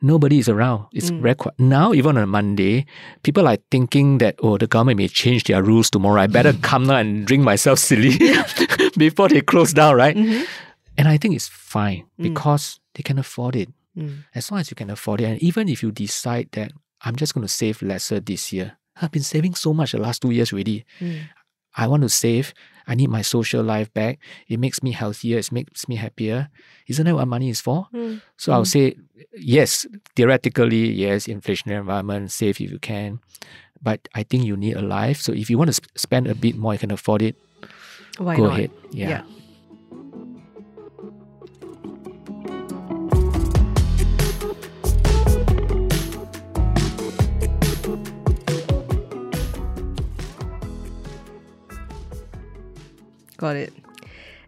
Nobody 0.04 0.40
is 0.40 0.50
around. 0.50 0.88
It's 0.94 1.12
Mm. 1.12 1.36
quiet. 1.38 1.60
Now, 1.60 1.94
even 1.94 2.18
on 2.18 2.24
a 2.24 2.26
Monday, 2.28 2.88
people 3.22 3.48
are 3.48 3.58
thinking 3.70 4.18
that, 4.18 4.34
oh, 4.42 4.58
the 4.58 4.66
government 4.66 4.98
may 4.98 5.08
change 5.08 5.44
their 5.44 5.62
rules 5.62 5.92
tomorrow. 5.92 6.20
I 6.22 6.26
better 6.26 6.54
come 6.54 6.86
now 6.86 6.96
and 6.96 7.24
drink 7.28 7.44
myself 7.44 7.78
silly 7.90 8.18
before 8.98 9.30
they 9.30 9.42
close 9.42 9.74
down, 9.74 9.96
right? 9.96 10.16
Mhm. 10.18 10.46
And 10.98 11.08
I 11.08 11.18
think 11.18 11.36
it's 11.36 11.48
fine 11.48 12.06
Mm. 12.18 12.24
because 12.24 12.80
they 12.96 13.04
can 13.04 13.20
afford 13.20 13.56
it. 13.56 13.70
Mm. 13.96 14.24
As 14.34 14.50
long 14.50 14.60
as 14.60 14.72
you 14.72 14.76
can 14.76 14.90
afford 14.90 15.22
it. 15.22 15.26
And 15.26 15.38
even 15.44 15.70
if 15.70 15.84
you 15.84 15.92
decide 15.92 16.50
that 16.54 16.72
I'm 17.06 17.16
just 17.16 17.36
going 17.36 17.46
to 17.46 17.54
save 17.54 17.82
lesser 17.84 18.20
this 18.20 18.52
year, 18.52 18.78
I've 19.00 19.12
been 19.12 19.24
saving 19.24 19.54
so 19.54 19.72
much 19.72 19.92
the 19.92 20.00
last 20.00 20.22
two 20.24 20.32
years 20.32 20.52
already. 20.52 20.84
Mm. 21.00 21.30
I 21.78 21.86
want 21.88 22.02
to 22.02 22.10
save. 22.10 22.54
I 22.88 22.96
need 22.96 23.10
my 23.10 23.22
social 23.22 23.64
life 23.64 23.94
back. 23.94 24.20
It 24.48 24.60
makes 24.60 24.82
me 24.84 24.92
healthier. 24.92 25.38
It 25.38 25.52
makes 25.52 25.88
me 25.88 25.96
happier. 25.96 26.50
Isn't 26.88 27.06
that 27.06 27.16
what 27.16 27.28
money 27.28 27.50
is 27.50 27.62
for? 27.62 27.88
Mm. 27.94 28.22
So 28.38 28.54
I'll 28.54 28.66
say, 28.66 28.96
yes, 29.36 29.86
theoretically, 30.16 30.92
yes, 30.92 31.28
inflationary 31.28 31.80
environment, 31.80 32.32
save 32.32 32.62
if 32.62 32.72
you 32.72 32.80
can. 32.80 33.20
But 33.82 34.08
I 34.14 34.24
think 34.24 34.46
you 34.46 34.58
need 34.58 34.78
a 34.78 34.82
life. 34.82 35.22
So 35.22 35.34
if 35.34 35.50
you 35.50 35.58
want 35.58 35.70
to 35.70 35.74
sp- 35.78 35.90
spend 35.96 36.28
a 36.28 36.36
bit 36.36 36.56
more, 36.56 36.74
you 36.74 36.80
can 36.80 36.92
afford 36.92 37.22
it, 37.22 37.36
Why 38.18 38.36
go 38.36 38.46
not? 38.46 38.54
ahead. 38.54 38.72
Yeah. 38.92 39.10
Yeah. 39.10 39.24
Got 53.42 53.56
it. 53.58 53.74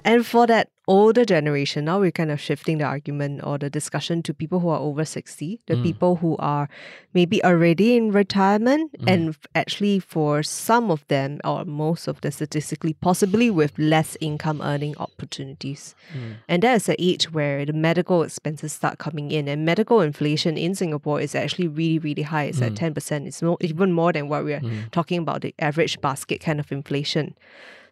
And 0.05 0.25
for 0.27 0.45
that 0.47 0.67
older 0.85 1.23
generation, 1.23 1.85
now 1.85 1.97
we're 2.01 2.11
kind 2.11 2.29
of 2.29 2.39
shifting 2.39 2.77
the 2.77 2.83
argument 2.83 3.39
or 3.41 3.57
the 3.57 3.69
discussion 3.69 4.21
to 4.23 4.33
people 4.33 4.59
who 4.59 4.67
are 4.67 4.79
over 4.79 5.05
60, 5.05 5.61
the 5.65 5.75
Mm. 5.75 5.83
people 5.83 6.15
who 6.17 6.35
are 6.39 6.67
maybe 7.13 7.41
already 7.41 7.95
in 7.95 8.11
retirement, 8.11 8.91
Mm. 8.99 9.07
and 9.11 9.35
actually 9.55 9.99
for 9.99 10.43
some 10.43 10.91
of 10.91 11.07
them, 11.07 11.39
or 11.45 11.63
most 11.63 12.09
of 12.09 12.19
them 12.19 12.33
statistically, 12.33 12.93
possibly 12.99 13.49
with 13.49 13.71
less 13.79 14.17
income 14.19 14.61
earning 14.61 14.93
opportunities. 14.97 15.95
Mm. 16.13 16.35
And 16.49 16.63
that 16.63 16.75
is 16.75 16.85
the 16.87 17.01
age 17.01 17.31
where 17.31 17.65
the 17.65 17.71
medical 17.73 18.21
expenses 18.23 18.73
start 18.73 18.97
coming 18.99 19.31
in. 19.31 19.47
And 19.47 19.63
medical 19.65 20.01
inflation 20.01 20.57
in 20.57 20.75
Singapore 20.75 21.21
is 21.21 21.33
actually 21.33 21.69
really, 21.69 21.97
really 21.99 22.23
high. 22.23 22.43
It's 22.51 22.61
at 22.61 22.73
Mm. 22.73 22.75
10%. 22.75 23.25
It's 23.25 23.41
more, 23.41 23.57
even 23.61 23.93
more 23.93 24.11
than 24.11 24.27
what 24.27 24.43
we're 24.43 24.59
Mm. 24.59 24.91
talking 24.91 25.19
about, 25.19 25.41
the 25.41 25.55
average 25.59 26.01
basket 26.01 26.41
kind 26.41 26.59
of 26.59 26.71
inflation. 26.73 27.35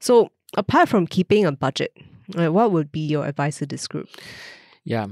So, 0.02 0.30
apart 0.58 0.90
from 0.90 1.08
keeping 1.08 1.46
a 1.46 1.52
budget, 1.52 1.92
uh, 2.38 2.52
what 2.52 2.72
would 2.72 2.92
be 2.92 3.00
your 3.02 3.26
advice 3.26 3.58
to 3.60 3.66
this 3.66 3.88
group? 3.88 4.08
Yeah. 4.84 5.08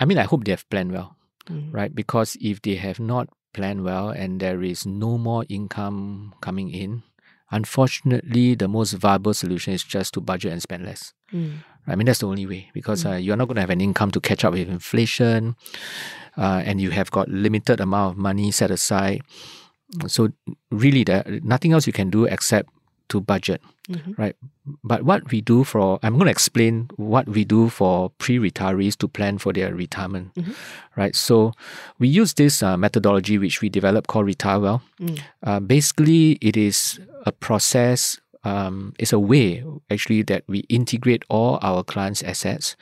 I 0.00 0.04
mean, 0.04 0.18
I 0.18 0.24
hope 0.24 0.44
they 0.44 0.52
have 0.52 0.68
planned 0.70 0.92
well, 0.92 1.16
Mm. 1.48 1.72
right? 1.72 1.94
Because 1.94 2.36
if 2.40 2.62
they 2.62 2.76
have 2.76 2.98
not 3.00 3.28
planned 3.52 3.84
well 3.84 4.08
and 4.10 4.40
there 4.40 4.62
is 4.62 4.86
no 4.86 5.18
more 5.18 5.44
income 5.48 6.34
coming 6.40 6.70
in, 6.70 7.02
unfortunately, 7.50 8.54
the 8.54 8.68
most 8.68 8.92
viable 8.94 9.34
solution 9.34 9.72
is 9.72 9.82
just 9.84 10.14
to 10.14 10.20
budget 10.20 10.52
and 10.52 10.62
spend 10.62 10.84
less. 10.84 11.12
Mm. 11.32 11.62
I 11.86 11.96
mean, 11.96 12.06
that's 12.06 12.20
the 12.20 12.28
only 12.28 12.46
way 12.46 12.70
because 12.74 13.04
Mm. 13.04 13.12
uh, 13.12 13.16
you're 13.16 13.36
not 13.36 13.48
going 13.48 13.56
to 13.56 13.60
have 13.60 13.70
an 13.70 13.80
income 13.80 14.10
to 14.12 14.20
catch 14.20 14.44
up 14.44 14.52
with 14.54 14.68
inflation, 14.68 15.56
uh, 16.36 16.62
and 16.64 16.80
you 16.80 16.90
have 16.90 17.10
got 17.10 17.28
limited 17.28 17.80
amount 17.80 18.12
of 18.12 18.16
money 18.18 18.50
set 18.50 18.70
aside. 18.70 19.22
So 20.06 20.30
really, 20.70 21.04
there 21.04 21.24
nothing 21.42 21.72
else 21.72 21.86
you 21.86 21.92
can 21.92 22.08
do 22.08 22.24
except 22.24 22.70
to 23.12 23.20
budget. 23.20 23.60
Mhm. 23.90 24.14
right? 24.16 24.36
But 24.86 25.02
what 25.02 25.26
we 25.34 25.40
do 25.42 25.64
for, 25.66 25.98
I'm 26.06 26.14
going 26.14 26.26
to 26.26 26.30
explain 26.30 26.86
what 26.96 27.26
we 27.26 27.42
do 27.44 27.66
for 27.68 28.10
pre 28.22 28.38
retirees 28.38 28.96
to 29.02 29.08
plan 29.10 29.38
for 29.42 29.52
their 29.52 29.74
retirement, 29.74 30.30
Mhm. 30.38 30.54
right? 30.94 31.16
So 31.18 31.50
we 31.98 32.06
use 32.06 32.34
this 32.38 32.62
uh, 32.62 32.76
methodology 32.78 33.38
which 33.42 33.58
we 33.60 33.68
developed 33.68 34.06
called 34.06 34.26
Retire 34.30 34.60
Well. 34.62 34.82
Mm. 35.02 35.18
Uh, 35.42 35.58
basically, 35.60 36.38
it 36.40 36.56
is 36.56 37.00
a 37.26 37.32
process, 37.34 38.20
um, 38.46 38.94
it's 39.02 39.12
a 39.12 39.18
way 39.18 39.64
actually 39.90 40.22
that 40.30 40.44
we 40.46 40.60
integrate 40.70 41.24
all 41.28 41.58
our 41.60 41.82
clients' 41.82 42.22
assets 42.22 42.76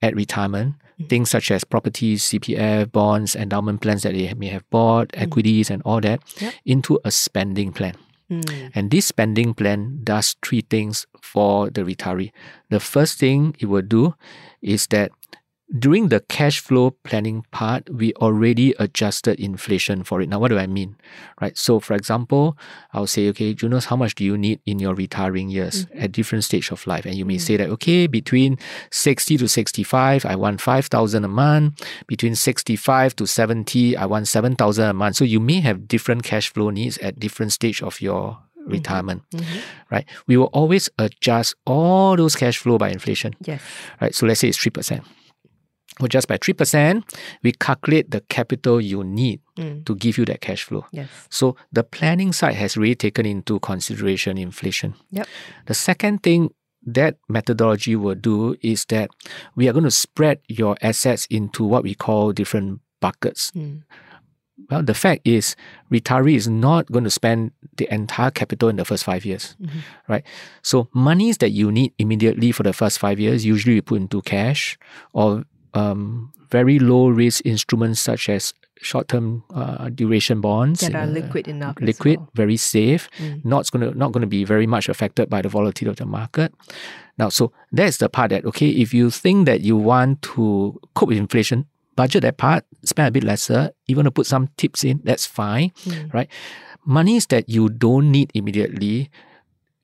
at 0.00 0.16
retirement. 0.16 0.74
Mm. 0.98 1.08
Things 1.12 1.28
such 1.30 1.50
as 1.52 1.62
properties, 1.62 2.24
CPF, 2.24 2.90
bonds, 2.90 3.36
endowment 3.36 3.82
plans 3.84 4.00
that 4.02 4.14
they 4.16 4.32
may 4.32 4.48
have 4.48 4.64
bought, 4.72 5.10
equities, 5.12 5.68
and 5.70 5.82
all 5.84 6.00
that, 6.00 6.20
Yep. 6.40 6.54
into 6.64 6.98
a 7.04 7.10
spending 7.12 7.70
plan. 7.70 7.94
Mm. 8.32 8.70
And 8.74 8.90
this 8.90 9.06
spending 9.06 9.52
plan 9.52 10.00
does 10.04 10.36
three 10.42 10.62
things 10.62 11.06
for 11.20 11.68
the 11.68 11.82
retiree. 11.82 12.32
The 12.70 12.80
first 12.80 13.18
thing 13.18 13.54
it 13.58 13.66
will 13.66 13.82
do 13.82 14.14
is 14.62 14.86
that 14.88 15.12
during 15.78 16.08
the 16.08 16.20
cash 16.20 16.60
flow 16.60 16.90
planning 17.02 17.44
part, 17.50 17.88
we 17.88 18.12
already 18.14 18.74
adjusted 18.78 19.40
inflation 19.40 20.04
for 20.04 20.20
it. 20.20 20.28
Now, 20.28 20.38
what 20.38 20.48
do 20.48 20.58
I 20.58 20.66
mean? 20.66 20.96
Right. 21.40 21.56
So, 21.56 21.80
for 21.80 21.94
example, 21.94 22.58
I'll 22.92 23.06
say, 23.06 23.28
okay, 23.30 23.54
Junus, 23.54 23.86
how 23.86 23.96
much 23.96 24.14
do 24.14 24.24
you 24.24 24.36
need 24.36 24.60
in 24.66 24.78
your 24.78 24.94
retiring 24.94 25.48
years 25.48 25.86
mm-hmm. 25.86 26.02
at 26.02 26.12
different 26.12 26.44
stage 26.44 26.70
of 26.70 26.86
life? 26.86 27.06
And 27.06 27.14
you 27.14 27.24
may 27.24 27.36
mm-hmm. 27.36 27.46
say 27.46 27.56
that, 27.56 27.70
okay, 27.70 28.06
between 28.06 28.58
60 28.90 29.38
to 29.38 29.48
65, 29.48 30.26
I 30.26 30.36
want 30.36 30.60
5,000 30.60 31.24
a 31.24 31.28
month. 31.28 31.82
Between 32.06 32.34
65 32.34 33.16
to 33.16 33.26
70, 33.26 33.96
I 33.96 34.04
want 34.04 34.28
7,000 34.28 34.84
a 34.84 34.92
month. 34.92 35.16
So 35.16 35.24
you 35.24 35.40
may 35.40 35.60
have 35.60 35.88
different 35.88 36.22
cash 36.22 36.52
flow 36.52 36.68
needs 36.68 36.98
at 36.98 37.18
different 37.18 37.52
stage 37.52 37.82
of 37.82 38.00
your 38.02 38.36
mm-hmm. 38.60 38.72
retirement, 38.72 39.22
Mhm. 39.30 39.62
right? 39.90 40.04
We 40.26 40.36
will 40.36 40.50
always 40.52 40.90
adjust 40.98 41.54
all 41.64 42.14
those 42.16 42.36
cash 42.36 42.58
flow 42.58 42.76
by 42.76 42.90
inflation, 42.90 43.34
Yes. 43.40 43.62
right? 44.02 44.14
So 44.14 44.26
let's 44.26 44.40
say 44.40 44.48
it's 44.48 44.58
3%. 44.58 45.02
Or 46.02 46.08
just 46.08 46.26
by 46.28 46.36
3%, 46.36 47.02
we 47.42 47.52
calculate 47.52 48.10
the 48.10 48.20
capital 48.28 48.80
you 48.80 49.04
need 49.04 49.40
Mm. 49.58 49.84
to 49.84 49.94
give 49.94 50.16
you 50.16 50.24
that 50.24 50.40
cash 50.40 50.64
flow. 50.64 50.86
Yes. 50.92 51.08
So 51.28 51.56
the 51.70 51.82
planning 51.84 52.32
side 52.32 52.54
has 52.54 52.76
really 52.76 52.94
taken 52.94 53.26
into 53.26 53.60
consideration 53.60 54.38
inflation. 54.38 54.94
Yep. 55.10 55.26
The 55.66 55.74
second 55.74 56.22
thing 56.22 56.50
that 56.86 57.16
methodology 57.28 57.94
will 57.94 58.14
do 58.16 58.56
is 58.62 58.86
that 58.86 59.10
we 59.54 59.68
are 59.68 59.72
going 59.72 59.84
to 59.84 59.90
spread 59.90 60.38
your 60.48 60.76
assets 60.82 61.26
into 61.30 61.64
what 61.64 61.82
we 61.84 61.94
call 61.94 62.32
different 62.32 62.80
buckets. 63.00 63.50
Mm. 63.54 63.82
Well, 64.70 64.82
the 64.82 64.94
fact 64.94 65.22
is, 65.26 65.54
retiree 65.90 66.36
is 66.36 66.48
not 66.48 66.90
going 66.90 67.04
to 67.04 67.10
spend 67.10 67.50
the 67.76 67.92
entire 67.92 68.30
capital 68.30 68.68
in 68.68 68.76
the 68.76 68.84
first 68.84 69.04
five 69.04 69.24
years, 69.24 69.54
Mhm. 69.60 69.82
right? 70.08 70.24
So, 70.62 70.88
monies 70.94 71.38
that 71.38 71.50
you 71.50 71.70
need 71.72 71.92
immediately 71.98 72.52
for 72.52 72.62
the 72.62 72.72
first 72.72 72.98
five 72.98 73.18
years, 73.20 73.44
usually 73.44 73.74
we 73.74 73.80
put 73.80 74.00
into 74.00 74.22
cash 74.22 74.78
or 75.12 75.44
um, 75.74 76.32
very 76.50 76.78
low 76.78 77.08
risk 77.08 77.44
instruments 77.46 78.00
such 78.00 78.28
as 78.28 78.52
short 78.80 79.08
term 79.08 79.44
uh, 79.54 79.88
duration 79.90 80.40
bonds 80.40 80.80
That 80.80 80.94
are 80.94 81.02
uh, 81.02 81.06
liquid 81.06 81.46
enough. 81.48 81.76
liquid, 81.80 82.18
well. 82.18 82.30
very 82.34 82.56
safe, 82.56 83.08
Mm. 83.18 83.44
not 83.44 83.70
going 83.70 83.90
to 83.92 83.96
not 83.98 84.12
going 84.12 84.22
to 84.22 84.26
be 84.26 84.44
very 84.44 84.66
much 84.66 84.88
affected 84.88 85.30
by 85.30 85.40
the 85.42 85.48
volatility 85.48 85.88
of 85.90 85.96
the 85.96 86.06
market. 86.06 86.52
Now, 87.18 87.28
so 87.28 87.52
that's 87.70 87.98
the 87.98 88.08
part 88.08 88.30
that 88.30 88.44
okay, 88.44 88.68
if 88.70 88.92
you 88.92 89.10
think 89.10 89.46
that 89.46 89.60
you 89.60 89.76
want 89.76 90.22
to 90.34 90.80
cope 90.94 91.08
with 91.10 91.18
inflation, 91.18 91.66
budget 91.96 92.22
that 92.22 92.36
part, 92.38 92.64
spend 92.84 93.08
a 93.08 93.10
bit 93.12 93.22
lesser. 93.24 93.70
You 93.86 93.96
want 93.96 94.06
to 94.06 94.10
put 94.10 94.26
some 94.26 94.48
tips 94.56 94.82
in, 94.84 95.00
that's 95.04 95.26
fine, 95.26 95.70
Mm. 95.86 96.12
right? 96.12 96.28
Monies 96.84 97.26
that 97.28 97.48
you 97.48 97.68
don't 97.68 98.10
need 98.10 98.30
immediately 98.34 99.10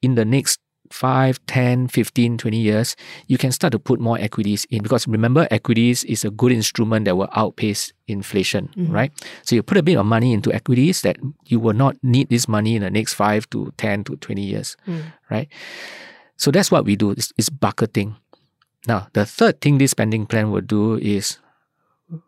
in 0.03 0.16
the 0.16 0.24
next 0.24 0.59
5, 0.90 1.38
10, 1.46 1.88
15, 1.88 2.38
20 2.38 2.57
years, 2.59 2.96
you 3.27 3.38
can 3.38 3.53
start 3.53 3.72
to 3.72 3.79
put 3.79 4.01
more 4.01 4.18
equities 4.18 4.66
in 4.70 4.83
because 4.83 5.07
remember, 5.09 5.46
equities 5.51 6.05
is 6.05 6.24
a 6.24 6.31
good 6.31 6.53
instrument 6.53 7.05
that 7.05 7.16
will 7.16 7.29
outpace 7.35 7.92
inflation, 8.07 8.68
Mhm. 8.77 8.92
right? 8.92 9.12
So 9.42 9.55
you 9.57 9.62
put 9.62 9.77
a 9.79 9.83
bit 9.83 9.96
of 9.98 10.07
money 10.07 10.33
into 10.33 10.53
equities 10.53 11.03
that 11.03 11.16
you 11.46 11.61
will 11.61 11.74
not 11.74 11.96
need 12.03 12.29
this 12.31 12.48
money 12.48 12.77
in 12.77 12.83
the 12.83 12.90
next 12.90 13.14
5 13.14 13.48
to 13.51 13.72
10 13.77 14.05
to 14.05 14.16
20 14.16 14.42
years, 14.42 14.77
Mm. 14.87 15.12
right? 15.31 15.48
So 16.37 16.51
that's 16.51 16.70
what 16.70 16.85
we 16.85 16.96
do, 16.96 17.11
is, 17.12 17.33
is 17.37 17.51
bucketing. 17.51 18.16
Now, 18.87 19.09
the 19.12 19.27
third 19.27 19.61
thing 19.61 19.79
this 19.79 19.90
spending 19.90 20.24
plan 20.27 20.51
will 20.51 20.62
do 20.62 20.96
is, 20.96 21.38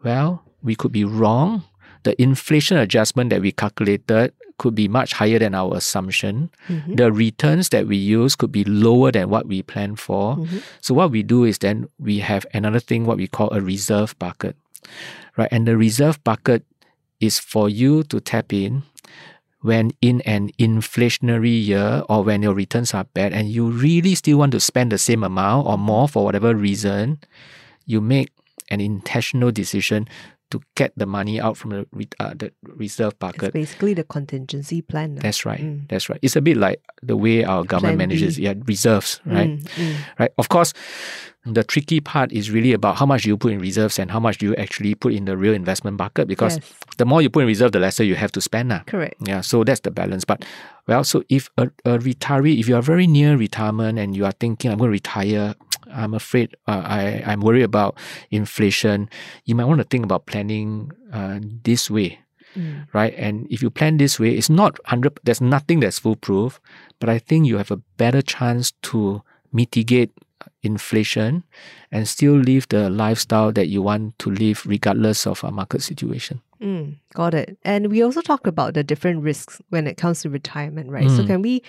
well, 0.05 0.42
we 0.62 0.75
could 0.75 0.92
be 0.92 1.05
wrong. 1.05 1.62
The 2.03 2.20
inflation 2.20 2.77
adjustment 2.77 3.31
that 3.31 3.40
we 3.40 3.53
calculated 3.53 4.33
could 4.61 4.77
be 4.77 4.88
much 4.88 5.16
higher 5.16 5.40
than 5.40 5.57
our 5.57 5.73
assumption. 5.81 6.53
Mhm. 6.68 7.01
The 7.01 7.09
returns 7.09 7.73
that 7.73 7.88
we 7.88 7.96
use 7.96 8.37
could 8.37 8.53
be 8.53 8.62
lower 8.68 9.09
than 9.11 9.33
what 9.33 9.49
we 9.49 9.64
plan 9.64 9.96
for. 9.96 10.37
Mhm. 10.37 10.61
So 10.85 10.92
what 10.92 11.09
we 11.11 11.25
do 11.25 11.49
is 11.49 11.64
then 11.64 11.88
we 11.96 12.20
have 12.20 12.44
another 12.53 12.79
thing 12.79 13.09
what 13.09 13.16
we 13.16 13.27
call 13.27 13.49
a 13.57 13.61
reserve 13.64 14.12
bucket. 14.20 14.55
Right? 15.40 15.49
And 15.51 15.64
the 15.64 15.81
reserve 15.81 16.20
bucket 16.29 16.62
is 17.25 17.40
for 17.40 17.73
you 17.73 18.05
to 18.12 18.20
tap 18.20 18.53
in 18.53 18.83
when 19.62 19.92
in 20.01 20.20
an 20.29 20.53
inflationary 20.61 21.57
year 21.57 22.05
or 22.09 22.25
when 22.25 22.42
your 22.44 22.53
returns 22.55 22.92
are 22.92 23.05
bad 23.16 23.33
and 23.33 23.49
you 23.49 23.68
really 23.68 24.14
still 24.14 24.38
want 24.40 24.53
to 24.53 24.61
spend 24.61 24.92
the 24.92 24.99
same 25.01 25.25
amount 25.25 25.68
or 25.68 25.77
more 25.77 26.09
for 26.09 26.25
whatever 26.25 26.53
reason, 26.55 27.18
you 27.85 28.01
make 28.01 28.29
an 28.68 28.81
intentional 28.81 29.51
decision 29.53 30.09
to 30.51 30.61
get 30.75 30.93
the 30.97 31.07
money 31.07 31.41
out 31.41 31.57
from 31.57 31.71
the, 31.71 31.87
uh, 32.19 32.35
the 32.35 32.53
reserve 32.63 33.19
bucket. 33.19 33.45
It's 33.45 33.53
basically 33.53 33.95
the 33.95 34.05
contingency 34.05 34.83
plan. 34.83 35.15
now. 35.15 35.23
That's 35.23 35.47
right. 35.47 35.61
Mm. 35.61 35.89
That's 35.89 36.09
right. 36.09 36.19
It's 36.23 36.37
a 36.37 36.41
bit 36.41 36.57
like 36.57 36.83
the 37.03 37.17
way 37.17 37.45
our 37.45 37.65
government 37.65 37.99
Plan 37.99 38.09
B. 38.09 38.15
manages 38.15 38.39
yeah, 38.39 38.55
reserves, 38.67 39.21
right? 39.25 39.49
Mm, 39.49 39.63
mm. 39.63 39.97
Right. 40.19 40.33
Of 40.39 40.49
course, 40.49 40.73
the 41.47 41.65
tricky 41.65 42.01
part 42.01 42.33
is 42.33 42.51
really 42.51 42.73
about 42.73 42.97
how 42.97 43.07
much 43.07 43.25
you 43.25 43.37
put 43.37 43.53
in 43.53 43.61
reserves 43.61 43.99
and 43.99 44.11
how 44.11 44.21
much 44.21 44.39
do 44.39 44.47
you 44.47 44.55
actually 44.57 44.95
put 44.95 45.15
in 45.15 45.25
the 45.25 45.37
real 45.37 45.55
investment 45.55 45.97
bucket 45.97 46.29
because 46.29 46.57
Yes, 46.57 46.75
the 46.99 47.07
more 47.07 47.23
you 47.23 47.31
put 47.31 47.41
in 47.41 47.47
reserve, 47.47 47.73
the 47.73 47.81
lesser 47.81 48.05
you 48.05 48.15
have 48.15 48.33
to 48.33 48.41
spend. 48.41 48.69
Now. 48.69 48.83
correct. 48.87 49.15
Yeah, 49.25 49.41
so 49.41 49.65
that's 49.65 49.81
the 49.81 49.91
balance. 49.91 50.25
But 50.25 50.45
well, 50.87 51.03
so 51.05 51.23
if 51.29 51.49
a, 51.57 51.71
a 51.85 51.99
retiree, 51.99 52.59
if 52.59 52.69
you 52.69 52.77
are 52.77 52.83
very 52.83 53.07
near 53.07 53.37
retirement 53.37 53.99
and 53.99 54.15
you 54.15 54.25
are 54.27 54.33
thinking, 54.33 54.71
I'm 54.71 54.79
going 54.79 54.89
to 54.89 54.93
retire, 54.93 55.55
I'm 55.92 56.14
afraid, 56.14 56.57
uh, 56.66 56.83
I, 56.85 57.22
I'm 57.26 57.40
worried 57.40 57.62
about 57.62 57.98
inflation, 58.31 59.09
you 59.44 59.55
might 59.55 59.64
want 59.64 59.79
to 59.81 59.85
think 59.85 60.05
about 60.05 60.26
planning 60.26 60.90
uh, 61.12 61.40
this 61.64 61.90
way, 61.90 62.18
Mm. 62.57 62.88
right? 62.92 63.14
And 63.16 63.46
if 63.48 63.62
you 63.62 63.70
plan 63.70 63.98
this 63.98 64.18
way, 64.18 64.35
it's 64.35 64.50
not 64.50 64.72
100, 64.85 65.20
there's 65.22 65.40
nothing 65.40 65.79
that's 65.79 66.00
foolproof, 66.00 66.61
but 66.98 67.09
I 67.09 67.18
think 67.20 67.46
you 67.46 67.59
have 67.59 67.70
a 67.70 67.76
better 67.96 68.22
chance 68.22 68.72
to 68.90 69.22
mitigate 69.53 70.11
inflation 70.62 71.44
and 71.92 72.09
still 72.09 72.35
live 72.35 72.66
the 72.68 72.90
lifestyle 72.90 73.53
that 73.53 73.68
you 73.68 73.83
want 73.83 74.18
to 74.18 74.31
live 74.31 74.64
regardless 74.66 75.26
of 75.26 75.44
a 75.44 75.50
market 75.50 75.83
situation. 75.83 76.40
Mm, 76.62 76.96
got 77.14 77.33
it. 77.33 77.57
And 77.64 77.90
we 77.90 78.03
also 78.03 78.20
talked 78.20 78.46
about 78.46 78.75
the 78.75 78.85
different 78.85 79.23
risks 79.23 79.62
when 79.70 79.87
it 79.87 79.96
comes 79.96 80.20
to 80.23 80.29
retirement, 80.29 80.90
right? 80.90 81.11
So 81.11 81.23
Mm. 81.23 81.27
can 81.27 81.42
we 81.42 81.62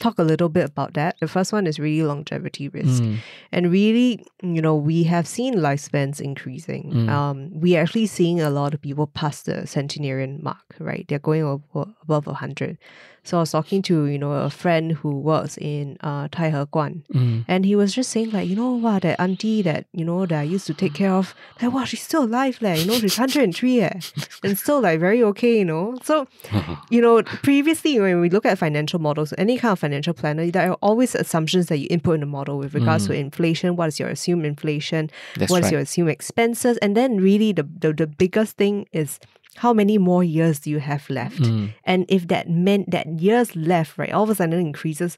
talk 0.00 0.18
a 0.18 0.22
little 0.24 0.48
bit 0.48 0.64
about 0.70 0.94
that? 0.94 1.16
The 1.20 1.28
first 1.28 1.52
one 1.52 1.66
is 1.66 1.78
really 1.78 2.02
longevity 2.02 2.68
risk. 2.70 3.02
Mm, 3.02 3.16
And 3.52 3.70
really, 3.70 4.24
you 4.42 4.62
know, 4.62 4.74
we 4.74 5.02
have 5.04 5.26
seen 5.26 5.56
lifespans 5.56 6.18
increasing. 6.18 6.92
Mm. 6.92 7.08
Um, 7.10 7.50
we 7.60 7.76
are 7.76 7.82
actually 7.82 8.06
seeing 8.06 8.40
a 8.40 8.48
lot 8.48 8.72
of 8.72 8.80
people 8.80 9.06
pass 9.06 9.42
the 9.42 9.66
centenarian 9.66 10.42
mark, 10.42 10.64
right? 10.78 11.04
They're 11.08 11.18
going 11.18 11.42
over, 11.42 11.92
above 12.02 12.26
100. 12.26 12.78
So 13.24 13.36
I 13.38 13.40
was 13.40 13.50
talking 13.52 13.82
to, 13.82 14.06
you 14.06 14.18
know, 14.18 14.32
a 14.32 14.48
friend 14.50 14.92
who 14.92 15.10
works 15.18 15.58
in 15.58 15.98
uh, 16.02 16.28
Tai 16.30 16.50
He 16.50 16.56
Guan. 16.56 17.02
mm, 17.12 17.44
And 17.48 17.64
he 17.66 17.76
was 17.76 17.92
just 17.94 18.10
saying, 18.10 18.30
like, 18.30 18.48
you 18.48 18.56
know, 18.56 18.72
wow, 18.72 18.98
that 19.00 19.20
auntie 19.20 19.60
that, 19.62 19.86
you 19.92 20.04
know, 20.04 20.24
that 20.26 20.40
I 20.40 20.42
used 20.44 20.66
to 20.68 20.74
take 20.74 20.94
care 20.94 21.12
of, 21.12 21.34
like, 21.60 21.72
wow, 21.72 21.84
she's 21.84 22.02
still 22.02 22.24
alive, 22.24 22.58
like, 22.62 22.80
you 22.80 22.86
know, 22.86 22.94
she's 22.98 23.18
103, 23.18 23.80
eh, 23.82 24.00
and 24.44 24.56
still, 24.58 24.80
like, 24.80 24.98
very 25.00 25.22
okay, 25.24 25.58
you 25.58 25.64
know. 25.64 25.98
So, 26.02 26.26
you 26.90 27.00
know, 27.02 27.22
previously, 27.22 28.00
when 28.00 28.20
we 28.20 28.30
look 28.30 28.46
at 28.46 28.58
financial 28.58 28.98
models, 28.98 29.34
any 29.36 29.58
kind 29.58 29.72
of 29.72 29.78
financial 29.78 30.14
planner, 30.14 30.50
there 30.50 30.70
are 30.70 30.78
always 30.80 31.14
assumptions 31.14 31.66
that 31.66 31.78
you 31.78 31.86
input 31.90 32.14
in 32.14 32.20
the 32.20 32.26
model 32.26 32.58
with 32.58 32.74
regards 32.74 33.06
to 33.08 33.12
inflation. 33.12 33.76
What 33.76 33.88
is 33.88 33.98
your 34.00 34.08
assumed 34.08 34.46
inflation? 34.46 35.10
That's 35.36 35.50
What 35.50 35.58
is 35.58 35.64
right. 35.64 35.72
your 35.72 35.80
assumed 35.82 36.10
expenses? 36.10 36.78
And 36.78 36.96
then, 36.96 37.18
really, 37.18 37.52
the, 37.52 37.62
the, 37.78 37.92
the 37.92 38.06
biggest 38.06 38.56
thing 38.56 38.86
is 38.92 39.20
how 39.56 39.72
many 39.72 39.98
more 39.98 40.22
years 40.22 40.60
do 40.60 40.70
you 40.70 40.78
have 40.78 41.08
left? 41.10 41.40
Mm. 41.42 41.72
And 41.84 42.04
if 42.08 42.28
that 42.28 42.48
meant 42.48 42.90
that 42.90 43.06
years 43.20 43.54
left, 43.56 43.98
right, 43.98 44.12
all 44.12 44.24
of 44.24 44.30
a 44.30 44.34
sudden 44.34 44.58
increases 44.60 45.16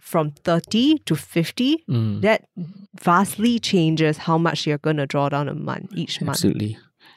from 0.00 0.32
30 0.44 0.98
to 1.06 1.16
50, 1.16 1.82
Mm. 1.88 2.20
that 2.20 2.44
vastly 3.00 3.58
changes 3.58 4.18
how 4.18 4.36
much 4.38 4.66
you're 4.66 4.78
going 4.78 4.98
to 4.98 5.06
draw 5.06 5.28
down 5.30 5.48
a 5.48 5.54
month 5.54 5.90
each 5.94 6.20
month. 6.20 6.36
Absolutely. 6.36 6.76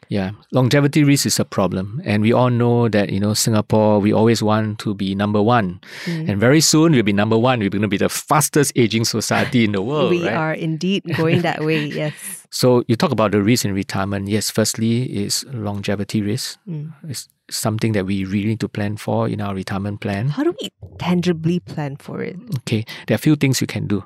Yeah. 0.09 0.31
Longevity 0.51 1.03
risk 1.03 1.25
is 1.25 1.39
a 1.39 1.45
problem. 1.45 2.01
And 2.05 2.23
we 2.23 2.33
all 2.33 2.49
know 2.49 2.89
that, 2.89 3.09
you 3.09 3.19
know, 3.19 3.33
Singapore, 3.33 3.99
we 3.99 4.13
always 4.13 4.41
want 4.41 4.79
to 4.79 4.93
be 4.93 5.15
number 5.15 5.41
one. 5.41 5.81
Mm. 6.05 6.29
And 6.29 6.39
very 6.39 6.61
soon 6.61 6.93
we'll 6.93 7.03
be 7.03 7.13
number 7.13 7.37
one. 7.37 7.59
We're 7.59 7.69
going 7.69 7.81
to 7.81 7.87
be 7.87 7.97
the 7.97 8.09
fastest 8.09 8.71
aging 8.75 9.05
society 9.05 9.65
in 9.65 9.73
the 9.73 9.81
world. 9.81 10.11
we 10.11 10.25
right? 10.25 10.33
are 10.33 10.53
indeed 10.53 11.03
going 11.15 11.41
that 11.41 11.63
way, 11.63 11.85
yes. 11.85 12.47
So 12.49 12.83
you 12.87 12.95
talk 12.95 13.11
about 13.11 13.31
the 13.31 13.41
risk 13.41 13.65
in 13.65 13.73
retirement. 13.73 14.27
Yes, 14.27 14.49
firstly 14.49 15.03
is 15.03 15.45
longevity 15.51 16.21
risk. 16.21 16.57
Mm. 16.67 16.93
It's 17.07 17.27
something 17.49 17.93
that 17.93 18.05
we 18.05 18.25
really 18.25 18.49
need 18.49 18.59
to 18.61 18.69
plan 18.69 18.97
for 18.97 19.27
in 19.27 19.41
our 19.41 19.53
retirement 19.53 20.01
plan. 20.01 20.29
How 20.29 20.43
do 20.43 20.55
we 20.61 20.69
tangibly 20.97 21.59
plan 21.59 21.97
for 21.97 22.21
it? 22.21 22.37
Okay. 22.59 22.85
There 23.07 23.15
are 23.15 23.19
a 23.19 23.19
few 23.19 23.35
things 23.35 23.61
you 23.61 23.67
can 23.67 23.87
do. 23.87 24.03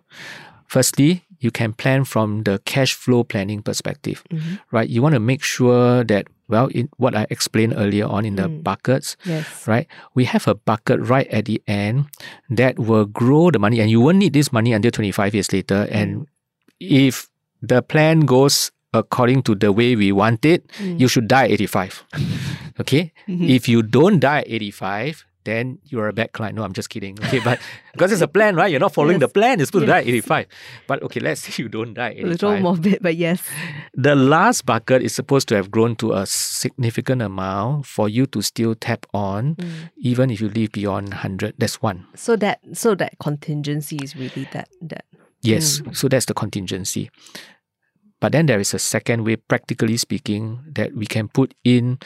Firstly, 0.68 1.26
you 1.42 1.50
can 1.52 1.74
plan 1.74 2.06
from 2.06 2.44
the 2.46 2.62
cash 2.66 2.94
flow 2.94 3.24
planning 3.26 3.62
perspective, 3.62 4.24
Mhm. 4.32 4.60
right? 4.72 4.88
You 4.90 5.02
want 5.02 5.14
to 5.18 5.20
make 5.20 5.42
sure 5.44 6.06
that, 6.06 6.28
well, 6.48 6.68
in 6.70 6.88
what 6.98 7.16
I 7.18 7.26
explained 7.34 7.74
earlier 7.76 8.06
on 8.06 8.24
in 8.26 8.36
the 8.38 8.48
Mm. 8.48 8.62
buckets, 8.64 9.18
Yes. 9.26 9.46
right? 9.66 9.88
We 10.14 10.26
have 10.30 10.46
a 10.48 10.54
bucket 10.54 11.02
right 11.02 11.28
at 11.34 11.46
the 11.50 11.58
end 11.68 12.06
that 12.50 12.78
will 12.78 13.06
grow 13.10 13.50
the 13.52 13.58
money, 13.60 13.82
and 13.82 13.90
you 13.90 14.00
won't 14.00 14.22
need 14.22 14.34
this 14.38 14.54
money 14.54 14.72
until 14.72 14.92
25 14.94 15.34
years 15.34 15.52
later. 15.52 15.90
And 15.90 16.30
if 16.80 17.28
the 17.62 17.82
plan 17.82 18.22
goes 18.30 18.70
according 18.94 19.42
to 19.48 19.56
the 19.56 19.72
way 19.72 19.96
we 19.96 20.12
want 20.12 20.46
it, 20.46 20.68
Mm. 20.78 21.00
you 21.00 21.08
should 21.08 21.28
die 21.28 21.46
at 21.48 21.52
85. 21.58 22.04
okay? 22.80 23.14
Mhm. 23.28 23.50
If 23.50 23.68
you 23.72 23.82
don't 23.82 24.20
die 24.20 24.40
at 24.46 24.50
85, 24.52 25.26
then 25.44 25.80
you're 25.86 26.08
a 26.08 26.14
bad 26.14 26.32
client. 26.34 26.56
No, 26.56 26.64
I'm 26.64 26.74
just 26.74 26.90
kidding. 26.90 27.18
Okay, 27.26 27.40
but 27.44 27.60
because 27.94 28.12
it's 28.12 28.22
a 28.22 28.28
plan, 28.28 28.56
right? 28.56 28.70
You're 28.72 28.80
not 28.80 28.94
following 28.94 29.20
the 29.20 29.28
plan. 29.28 29.60
You're 29.60 29.66
supposed 29.66 29.84
to 29.86 29.92
die 29.92 30.00
at 30.00 30.06
Yes. 30.06 30.16
85. 30.26 30.46
But 30.88 31.04
okay, 31.04 31.20
let's 31.20 31.42
say 31.42 31.64
you 31.64 31.70
don't 31.70 31.94
die 31.94 32.12
at 32.12 32.24
A 32.24 32.28
little 32.28 32.52
85. 32.52 32.62
morbid, 32.62 33.00
but 33.02 33.16
yes. 33.16 33.42
The 33.94 34.16
last 34.16 34.66
bucket 34.66 35.02
is 35.02 35.14
supposed 35.16 35.48
to 35.50 35.56
have 35.56 35.72
grown 35.72 35.96
to 35.98 36.14
a 36.14 36.26
significant 36.26 37.22
amount 37.22 37.86
for 37.86 38.08
you 38.10 38.26
to 38.28 38.42
still 38.42 38.76
tap 38.76 39.06
on, 39.14 39.56
Mm. 39.56 39.90
even 39.98 40.30
if 40.30 40.40
you 40.42 40.50
live 40.50 40.72
beyond 40.72 41.10
100. 41.10 41.56
That's 41.58 41.82
one. 41.82 42.06
So 42.16 42.36
that 42.38 42.60
so 42.74 42.96
that 42.96 43.18
contingency 43.20 43.98
is 44.04 44.16
really 44.16 44.48
that 44.54 44.70
that 44.82 45.06
Yes. 45.42 45.82
Mm. 45.82 45.96
So 45.98 46.08
that's 46.08 46.26
the 46.26 46.34
contingency. 46.36 47.10
But 48.22 48.32
then 48.34 48.46
there 48.46 48.60
is 48.60 48.74
a 48.76 48.80
second 48.80 49.26
way, 49.26 49.36
practically 49.36 49.98
speaking, 49.98 50.60
that 50.76 50.94
we 50.94 51.08
can 51.08 51.28
put 51.28 51.56
in 51.64 51.98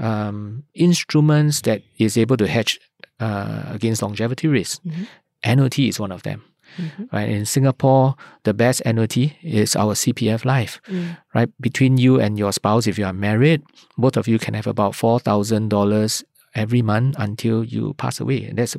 um, 0.00 0.64
instruments 0.74 1.60
that 1.62 1.82
is 1.98 2.16
able 2.16 2.36
to 2.36 2.46
hedge 2.46 2.80
uh, 3.20 3.64
against 3.68 4.00
longevity 4.02 4.48
risk. 4.48 4.80
Mhm. 4.82 5.06
Annuity 5.44 5.88
is 5.88 6.00
one 6.00 6.12
of 6.12 6.22
them. 6.22 6.42
Mhm. 6.78 7.12
right? 7.12 7.28
In 7.28 7.44
Singapore, 7.44 8.14
the 8.44 8.54
best 8.54 8.80
annuity 8.86 9.34
is 9.42 9.74
our 9.74 9.94
CPF 9.98 10.44
Life, 10.44 10.78
Mm. 10.86 11.16
right? 11.34 11.50
Between 11.60 11.98
you 11.98 12.20
and 12.20 12.38
your 12.38 12.52
spouse, 12.52 12.86
if 12.86 12.96
you 12.96 13.04
are 13.04 13.12
married, 13.12 13.62
both 13.98 14.16
of 14.16 14.28
you 14.28 14.38
can 14.38 14.54
have 14.54 14.68
about 14.70 14.94
four 14.94 15.18
thousand 15.18 15.68
dollars 15.68 16.22
every 16.54 16.80
month 16.80 17.16
until 17.18 17.64
you 17.64 17.94
pass 17.98 18.20
away. 18.20 18.44
And 18.46 18.56
that's 18.56 18.76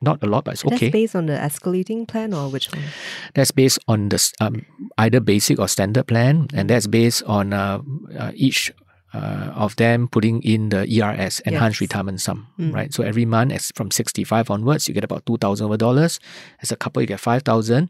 not 0.00 0.22
a 0.24 0.26
lot, 0.26 0.44
but 0.48 0.54
it's 0.54 0.64
okay. 0.64 0.88
That's 0.88 0.92
based 0.92 1.14
on 1.14 1.26
the 1.26 1.36
escalating 1.36 2.08
plan 2.08 2.32
or 2.32 2.48
which 2.48 2.72
one? 2.72 2.82
That's 3.34 3.50
based 3.52 3.78
on 3.86 4.08
the 4.08 4.18
um, 4.40 4.64
either 4.96 5.20
basic 5.20 5.58
or 5.60 5.68
standard 5.68 6.06
plan, 6.08 6.48
and 6.56 6.70
that's 6.70 6.86
based 6.88 7.22
on 7.28 7.52
uh, 7.52 7.80
uh, 8.18 8.32
each 8.34 8.72
uh, 9.16 9.64
of 9.64 9.74
them 9.76 10.08
putting 10.08 10.42
in 10.42 10.68
the 10.68 10.84
ERS, 10.96 11.40
enhanced 11.48 11.80
Yes. 11.80 11.86
retirement 11.88 12.20
sum, 12.20 12.46
Mm. 12.58 12.74
right? 12.74 12.92
So 12.94 13.02
every 13.02 13.24
month, 13.24 13.52
as 13.52 13.72
from 13.74 13.90
sixty-five 13.90 14.50
onwards, 14.50 14.88
you 14.88 14.94
get 14.94 15.04
about 15.04 15.24
two 15.26 15.38
thousand 15.38 15.66
over 15.66 15.76
dollars. 15.78 16.20
As 16.62 16.70
a 16.72 16.76
couple, 16.76 17.00
you 17.02 17.08
get 17.08 17.20
five 17.20 17.42
thousand. 17.42 17.88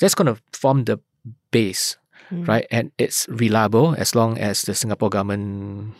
That's 0.00 0.14
going 0.14 0.34
to 0.34 0.40
form 0.52 0.84
the 0.84 0.96
base, 1.50 1.96
Mm. 2.32 2.48
right? 2.48 2.66
And 2.70 2.90
it's 2.98 3.26
reliable 3.28 3.94
as 3.98 4.14
long 4.14 4.38
as 4.38 4.62
the 4.62 4.74
Singapore 4.74 5.10
government 5.10 5.94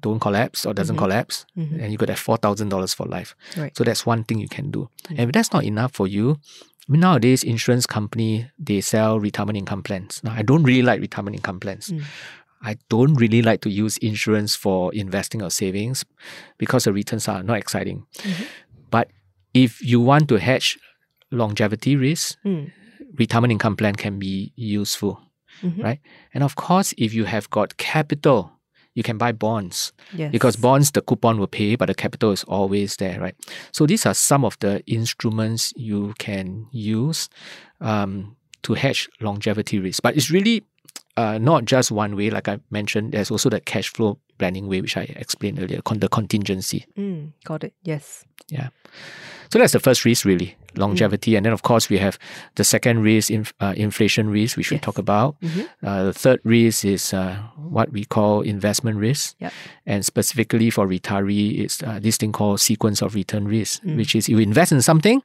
don't 0.00 0.20
collapse 0.20 0.66
or 0.66 0.74
doesn't 0.74 0.96
Mhm. 0.96 1.04
collapse, 1.04 1.46
Mhm. 1.56 1.80
and 1.82 1.92
you 1.92 1.98
could 1.98 2.08
have 2.10 2.18
four 2.18 2.36
thousand 2.36 2.68
dollars 2.68 2.92
for 2.94 3.06
life. 3.06 3.34
Right. 3.56 3.74
So 3.76 3.84
that's 3.84 4.04
one 4.04 4.24
thing 4.24 4.38
you 4.40 4.48
can 4.48 4.70
do. 4.70 4.88
Mm. 5.08 5.18
And 5.18 5.20
if 5.28 5.32
that's 5.32 5.52
not 5.52 5.64
enough 5.64 5.92
for 5.94 6.06
you, 6.06 6.36
I 6.88 6.92
mean, 6.92 7.00
nowadays 7.00 7.44
insurance 7.44 7.86
company 7.86 8.50
they 8.58 8.80
sell 8.80 9.20
retirement 9.20 9.56
income 9.58 9.82
plans. 9.82 10.20
Now 10.24 10.32
I 10.36 10.42
don't 10.42 10.64
really 10.64 10.82
like 10.82 11.00
retirement 11.00 11.36
income 11.36 11.60
plans. 11.60 11.88
Mm. 11.92 12.02
I 12.62 12.76
don't 12.88 13.14
really 13.14 13.42
like 13.42 13.60
to 13.62 13.70
use 13.70 13.98
insurance 13.98 14.54
for 14.56 14.92
investing 14.94 15.42
or 15.42 15.50
savings 15.50 16.04
because 16.58 16.84
the 16.84 16.92
returns 16.92 17.28
are 17.28 17.42
not 17.42 17.58
exciting. 17.58 18.04
Mhm. 18.18 18.46
But 18.90 19.08
if 19.54 19.80
you 19.82 20.00
want 20.00 20.28
to 20.28 20.36
hedge 20.38 20.78
longevity 21.30 21.96
risk, 21.96 22.36
Mm. 22.44 22.70
retirement 23.18 23.52
income 23.52 23.76
plan 23.76 23.94
can 23.94 24.18
be 24.18 24.52
useful, 24.56 25.20
Mhm. 25.62 25.82
right? 25.82 26.00
And 26.34 26.42
of 26.44 26.56
course, 26.56 26.94
if 26.98 27.14
you 27.14 27.24
have 27.24 27.48
got 27.50 27.76
capital, 27.76 28.52
you 28.94 29.02
can 29.04 29.18
buy 29.18 29.30
bonds 29.30 29.92
Yes. 30.12 30.32
because 30.32 30.56
bonds 30.56 30.90
the 30.90 31.00
coupon 31.00 31.38
will 31.38 31.46
pay 31.46 31.76
but 31.76 31.86
the 31.86 31.94
capital 31.94 32.32
is 32.32 32.42
always 32.48 32.96
there 32.96 33.20
right 33.20 33.36
so 33.70 33.86
these 33.86 34.04
are 34.04 34.14
some 34.14 34.44
of 34.44 34.58
the 34.58 34.82
instruments 34.88 35.72
you 35.76 36.14
can 36.18 36.66
use 36.72 37.28
um, 37.80 38.34
to 38.62 38.74
hedge 38.74 39.08
longevity 39.20 39.78
risk 39.78 40.02
but 40.02 40.16
it's 40.16 40.32
really 40.32 40.64
uh, 41.18 41.36
not 41.36 41.64
just 41.64 41.90
one 41.90 42.14
way 42.14 42.30
like 42.30 42.46
i 42.48 42.58
mentioned 42.70 43.12
there's 43.12 43.30
also 43.30 43.50
the 43.50 43.60
cash 43.60 43.92
flow 43.92 44.16
planning 44.38 44.66
way 44.68 44.80
which 44.80 44.96
i 44.96 45.02
explained 45.16 45.58
earlier 45.60 45.80
con- 45.82 45.98
the 46.00 46.08
contingency 46.08 46.86
Mm, 46.96 47.32
got 47.44 47.64
it. 47.64 47.74
Yes. 47.82 48.24
Yeah. 48.48 48.68
So 49.50 49.58
that's 49.58 49.72
the 49.72 49.80
first 49.80 50.04
risk 50.04 50.24
really 50.24 50.56
longevity 50.76 51.34
and 51.36 51.44
then 51.46 51.52
of 51.52 51.62
course 51.62 51.88
we 51.88 51.98
have 51.98 52.18
the 52.54 52.62
second 52.64 53.02
risk 53.02 53.30
inf- 53.30 53.52
uh, 53.60 53.72
inflation 53.76 54.30
risk 54.30 54.56
which 54.56 54.70
we 54.70 54.76
Yes. 54.76 54.84
talk 54.84 54.98
about 54.98 55.36
Mhm. 55.40 55.66
uh, 55.82 56.04
the 56.04 56.12
third 56.12 56.40
risk 56.44 56.84
is 56.84 57.12
uh, 57.14 57.36
what 57.56 57.90
we 57.90 58.04
call 58.04 58.42
investment 58.42 58.98
risk 58.98 59.34
Yep. 59.40 59.52
and 59.86 60.04
specifically 60.04 60.70
for 60.70 60.86
retiree, 60.86 61.58
it's 61.64 61.82
uh, 61.82 61.98
this 62.00 62.16
thing 62.18 62.32
called 62.32 62.60
sequence 62.60 63.02
of 63.02 63.14
return 63.14 63.48
risk, 63.48 63.82
Mm. 63.82 63.96
which 63.96 64.14
is 64.14 64.28
you 64.28 64.38
invest 64.38 64.70
in 64.72 64.82
something, 64.82 65.22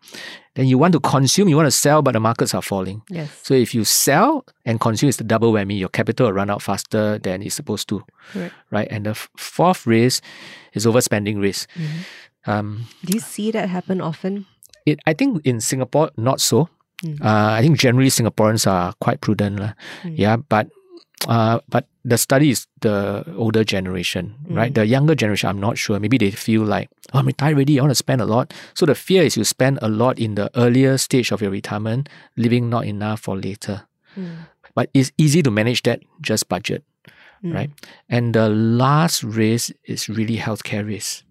then 0.55 0.65
you 0.67 0.77
want 0.79 0.93
to 0.93 0.99
consume, 0.99 1.49
you 1.49 1.57
want 1.57 1.67
to 1.67 1.71
sell, 1.85 2.01
but 2.01 2.13
the 2.13 2.19
markets 2.19 2.53
are 2.55 2.61
falling. 2.61 3.01
Yes. 3.09 3.29
So 3.43 3.53
if 3.53 3.75
you 3.75 3.83
sell 3.83 4.45
and 4.65 4.79
consume, 4.79 5.09
it's 5.09 5.17
the 5.17 5.23
double 5.27 5.51
whammy. 5.51 5.77
Your 5.77 5.89
capital 5.89 6.27
will 6.27 6.33
run 6.33 6.49
out 6.49 6.61
faster 6.61 7.19
than 7.19 7.43
it's 7.43 7.55
supposed 7.55 7.89
to, 7.89 8.03
Correct. 8.31 8.53
right? 8.71 8.87
And 8.89 9.02
the 9.03 9.11
f- 9.11 9.29
fourth 9.37 9.85
risk 9.87 10.23
is 10.73 10.85
overspending 10.85 11.39
risk. 11.41 11.69
Mhm. 11.75 11.99
Um, 12.45 12.67
Do 13.05 13.13
you 13.13 13.19
see 13.23 13.51
that 13.51 13.69
happen 13.69 14.01
often? 14.01 14.45
it, 14.85 14.99
I 15.07 15.13
think 15.13 15.45
in 15.47 15.61
Singapore, 15.61 16.11
not 16.17 16.41
so. 16.41 16.67
Mm. 17.03 17.19
Uh, 17.23 17.55
I 17.55 17.61
think 17.61 17.79
generally 17.79 18.09
Singaporeans 18.11 18.67
are 18.67 18.91
quite 18.99 19.21
prudent, 19.21 19.59
lah. 19.59 19.73
Mm. 20.03 20.15
yeah. 20.19 20.35
But 20.35 20.67
uh, 21.27 21.59
but 21.71 21.87
the 22.03 22.17
study 22.19 22.51
is 22.51 22.67
the 22.83 23.23
older 23.39 23.63
generation, 23.63 24.35
right? 24.51 24.71
Mm. 24.71 24.75
The 24.75 24.85
younger 24.87 25.15
generation, 25.15 25.47
I'm 25.47 25.59
not 25.59 25.77
sure. 25.79 25.95
Maybe 26.03 26.17
they 26.19 26.31
feel 26.35 26.63
like, 26.67 26.91
oh, 27.15 27.19
I'm 27.23 27.27
retired 27.27 27.55
already. 27.55 27.79
I 27.79 27.83
want 27.87 27.91
to 27.95 27.95
spend 27.95 28.19
a 28.19 28.27
lot. 28.27 28.51
So 28.75 28.83
the 28.85 28.95
fear 28.95 29.23
is 29.23 29.37
you 29.39 29.47
spend 29.47 29.79
a 29.81 29.87
lot 29.87 30.19
in 30.19 30.35
the 30.35 30.51
earlier 30.59 30.97
stage 30.99 31.31
of 31.31 31.39
your 31.41 31.51
retirement, 31.51 32.09
leaving 32.35 32.67
not 32.67 32.83
enough 32.83 33.21
for 33.23 33.39
later. 33.39 33.87
Mm. 34.19 34.51
But 34.75 34.89
it's 34.91 35.11
easy 35.17 35.39
to 35.43 35.51
manage 35.51 35.83
that. 35.87 36.03
Just 36.19 36.49
budget 36.51 36.83
Mm. 37.43 37.53
right? 37.53 37.71
And 38.09 38.33
the 38.33 38.47
last 38.49 39.23
risk 39.23 39.71
is 39.85 40.07
really 40.09 40.37
healthcare 40.37 40.85
risk. 40.87 41.23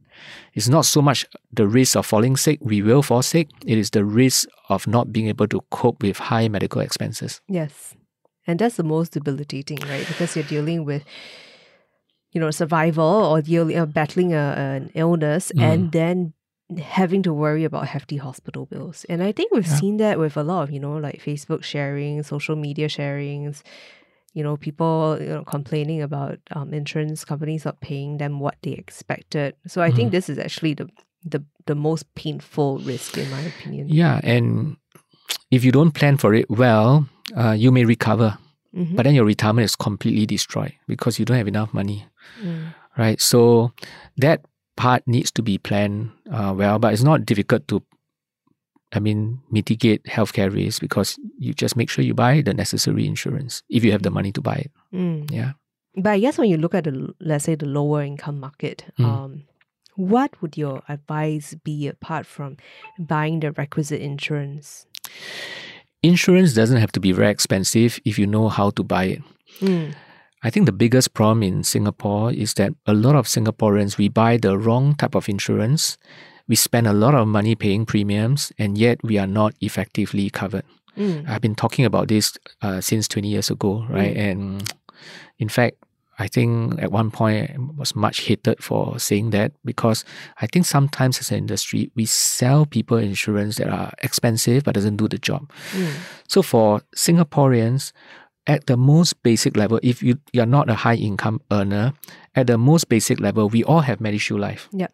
It's 0.55 0.69
not 0.69 0.85
so 0.85 1.01
much 1.03 1.25
the 1.53 1.67
risk 1.67 1.97
of 1.97 2.07
falling 2.07 2.37
sick, 2.37 2.59
we 2.61 2.83
will 2.83 3.03
fall 3.03 3.23
sick. 3.23 3.49
It 3.67 3.79
is 3.79 3.91
the 3.91 4.05
risk 4.05 4.49
of 4.69 4.87
not 4.87 5.13
being 5.13 5.29
able 5.29 5.49
to 5.49 5.61
cope 5.71 6.03
with 6.03 6.19
high 6.19 6.49
medical 6.49 6.81
expenses. 6.83 7.41
Yes. 7.49 7.95
And 8.47 8.59
that's 8.59 8.77
the 8.77 8.85
most 8.85 9.13
debilitating, 9.13 9.79
right? 9.89 10.07
Because 10.07 10.37
you're 10.37 10.45
dealing 10.45 10.85
with, 10.85 11.03
you 12.33 12.41
know, 12.41 12.51
survival 12.51 13.05
or 13.05 13.41
dealing, 13.43 13.79
uh, 13.79 13.87
battling 13.87 14.33
a, 14.35 14.55
an 14.77 14.91
illness 14.95 15.51
Mm. 15.57 15.63
and 15.63 15.93
then 15.93 16.33
having 16.81 17.23
to 17.23 17.33
worry 17.33 17.65
about 17.65 17.87
hefty 17.89 18.17
hospital 18.17 18.67
bills. 18.67 19.05
And 19.09 19.23
I 19.23 19.33
think 19.33 19.53
we've 19.53 19.67
Yeah. 19.67 19.77
seen 19.81 19.97
that 19.99 20.19
with 20.19 20.37
a 20.37 20.43
lot 20.43 20.63
of, 20.65 20.71
you 20.71 20.81
know, 20.81 20.97
like 20.97 21.21
Facebook 21.23 21.63
sharing, 21.65 22.23
social 22.23 22.57
media 22.57 22.89
sharings, 22.89 23.63
you 24.35 24.43
know, 24.43 24.57
people 24.57 25.19
you 25.21 25.29
know, 25.29 25.45
complaining 25.45 26.01
about 26.03 26.39
um, 26.57 26.73
insurance 26.73 27.25
companies 27.25 27.65
not 27.65 27.81
paying 27.81 28.19
them 28.19 28.41
what 28.41 28.57
they 28.63 28.73
expected. 28.73 29.55
So 29.67 29.83
I 29.83 29.91
think 29.91 30.09
Mhm. 30.09 30.13
this 30.13 30.29
is 30.29 30.39
actually 30.39 30.75
the, 30.75 30.89
the, 31.25 31.45
the 31.67 31.75
most 31.75 32.13
painful 32.15 32.79
risk, 32.79 33.19
in 33.19 33.31
my 33.31 33.41
opinion. 33.41 33.89
Yeah, 33.89 34.21
and 34.25 34.77
if 35.51 35.65
you 35.65 35.73
don't 35.73 35.93
plan 35.93 36.17
for 36.17 36.35
it 36.35 36.49
well, 36.51 37.07
uh, 37.37 37.53
you 37.53 37.71
may 37.71 37.85
recover, 37.85 38.39
Mhm. 38.75 38.97
but 38.97 39.03
then 39.05 39.15
your 39.15 39.25
retirement 39.27 39.65
is 39.67 39.77
completely 39.77 40.25
destroyed 40.27 40.73
because 40.89 41.19
you 41.19 41.25
don't 41.25 41.37
have 41.37 41.49
enough 41.49 41.75
money, 41.75 42.07
Mm. 42.43 42.75
right? 42.97 43.21
So 43.21 43.73
that 44.17 44.41
part 44.77 45.03
needs 45.07 45.31
to 45.33 45.43
be 45.43 45.59
planned 45.59 46.11
uh, 46.33 46.55
well, 46.57 46.79
but 46.79 46.93
it's 46.95 47.03
not 47.05 47.27
difficult 47.27 47.69
to, 47.69 47.83
I 48.93 49.01
mean, 49.01 49.41
mitigate 49.51 50.05
healthcare 50.05 50.53
risk 50.53 50.81
because 50.81 51.19
you 51.39 51.55
just 51.55 51.77
make 51.77 51.89
sure 51.89 52.05
you 52.05 52.15
buy 52.15 52.43
the 52.43 52.53
necessary 52.55 53.07
insurance 53.07 53.63
if 53.71 53.85
you 53.85 53.93
have 53.93 54.03
the 54.03 54.11
money 54.11 54.33
to 54.33 54.41
buy 54.43 54.57
it. 54.57 54.71
Mm. 54.95 55.31
Yeah. 55.31 55.53
But 55.97 56.11
I 56.11 56.19
guess 56.21 56.39
when 56.39 56.49
you 56.51 56.57
look 56.59 56.75
at 56.75 56.85
the 56.85 57.15
let's 57.21 57.45
say 57.45 57.55
the 57.55 57.67
lower 57.67 58.03
income 58.03 58.41
market, 58.41 58.85
Mm. 58.99 59.05
um, 59.05 59.43
what 59.97 60.41
would 60.41 60.57
your 60.57 60.83
advice 60.89 61.55
be 61.65 61.87
apart 61.89 62.27
from 62.27 62.57
buying 62.99 63.41
the 63.41 63.53
requisite 63.53 64.01
insurance? 64.01 64.87
Insurance 66.03 66.55
doesn't 66.55 66.79
have 66.79 66.93
to 66.93 67.01
be 67.01 67.13
very 67.13 67.31
expensive 67.31 68.01
if 68.05 68.19
you 68.19 68.27
know 68.27 68.49
how 68.49 68.71
to 68.71 68.83
buy 68.83 69.05
it. 69.05 69.23
Mm. 69.61 69.95
I 70.43 70.51
think 70.51 70.67
the 70.67 70.73
biggest 70.73 71.15
problem 71.15 71.43
in 71.43 71.63
Singapore 71.63 72.33
is 72.33 72.55
that 72.55 72.73
a 72.87 72.95
lot 72.95 73.15
of 73.15 73.27
Singaporeans 73.27 73.97
we 73.99 74.09
buy 74.09 74.37
the 74.39 74.59
wrong 74.59 74.95
type 74.97 75.15
of 75.15 75.29
insurance. 75.29 75.97
We 76.49 76.57
spend 76.57 76.87
a 76.87 76.93
lot 76.93 77.15
of 77.15 77.29
money 77.29 77.55
paying 77.55 77.87
premiums, 77.87 78.53
and 78.59 78.77
yet 78.77 79.03
we 79.03 79.19
are 79.19 79.27
not 79.27 79.55
effectively 79.61 80.31
covered. 80.31 80.65
Mm. 80.97 81.29
I've 81.29 81.41
been 81.41 81.55
talking 81.55 81.85
about 81.85 82.09
this 82.09 82.37
uh, 82.61 82.81
since 82.81 83.09
20 83.09 83.29
years 83.29 83.51
ago, 83.51 83.87
right? 83.89 84.17
And 84.17 84.71
in 85.39 85.49
fact, 85.49 85.77
I 86.19 86.29
think 86.29 86.81
at 86.81 86.93
one 86.93 87.11
point 87.11 87.51
I 87.51 87.57
was 87.77 87.97
much 87.97 88.21
hated 88.21 88.63
for 88.63 88.99
saying 88.99 89.31
that 89.31 89.53
because 89.65 90.05
I 90.41 90.47
think 90.47 90.67
sometimes 90.67 91.19
as 91.19 91.31
an 91.31 91.39
industry, 91.39 91.91
we 91.97 92.05
sell 92.05 92.67
people 92.67 92.99
insurance 92.99 93.57
that 93.57 93.69
are 93.69 93.93
expensive 94.03 94.65
but 94.65 94.75
doesn't 94.75 94.99
do 94.99 95.09
the 95.09 95.19
job. 95.19 95.51
Mm. 95.73 95.93
So 96.29 96.43
for 96.43 96.83
Singaporeans, 96.95 97.93
at 98.47 98.67
the 98.67 98.77
most 98.77 99.23
basic 99.23 99.57
level, 99.57 99.81
if 99.83 100.03
you, 100.03 100.19
you're 100.33 100.47
not 100.47 100.69
a 100.69 100.75
high 100.75 100.97
income 100.97 101.41
earner, 101.51 101.95
at 102.35 102.47
the 102.47 102.59
most 102.59 102.89
basic 102.89 103.21
level, 103.21 103.49
we 103.49 103.65
all 103.65 103.81
have 103.81 103.99
MediShield 103.99 104.41
Life. 104.41 104.69
Yep. 104.73 104.93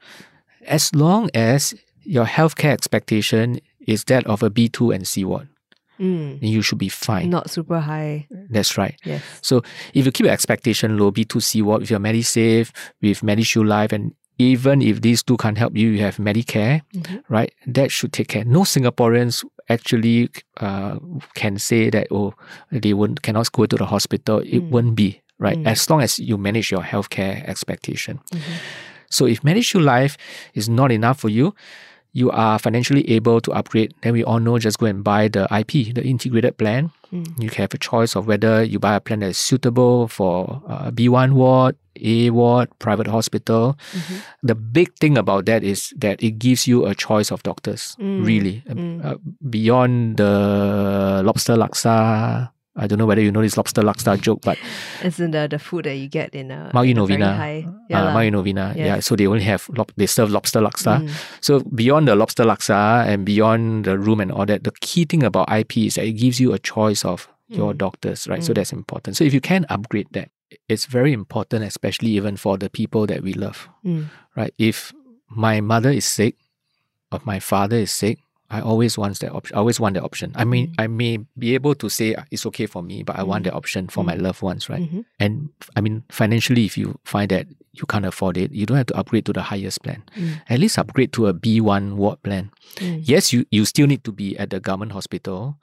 As 0.69 0.95
long 0.95 1.31
as 1.35 1.75
your 2.05 2.27
healthcare 2.27 2.73
expectation 2.73 3.59
is 3.87 4.05
that 4.05 4.27
of 4.27 4.43
a 4.43 4.51
B2 4.51 4.95
and 4.95 5.05
C1, 5.05 5.49
Mm. 5.99 6.41
then 6.41 6.51
you 6.51 6.63
should 6.63 6.79
be 6.79 6.89
fine. 6.89 7.29
Not 7.31 7.51
super 7.51 7.81
high. 7.81 8.29
That's 8.51 8.79
right. 8.79 8.95
Yes. 9.05 9.21
So 9.43 9.63
if 9.95 10.07
you 10.07 10.13
keep 10.13 10.27
your 10.27 10.33
expectation 10.33 10.97
low, 10.97 11.11
B2, 11.11 11.41
C 11.43 11.61
ward, 11.63 11.81
with 11.81 11.91
your 11.91 11.99
MediSave, 11.99 12.71
with 13.03 13.21
MediShield 13.23 13.67
Life, 13.67 13.93
and 13.93 14.13
even 14.39 14.81
if 14.81 15.01
these 15.01 15.25
two 15.25 15.37
can't 15.37 15.59
help 15.59 15.77
you, 15.77 15.89
you 15.91 15.99
have 16.07 16.19
Medicare, 16.19 16.83
Mhm. 16.95 17.23
right? 17.29 17.51
That 17.67 17.91
should 17.91 18.13
take 18.13 18.29
care. 18.29 18.45
No 18.45 18.61
Singaporeans 18.63 19.45
actually 19.69 20.29
uh, 20.61 20.99
can 21.35 21.59
say 21.59 21.91
that 21.91 22.07
oh 22.13 22.33
they 22.71 22.95
won't 22.95 23.23
cannot 23.23 23.51
go 23.53 23.67
to 23.67 23.77
the 23.77 23.87
hospital. 23.87 24.39
It 24.39 24.63
Mm. 24.63 24.71
won't 24.71 24.95
be 24.95 25.21
right 25.41 25.59
Mm. 25.59 25.67
as 25.67 25.91
long 25.91 26.01
as 26.03 26.19
you 26.21 26.39
manage 26.39 26.71
your 26.71 26.83
healthcare 26.83 27.43
expectation. 27.49 28.21
Mhm. 28.33 28.43
So 29.11 29.27
if 29.27 29.43
MediShield 29.43 29.85
Life 29.85 30.17
is 30.55 30.69
not 30.69 30.93
enough 30.93 31.21
for 31.21 31.29
you, 31.29 31.55
you 32.13 32.31
are 32.31 32.59
financially 32.59 33.09
able 33.11 33.41
to 33.43 33.53
upgrade. 33.53 33.95
Then 34.03 34.13
we 34.15 34.25
all 34.25 34.41
know 34.41 34.59
just 34.59 34.79
go 34.79 34.87
and 34.87 35.05
buy 35.05 35.29
the 35.29 35.45
IP, 35.55 35.95
the 35.95 36.03
integrated 36.05 36.57
plan. 36.57 36.91
Mm. 37.13 37.41
You 37.41 37.49
can 37.49 37.63
have 37.63 37.75
a 37.75 37.79
choice 37.79 38.17
of 38.17 38.27
whether 38.27 38.63
you 38.65 38.79
buy 38.79 38.95
a 38.97 39.01
plan 39.01 39.21
that 39.21 39.29
is 39.31 39.39
suitable 39.39 40.09
for 40.09 40.61
uh, 40.69 40.91
B1 40.91 41.33
ward, 41.33 41.77
A 42.01 42.31
ward, 42.31 42.69
private 42.81 43.07
hospital. 43.07 43.79
Mm-hmm. 43.93 44.17
The 44.43 44.55
big 44.55 44.95
thing 44.97 45.17
about 45.19 45.47
that 45.47 45.63
is 45.63 45.93
that 45.99 46.23
it 46.23 46.39
gives 46.39 46.67
you 46.67 46.87
a 46.87 46.95
choice 46.95 47.31
of 47.31 47.43
doctors, 47.45 47.95
Mm. 48.01 48.25
really. 48.25 48.63
Mm. 48.69 49.05
Uh, 49.05 49.17
beyond 49.49 50.17
the 50.17 51.23
lobster 51.25 51.55
laksa. 51.57 52.51
I 52.79 52.87
don't 52.87 52.99
know 52.99 53.07
whether 53.07 53.21
you 53.21 53.33
know 53.33 53.43
this 53.43 53.57
lobster 53.57 53.83
laksa 53.83 54.21
joke, 54.21 54.41
but 54.43 54.57
Isn't 55.03 55.33
the, 55.33 55.49
the 55.49 55.59
food 55.59 55.85
that 55.87 55.97
you 55.97 56.09
get 56.09 56.35
in 56.35 56.51
a, 56.51 56.71
Mount 56.73 56.89
in 56.89 56.97
Novena, 56.97 57.35
high, 57.37 57.67
uh, 57.67 57.73
yeah, 57.91 58.03
lah. 58.05 58.15
Mount 58.15 58.33
Novena, 58.33 58.73
yeah. 58.77 59.01
So 59.01 59.17
they 59.17 59.27
only 59.27 59.43
have 59.45 59.69
they 59.97 60.07
serve 60.07 60.31
lobster 60.31 60.61
laksa. 60.61 61.03
Mm. 61.03 61.11
So 61.41 61.61
beyond 61.75 62.07
the 62.09 62.15
lobster 62.15 62.45
laksa 62.45 63.05
and 63.07 63.27
beyond 63.27 63.85
the 63.85 63.99
room 63.99 64.21
and 64.21 64.31
all 64.31 64.47
that, 64.47 64.63
the 64.65 64.73
key 64.81 65.05
thing 65.05 65.23
about 65.25 65.51
IP 65.51 65.79
is 65.91 65.95
that 65.97 66.05
it 66.07 66.13
gives 66.13 66.39
you 66.41 66.53
a 66.53 66.59
choice 66.59 67.05
of 67.05 67.29
your 67.49 67.73
Mm. 67.75 67.79
doctors, 67.79 68.29
right? 68.29 68.45
So 68.45 68.53
Mm. 68.53 68.57
that's 68.57 68.73
important. 68.73 69.17
So 69.17 69.25
if 69.25 69.33
you 69.35 69.41
can 69.41 69.67
upgrade 69.69 70.09
that, 70.13 70.29
it's 70.69 70.85
very 70.87 71.13
important, 71.13 71.65
especially 71.65 72.11
even 72.11 72.37
for 72.37 72.57
the 72.59 72.69
people 72.71 73.07
that 73.07 73.23
we 73.23 73.33
love, 73.33 73.69
Mm. 73.85 74.07
right? 74.37 74.53
If 74.59 74.93
my 75.29 75.61
mother 75.61 75.91
is 75.91 76.05
sick, 76.05 76.37
or 77.11 77.21
my 77.25 77.41
father 77.41 77.77
is 77.77 77.91
sick, 77.91 78.19
I 78.51 78.61
always 78.63 78.97
want 78.97 79.19
that 79.21 79.33
option. 79.33 79.55
I 79.57 79.59
always 79.59 79.79
want 79.79 79.95
that 79.95 80.03
option. 80.05 80.33
I 80.35 80.45
mean, 80.45 80.69
Mm. 80.69 80.75
I 80.79 80.87
may 80.87 81.19
be 81.37 81.55
able 81.55 81.75
to 81.77 81.89
say 81.91 82.15
"Ah, 82.17 82.25
it's 82.31 82.47
okay 82.47 82.65
for 82.67 82.83
me, 82.83 83.03
but 83.03 83.17
I 83.19 83.23
want 83.23 83.45
the 83.45 83.53
option 83.53 83.89
for 83.89 84.03
my 84.05 84.17
Mm. 84.17 84.23
loved 84.23 84.41
ones, 84.43 84.69
right? 84.71 84.81
Mhm. 84.89 85.05
And 85.21 85.51
I 85.77 85.81
mean, 85.83 86.05
financially, 86.09 86.65
if 86.65 86.79
you 86.79 86.97
find 87.05 87.29
that 87.31 87.47
you 87.77 87.85
can't 87.87 88.07
afford 88.07 88.37
it, 88.39 88.51
you 88.53 88.65
don't 88.65 88.79
have 88.79 88.87
to 88.87 88.97
upgrade 88.97 89.27
to 89.27 89.33
the 89.35 89.43
highest 89.53 89.83
plan. 89.85 90.03
Mm. 90.17 90.41
At 90.49 90.59
least 90.61 90.79
upgrade 90.79 91.13
to 91.13 91.27
a 91.29 91.35
B1 91.35 91.97
ward 91.97 92.23
plan. 92.23 92.51
Mm. 92.77 93.03
Yes, 93.05 93.33
you, 93.35 93.45
you 93.51 93.65
still 93.67 93.87
need 93.87 94.03
to 94.05 94.13
be 94.13 94.37
at 94.39 94.49
the 94.49 94.61
government 94.61 94.93
hospital, 94.93 95.59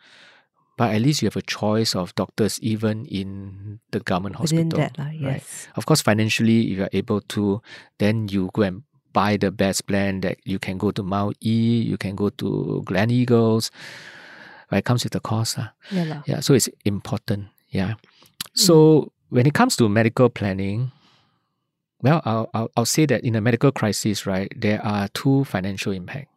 but 0.78 0.94
at 0.94 1.02
least 1.02 1.22
you 1.24 1.26
have 1.26 1.36
a 1.36 1.42
choice 1.42 1.96
of 1.96 2.14
doctors 2.14 2.60
even 2.62 3.06
in 3.08 3.80
the 3.92 4.00
government 4.00 4.40
Within 4.40 4.70
hospital. 4.70 4.94
that, 4.96 5.16
yes. 5.20 5.68
Of 5.76 5.86
course, 5.88 6.02
financially, 6.02 6.72
if 6.72 6.78
you're 6.78 6.90
able 6.94 7.22
to, 7.34 7.62
then 7.98 8.28
you 8.30 8.52
go 8.54 8.62
and 8.62 8.84
buy 9.16 9.38
the 9.40 9.52
best 9.52 9.88
plan 9.88 10.20
that 10.28 10.38
you 10.44 10.60
can 10.60 10.76
go 10.78 10.92
to 10.92 11.04
Mount 11.04 11.38
E, 11.40 11.80
you 11.82 11.96
can 11.98 12.16
go 12.20 12.28
to 12.36 12.84
Gleneagles. 12.86 13.72
But 14.70 14.80
it 14.80 14.86
comes 14.86 15.04
with 15.08 15.14
the 15.16 15.22
cost. 15.24 15.56
ah. 15.58 15.72
Yeah. 15.92 16.22
Yeah, 16.28 16.40
so 16.44 16.54
it's 16.54 16.68
important. 16.84 17.48
Yeah. 17.72 17.96
So 18.54 19.12
when 19.30 19.48
it 19.48 19.54
comes 19.56 19.76
to 19.78 19.88
medical 19.88 20.28
planning, 20.30 20.92
well, 22.02 22.22
I'll, 22.26 22.50
I'll, 22.54 22.70
I'll 22.76 22.86
say 22.90 23.06
that 23.08 23.24
in 23.24 23.36
a 23.36 23.42
medical 23.42 23.72
crisis, 23.72 24.26
right, 24.26 24.52
there 24.56 24.84
are 24.84 25.08
two 25.14 25.44
financial 25.46 25.92
impact. 25.94 26.28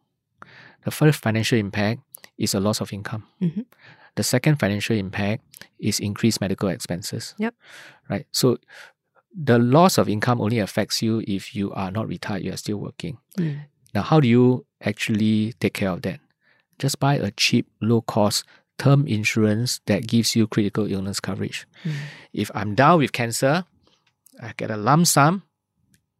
The 0.85 0.91
first 0.91 1.19
financial 1.19 1.57
impact 1.59 2.01
is 2.37 2.53
a 2.55 2.59
loss 2.59 2.79
of 2.81 2.93
income. 2.93 3.25
Mhm. 3.41 3.65
The 4.15 4.23
second 4.23 4.59
financial 4.59 4.95
impact 4.95 5.43
is 5.79 5.99
increased 5.99 6.39
medical 6.41 6.69
expenses. 6.69 7.35
Yep. 7.37 7.53
Right. 8.09 8.25
So 8.31 8.57
the 9.41 9.57
loss 9.57 9.97
of 9.97 10.09
income 10.09 10.41
only 10.41 10.59
affects 10.59 11.01
you 11.01 11.23
if 11.25 11.55
you 11.55 11.71
are 11.71 11.91
not 11.91 12.07
retired, 12.07 12.43
you 12.43 12.51
are 12.51 12.57
still 12.57 12.77
working. 12.77 13.17
Mm. 13.37 13.61
Now, 13.95 14.01
how 14.01 14.19
do 14.19 14.27
you 14.27 14.65
actually 14.81 15.53
take 15.59 15.73
care 15.73 15.89
of 15.89 16.01
that? 16.01 16.19
Just 16.77 16.99
buy 16.99 17.15
a 17.15 17.31
cheap, 17.31 17.67
low 17.81 18.01
cost 18.01 18.43
term 18.77 19.07
insurance 19.07 19.79
that 19.85 20.07
gives 20.07 20.35
you 20.35 20.47
critical 20.47 20.91
illness 20.91 21.19
coverage. 21.19 21.65
Mm. 21.85 21.93
If 22.33 22.51
I'm 22.53 22.75
down 22.75 22.99
with 22.99 23.13
cancer, 23.13 23.63
I 24.41 24.53
get 24.57 24.71
a 24.71 24.77
lump 24.77 25.07
sum, 25.07 25.43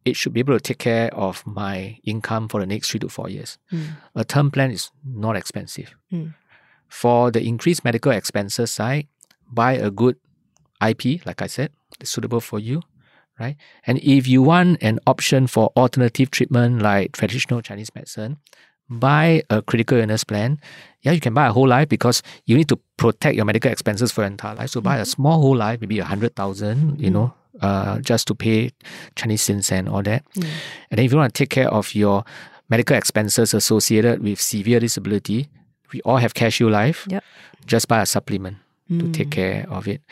it 0.04 0.16
should 0.16 0.32
be 0.32 0.40
able 0.40 0.54
to 0.54 0.60
take 0.60 0.78
care 0.78 1.14
of 1.14 1.46
my 1.46 1.98
income 2.04 2.48
for 2.48 2.60
the 2.60 2.66
next 2.66 2.90
three 2.90 3.00
to 3.00 3.08
four 3.10 3.28
years. 3.28 3.58
Mm. 3.70 3.96
A 4.14 4.24
term 4.24 4.50
plan 4.50 4.70
is 4.70 4.90
not 5.04 5.36
expensive. 5.36 5.94
Mm. 6.10 6.34
For 6.88 7.30
the 7.30 7.42
increased 7.42 7.84
medical 7.84 8.12
expenses 8.12 8.70
side, 8.70 9.08
buy 9.50 9.74
a 9.74 9.90
good 9.90 10.16
IP, 10.86 11.24
like 11.26 11.42
I 11.42 11.46
said, 11.46 11.70
suitable 12.02 12.40
for 12.40 12.58
you, 12.58 12.82
right? 13.40 13.56
And 13.86 13.98
if 13.98 14.28
you 14.28 14.42
want 14.42 14.82
an 14.82 14.98
option 15.06 15.46
for 15.46 15.72
alternative 15.76 16.30
treatment 16.30 16.82
like 16.82 17.12
traditional 17.12 17.62
Chinese 17.62 17.90
medicine, 17.94 18.36
buy 18.88 19.42
a 19.50 19.62
critical 19.62 19.98
illness 19.98 20.24
plan. 20.24 20.60
Yeah, 21.02 21.12
you 21.12 21.20
can 21.20 21.32
buy 21.32 21.46
a 21.46 21.52
whole 21.52 21.68
life 21.68 21.88
because 21.88 22.22
you 22.44 22.56
need 22.56 22.68
to 22.68 22.78
protect 22.96 23.34
your 23.36 23.44
medical 23.44 23.70
expenses 23.70 24.12
for 24.12 24.22
your 24.22 24.26
entire 24.30 24.54
life. 24.54 24.70
So 24.70 24.80
buy 24.80 24.98
a 24.98 25.04
small 25.06 25.40
whole 25.40 25.56
life, 25.56 25.80
maybe 25.80 25.98
a 25.98 26.04
hundred 26.04 26.36
thousand, 26.36 27.00
you 27.00 27.08
know, 27.08 27.32
uh, 27.62 28.00
just 28.00 28.26
to 28.28 28.34
pay 28.34 28.70
Chinese 29.14 29.42
sinseh 29.42 29.72
and 29.78 29.88
all 29.88 30.02
that. 30.02 30.24
Mm. 30.34 30.44
And 30.90 30.98
then 30.98 31.04
if 31.06 31.12
you 31.12 31.18
want 31.18 31.32
to 31.32 31.38
take 31.38 31.50
care 31.50 31.68
of 31.72 31.94
your 31.94 32.24
medical 32.68 32.96
expenses 32.96 33.54
associated 33.54 34.22
with 34.22 34.40
severe 34.40 34.80
disability, 34.80 35.48
we 35.92 36.00
all 36.02 36.18
have 36.18 36.34
CareShield 36.34 36.70
Life. 36.70 37.06
Yep. 37.08 37.24
Just 37.66 37.88
buy 37.88 38.02
a 38.02 38.06
supplement 38.06 38.58
to 38.88 39.04
Mm. 39.06 39.14
take 39.14 39.30
care 39.30 39.66
of 39.70 39.86
it. 39.86 40.02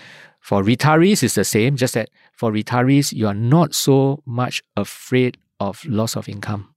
For 0.49 0.63
retirees, 0.65 1.23
it's 1.23 1.35
the 1.35 1.45
same, 1.45 1.77
just 1.77 1.93
that 1.93 2.09
for 2.33 2.51
retirees, 2.51 3.13
you 3.13 3.27
are 3.27 3.35
not 3.35 3.75
so 3.75 4.23
much 4.25 4.63
afraid 4.79 5.37
of 5.61 5.85
loss 5.85 6.17
of 6.17 6.27
income 6.27 6.73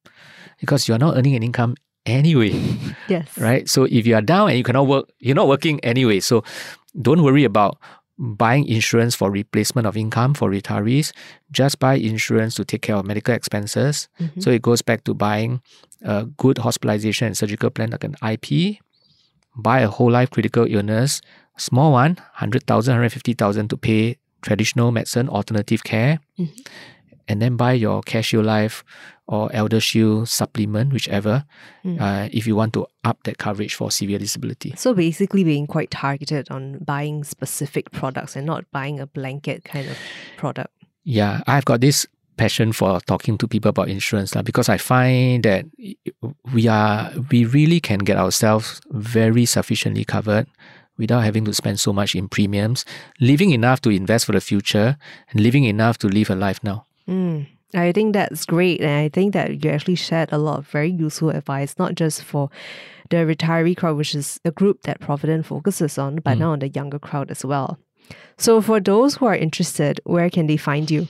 because 0.60 0.90
you're 0.90 0.98
not 0.98 1.16
earning 1.16 1.36
an 1.36 1.44
income 1.44 1.76
anyway, 2.06 2.52
Yes. 3.08 3.38
right? 3.38 3.70
So 3.70 3.86
if 3.86 4.06
you 4.06 4.16
are 4.16 4.22
down 4.22 4.50
and 4.50 4.58
you 4.58 4.66
cannot 4.66 4.88
work, 4.88 5.06
you're 5.20 5.40
not 5.40 5.48
working 5.48 5.80
anyway. 5.86 6.20
So 6.20 6.44
don't 7.02 7.24
worry 7.24 7.46
about 7.46 7.78
buying 8.18 8.66
insurance 8.68 9.16
for 9.16 9.32
replacement 9.32 9.88
of 9.88 9.96
income 9.96 10.34
for 10.34 10.52
retirees. 10.52 11.14
Just 11.52 11.80
buy 11.80 11.94
insurance 11.96 12.56
to 12.56 12.66
take 12.66 12.82
care 12.82 12.98
of 12.98 13.06
medical 13.06 13.34
expenses. 13.34 14.10
Mhm. 14.20 14.44
So 14.44 14.50
it 14.52 14.62
goes 14.62 14.82
back 14.82 15.06
to 15.06 15.14
buying 15.14 15.62
a 16.04 16.26
good 16.26 16.58
hospitalization 16.58 17.28
and 17.28 17.38
surgical 17.38 17.70
plan 17.70 17.92
like 17.92 18.04
an 18.04 18.16
IP, 18.22 18.80
buy 19.56 19.80
a 19.80 19.88
whole 19.88 20.12
life 20.12 20.30
critical 20.30 20.66
illness, 20.68 21.22
small 21.62 21.92
one, 21.92 22.18
100,000, 22.42 22.94
150,000 22.96 23.70
to 23.70 23.78
pay 23.78 24.18
traditional 24.42 24.92
medicine, 24.92 25.30
alternative 25.30 25.84
care, 25.84 26.20
Mhm. 26.40 26.50
and 27.28 27.42
then 27.42 27.56
buy 27.56 27.74
your 27.74 28.02
CareShield 28.02 28.46
Life 28.46 28.84
or 29.28 29.50
elder 29.54 29.78
ElderShield 29.78 30.28
supplement, 30.28 30.92
whichever, 30.92 31.46
Mm. 31.86 32.02
uh, 32.02 32.28
if 32.34 32.44
you 32.48 32.56
want 32.56 32.74
to 32.74 32.86
up 33.06 33.18
that 33.24 33.38
coverage 33.38 33.76
for 33.76 33.92
severe 33.92 34.20
disability. 34.20 34.74
So 34.76 34.94
basically, 34.94 35.44
being 35.46 35.68
quite 35.68 35.90
targeted 35.92 36.50
on 36.52 36.80
buying 36.84 37.24
specific 37.24 37.92
products 37.92 38.36
and 38.36 38.46
not 38.46 38.66
buying 38.74 39.00
a 39.00 39.06
blanket 39.08 39.64
kind 39.64 39.88
of 39.88 39.96
product. 40.38 40.74
Yeah, 41.06 41.42
I've 41.48 41.64
got 41.66 41.80
this 41.82 42.06
passion 42.36 42.74
for 42.74 43.00
talking 43.06 43.38
to 43.38 43.48
people 43.48 43.70
about 43.70 43.88
insurance 43.88 44.34
lah, 44.36 44.42
because 44.42 44.68
I 44.68 44.78
find 44.78 45.44
that 45.44 45.66
we 46.54 46.68
are 46.68 47.12
we 47.32 47.46
really 47.46 47.80
can 47.80 48.00
get 48.00 48.18
ourselves 48.18 48.82
very 48.92 49.46
sufficiently 49.46 50.04
covered 50.04 50.48
without 51.02 51.24
having 51.24 51.44
to 51.46 51.54
spend 51.54 51.80
so 51.80 51.92
much 51.92 52.16
in 52.16 52.30
premiums, 52.30 52.86
living 53.20 53.52
enough 53.52 53.82
to 53.82 53.90
invest 53.90 54.26
for 54.26 54.32
the 54.32 54.40
future, 54.40 54.96
and 55.32 55.42
living 55.42 55.66
enough 55.66 55.98
to 55.98 56.08
live 56.08 56.30
a 56.30 56.36
life 56.36 56.64
now. 56.64 56.86
Mm. 57.10 57.48
I 57.74 57.92
think 57.92 58.14
that's 58.14 58.46
great. 58.46 58.82
And 58.82 58.92
I 59.06 59.10
think 59.10 59.34
that 59.34 59.64
you 59.64 59.72
actually 59.72 59.96
shared 59.96 60.32
a 60.32 60.38
lot 60.38 60.60
of 60.60 60.68
very 60.68 60.92
useful 60.92 61.30
advice, 61.30 61.76
not 61.80 61.96
just 61.96 62.24
for 62.24 62.50
the 63.10 63.18
retiree 63.18 63.76
crowd, 63.76 63.98
which 63.98 64.14
is 64.16 64.40
a 64.46 64.52
group 64.52 64.84
that 64.84 65.00
Providend 65.00 65.46
focuses 65.46 65.98
on, 65.98 66.18
but 66.24 66.36
Mm. 66.36 66.40
now 66.40 66.52
on 66.52 66.60
the 66.60 66.70
younger 66.70 67.00
crowd 67.00 67.32
as 67.32 67.44
well. 67.44 67.78
So, 68.38 68.62
for 68.62 68.80
those 68.80 69.16
who 69.16 69.26
are 69.26 69.36
interested, 69.36 70.00
where 70.04 70.30
can 70.30 70.48
they 70.48 70.58
find 70.58 70.90
you? 70.90 71.08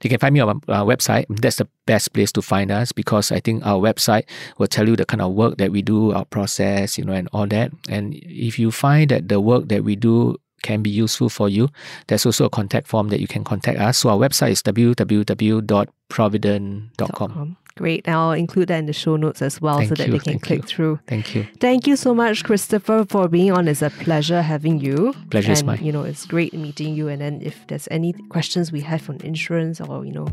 They 0.00 0.08
can 0.08 0.18
find 0.18 0.34
me 0.34 0.40
on 0.40 0.60
our 0.68 0.82
uh, 0.82 0.84
website. 0.84 1.26
That's 1.28 1.56
the 1.56 1.68
best 1.86 2.12
place 2.12 2.32
to 2.32 2.42
find 2.42 2.70
us 2.70 2.92
because 2.92 3.32
I 3.32 3.40
think 3.40 3.64
our 3.64 3.78
website 3.78 4.24
will 4.58 4.66
tell 4.66 4.88
you 4.88 4.96
the 4.96 5.06
kind 5.06 5.22
of 5.22 5.32
work 5.32 5.58
that 5.58 5.72
we 5.72 5.82
do, 5.82 6.12
our 6.12 6.24
process, 6.24 6.98
you 6.98 7.04
know, 7.04 7.12
and 7.12 7.28
all 7.32 7.46
that. 7.46 7.70
And 7.88 8.14
if 8.14 8.58
you 8.58 8.70
find 8.70 9.10
that 9.10 9.28
the 9.28 9.40
work 9.40 9.68
that 9.68 9.84
we 9.84 9.96
do 9.96 10.36
can 10.66 10.82
be 10.82 10.90
useful 10.90 11.28
for 11.28 11.48
you, 11.48 11.68
there's 12.08 12.26
also 12.26 12.44
a 12.44 12.50
contact 12.50 12.88
form 12.88 13.08
that 13.08 13.20
you 13.20 13.28
can 13.28 13.44
contact 13.44 13.78
us. 13.78 13.98
So 13.98 14.10
our 14.10 14.18
website 14.18 14.50
is 14.50 14.62
www.providend.com. 14.62 17.32
com. 17.32 17.56
Great. 17.76 18.08
I'll 18.08 18.32
include 18.32 18.68
that 18.68 18.78
in 18.78 18.86
the 18.86 18.94
show 18.94 19.16
notes 19.16 19.42
as 19.42 19.60
well 19.60 19.86
so 19.86 19.94
that 19.94 20.06
you, 20.06 20.14
they 20.14 20.18
can 20.18 20.38
click 20.38 20.62
you. 20.62 20.66
through. 20.66 20.98
Thank 21.06 21.34
you. 21.34 21.46
Thank 21.60 21.86
you 21.86 21.94
so 21.94 22.14
much, 22.14 22.42
Christopher, 22.42 23.04
for 23.06 23.28
being 23.28 23.52
on. 23.52 23.68
It's 23.68 23.82
a 23.82 23.90
pleasure 23.90 24.40
having 24.40 24.80
you. 24.80 25.12
Pleasure 25.28 25.52
is 25.52 25.60
and, 25.60 25.66
mine. 25.66 25.84
You 25.84 25.92
know, 25.92 26.02
it's 26.02 26.24
great 26.24 26.54
meeting 26.54 26.94
you. 26.94 27.08
And 27.08 27.20
then 27.20 27.42
if 27.42 27.66
there's 27.66 27.86
any 27.90 28.14
questions 28.30 28.72
we 28.72 28.80
have 28.80 29.10
on 29.10 29.20
insurance 29.20 29.78
or, 29.78 30.06
you 30.06 30.12
know, 30.12 30.26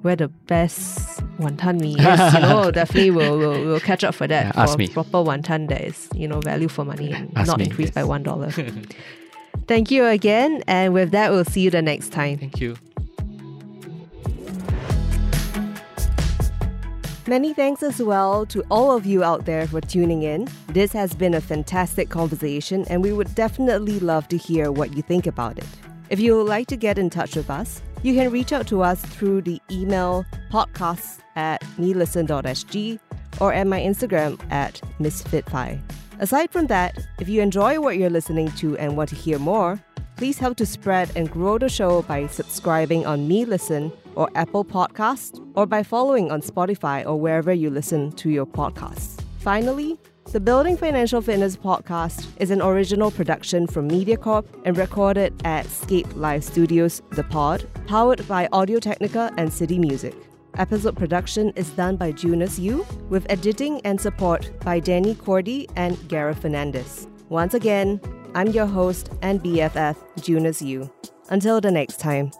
where 0.00 0.16
the 0.16 0.28
best 0.28 1.20
wonton 1.36 1.80
mee 1.80 1.96
is, 1.96 2.34
you 2.34 2.40
know, 2.40 2.70
definitely 2.70 3.10
we'll, 3.10 3.36
we'll, 3.36 3.66
we'll 3.66 3.80
catch 3.80 4.02
up 4.02 4.14
for 4.14 4.26
that. 4.26 4.46
Yeah, 4.46 4.52
for 4.52 4.60
ask 4.60 4.78
me. 4.78 4.88
proper 4.88 5.18
wonton 5.18 5.68
that 5.68 5.82
is, 5.82 6.08
you 6.14 6.26
know, 6.26 6.40
value 6.40 6.68
for 6.68 6.86
money 6.86 7.12
and 7.12 7.30
Ask 7.36 7.48
not 7.48 7.58
me, 7.58 7.66
increased 7.66 7.92
by 7.92 8.04
one 8.04 8.22
dollar. 8.22 8.50
Thank 9.66 9.90
you 9.90 10.04
again. 10.04 10.62
And 10.66 10.94
with 10.94 11.10
that, 11.10 11.32
we'll 11.32 11.44
see 11.44 11.62
you 11.62 11.70
the 11.70 11.82
next 11.82 12.10
time. 12.10 12.38
Thank 12.38 12.60
you. 12.60 12.76
Many 17.28 17.54
thanks 17.54 17.82
as 17.82 18.00
well 18.00 18.46
to 18.46 18.62
all 18.70 18.96
of 18.96 19.04
you 19.04 19.24
out 19.24 19.46
there 19.46 19.66
for 19.66 19.80
tuning 19.80 20.22
in. 20.22 20.46
This 20.68 20.92
has 20.92 21.12
been 21.12 21.34
a 21.34 21.40
fantastic 21.40 22.08
conversation, 22.08 22.84
and 22.88 23.02
we 23.02 23.12
would 23.12 23.34
definitely 23.34 23.98
love 23.98 24.28
to 24.28 24.36
hear 24.36 24.70
what 24.70 24.94
you 24.94 25.02
think 25.02 25.26
about 25.26 25.58
it. 25.58 25.66
If 26.08 26.20
you 26.20 26.36
would 26.36 26.46
like 26.46 26.68
to 26.68 26.76
get 26.76 26.98
in 26.98 27.10
touch 27.10 27.34
with 27.34 27.50
us, 27.50 27.82
you 28.04 28.14
can 28.14 28.30
reach 28.30 28.52
out 28.52 28.68
to 28.68 28.82
us 28.82 29.04
through 29.04 29.42
the 29.42 29.60
email 29.72 30.24
podcasts 30.52 31.18
at 31.34 31.60
melisten.sg 31.78 33.00
or 33.40 33.52
at 33.52 33.66
my 33.66 33.80
Instagram 33.80 34.40
at 34.52 34.80
missfitfi. 35.00 35.80
Aside 36.18 36.50
from 36.50 36.66
that, 36.68 37.06
if 37.20 37.28
you 37.28 37.42
enjoy 37.42 37.78
what 37.78 37.98
you're 37.98 38.08
listening 38.08 38.50
to 38.52 38.76
and 38.78 38.96
want 38.96 39.10
to 39.10 39.14
hear 39.14 39.38
more, 39.38 39.78
please 40.16 40.38
help 40.38 40.56
to 40.56 40.64
spread 40.64 41.10
and 41.14 41.30
grow 41.30 41.58
the 41.58 41.68
show 41.68 42.02
by 42.02 42.26
subscribing 42.26 43.04
on 43.04 43.28
Me 43.28 43.44
Listen 43.44 43.92
or 44.14 44.30
Apple 44.34 44.64
Podcasts, 44.64 45.38
or 45.54 45.66
by 45.66 45.82
following 45.82 46.32
on 46.32 46.40
Spotify 46.40 47.04
or 47.04 47.20
wherever 47.20 47.52
you 47.52 47.68
listen 47.68 48.12
to 48.12 48.30
your 48.30 48.46
podcasts. 48.46 49.22
Finally, 49.40 49.98
the 50.32 50.40
Building 50.40 50.76
Financial 50.76 51.20
Fitness 51.20 51.54
podcast 51.54 52.26
is 52.38 52.50
an 52.50 52.62
original 52.62 53.10
production 53.10 53.66
from 53.66 53.88
MediaCorp 53.88 54.46
and 54.64 54.76
recorded 54.78 55.34
at 55.44 55.66
Scape 55.66 56.08
Live 56.16 56.42
Studios, 56.42 57.02
The 57.10 57.24
Pod, 57.24 57.66
powered 57.86 58.26
by 58.26 58.48
Audio 58.52 58.80
Technica 58.80 59.30
and 59.36 59.52
City 59.52 59.78
Music. 59.78 60.14
Episode 60.58 60.96
production 60.96 61.50
is 61.50 61.68
done 61.70 61.96
by 61.96 62.12
Junus 62.12 62.58
Eu, 62.58 62.84
with 63.10 63.26
editing 63.28 63.80
and 63.82 64.00
support 64.00 64.50
by 64.60 64.80
Danny 64.80 65.14
Cordy 65.14 65.68
and 65.76 65.96
Gareth 66.08 66.40
Fernandez. 66.40 67.08
Once 67.28 67.52
again, 67.52 68.00
I'm 68.34 68.48
your 68.48 68.66
host 68.66 69.10
and 69.20 69.42
BFF, 69.42 69.96
Junus 70.20 70.62
Eu. 70.62 70.88
Until 71.28 71.60
the 71.60 71.70
next 71.70 72.00
time. 72.00 72.30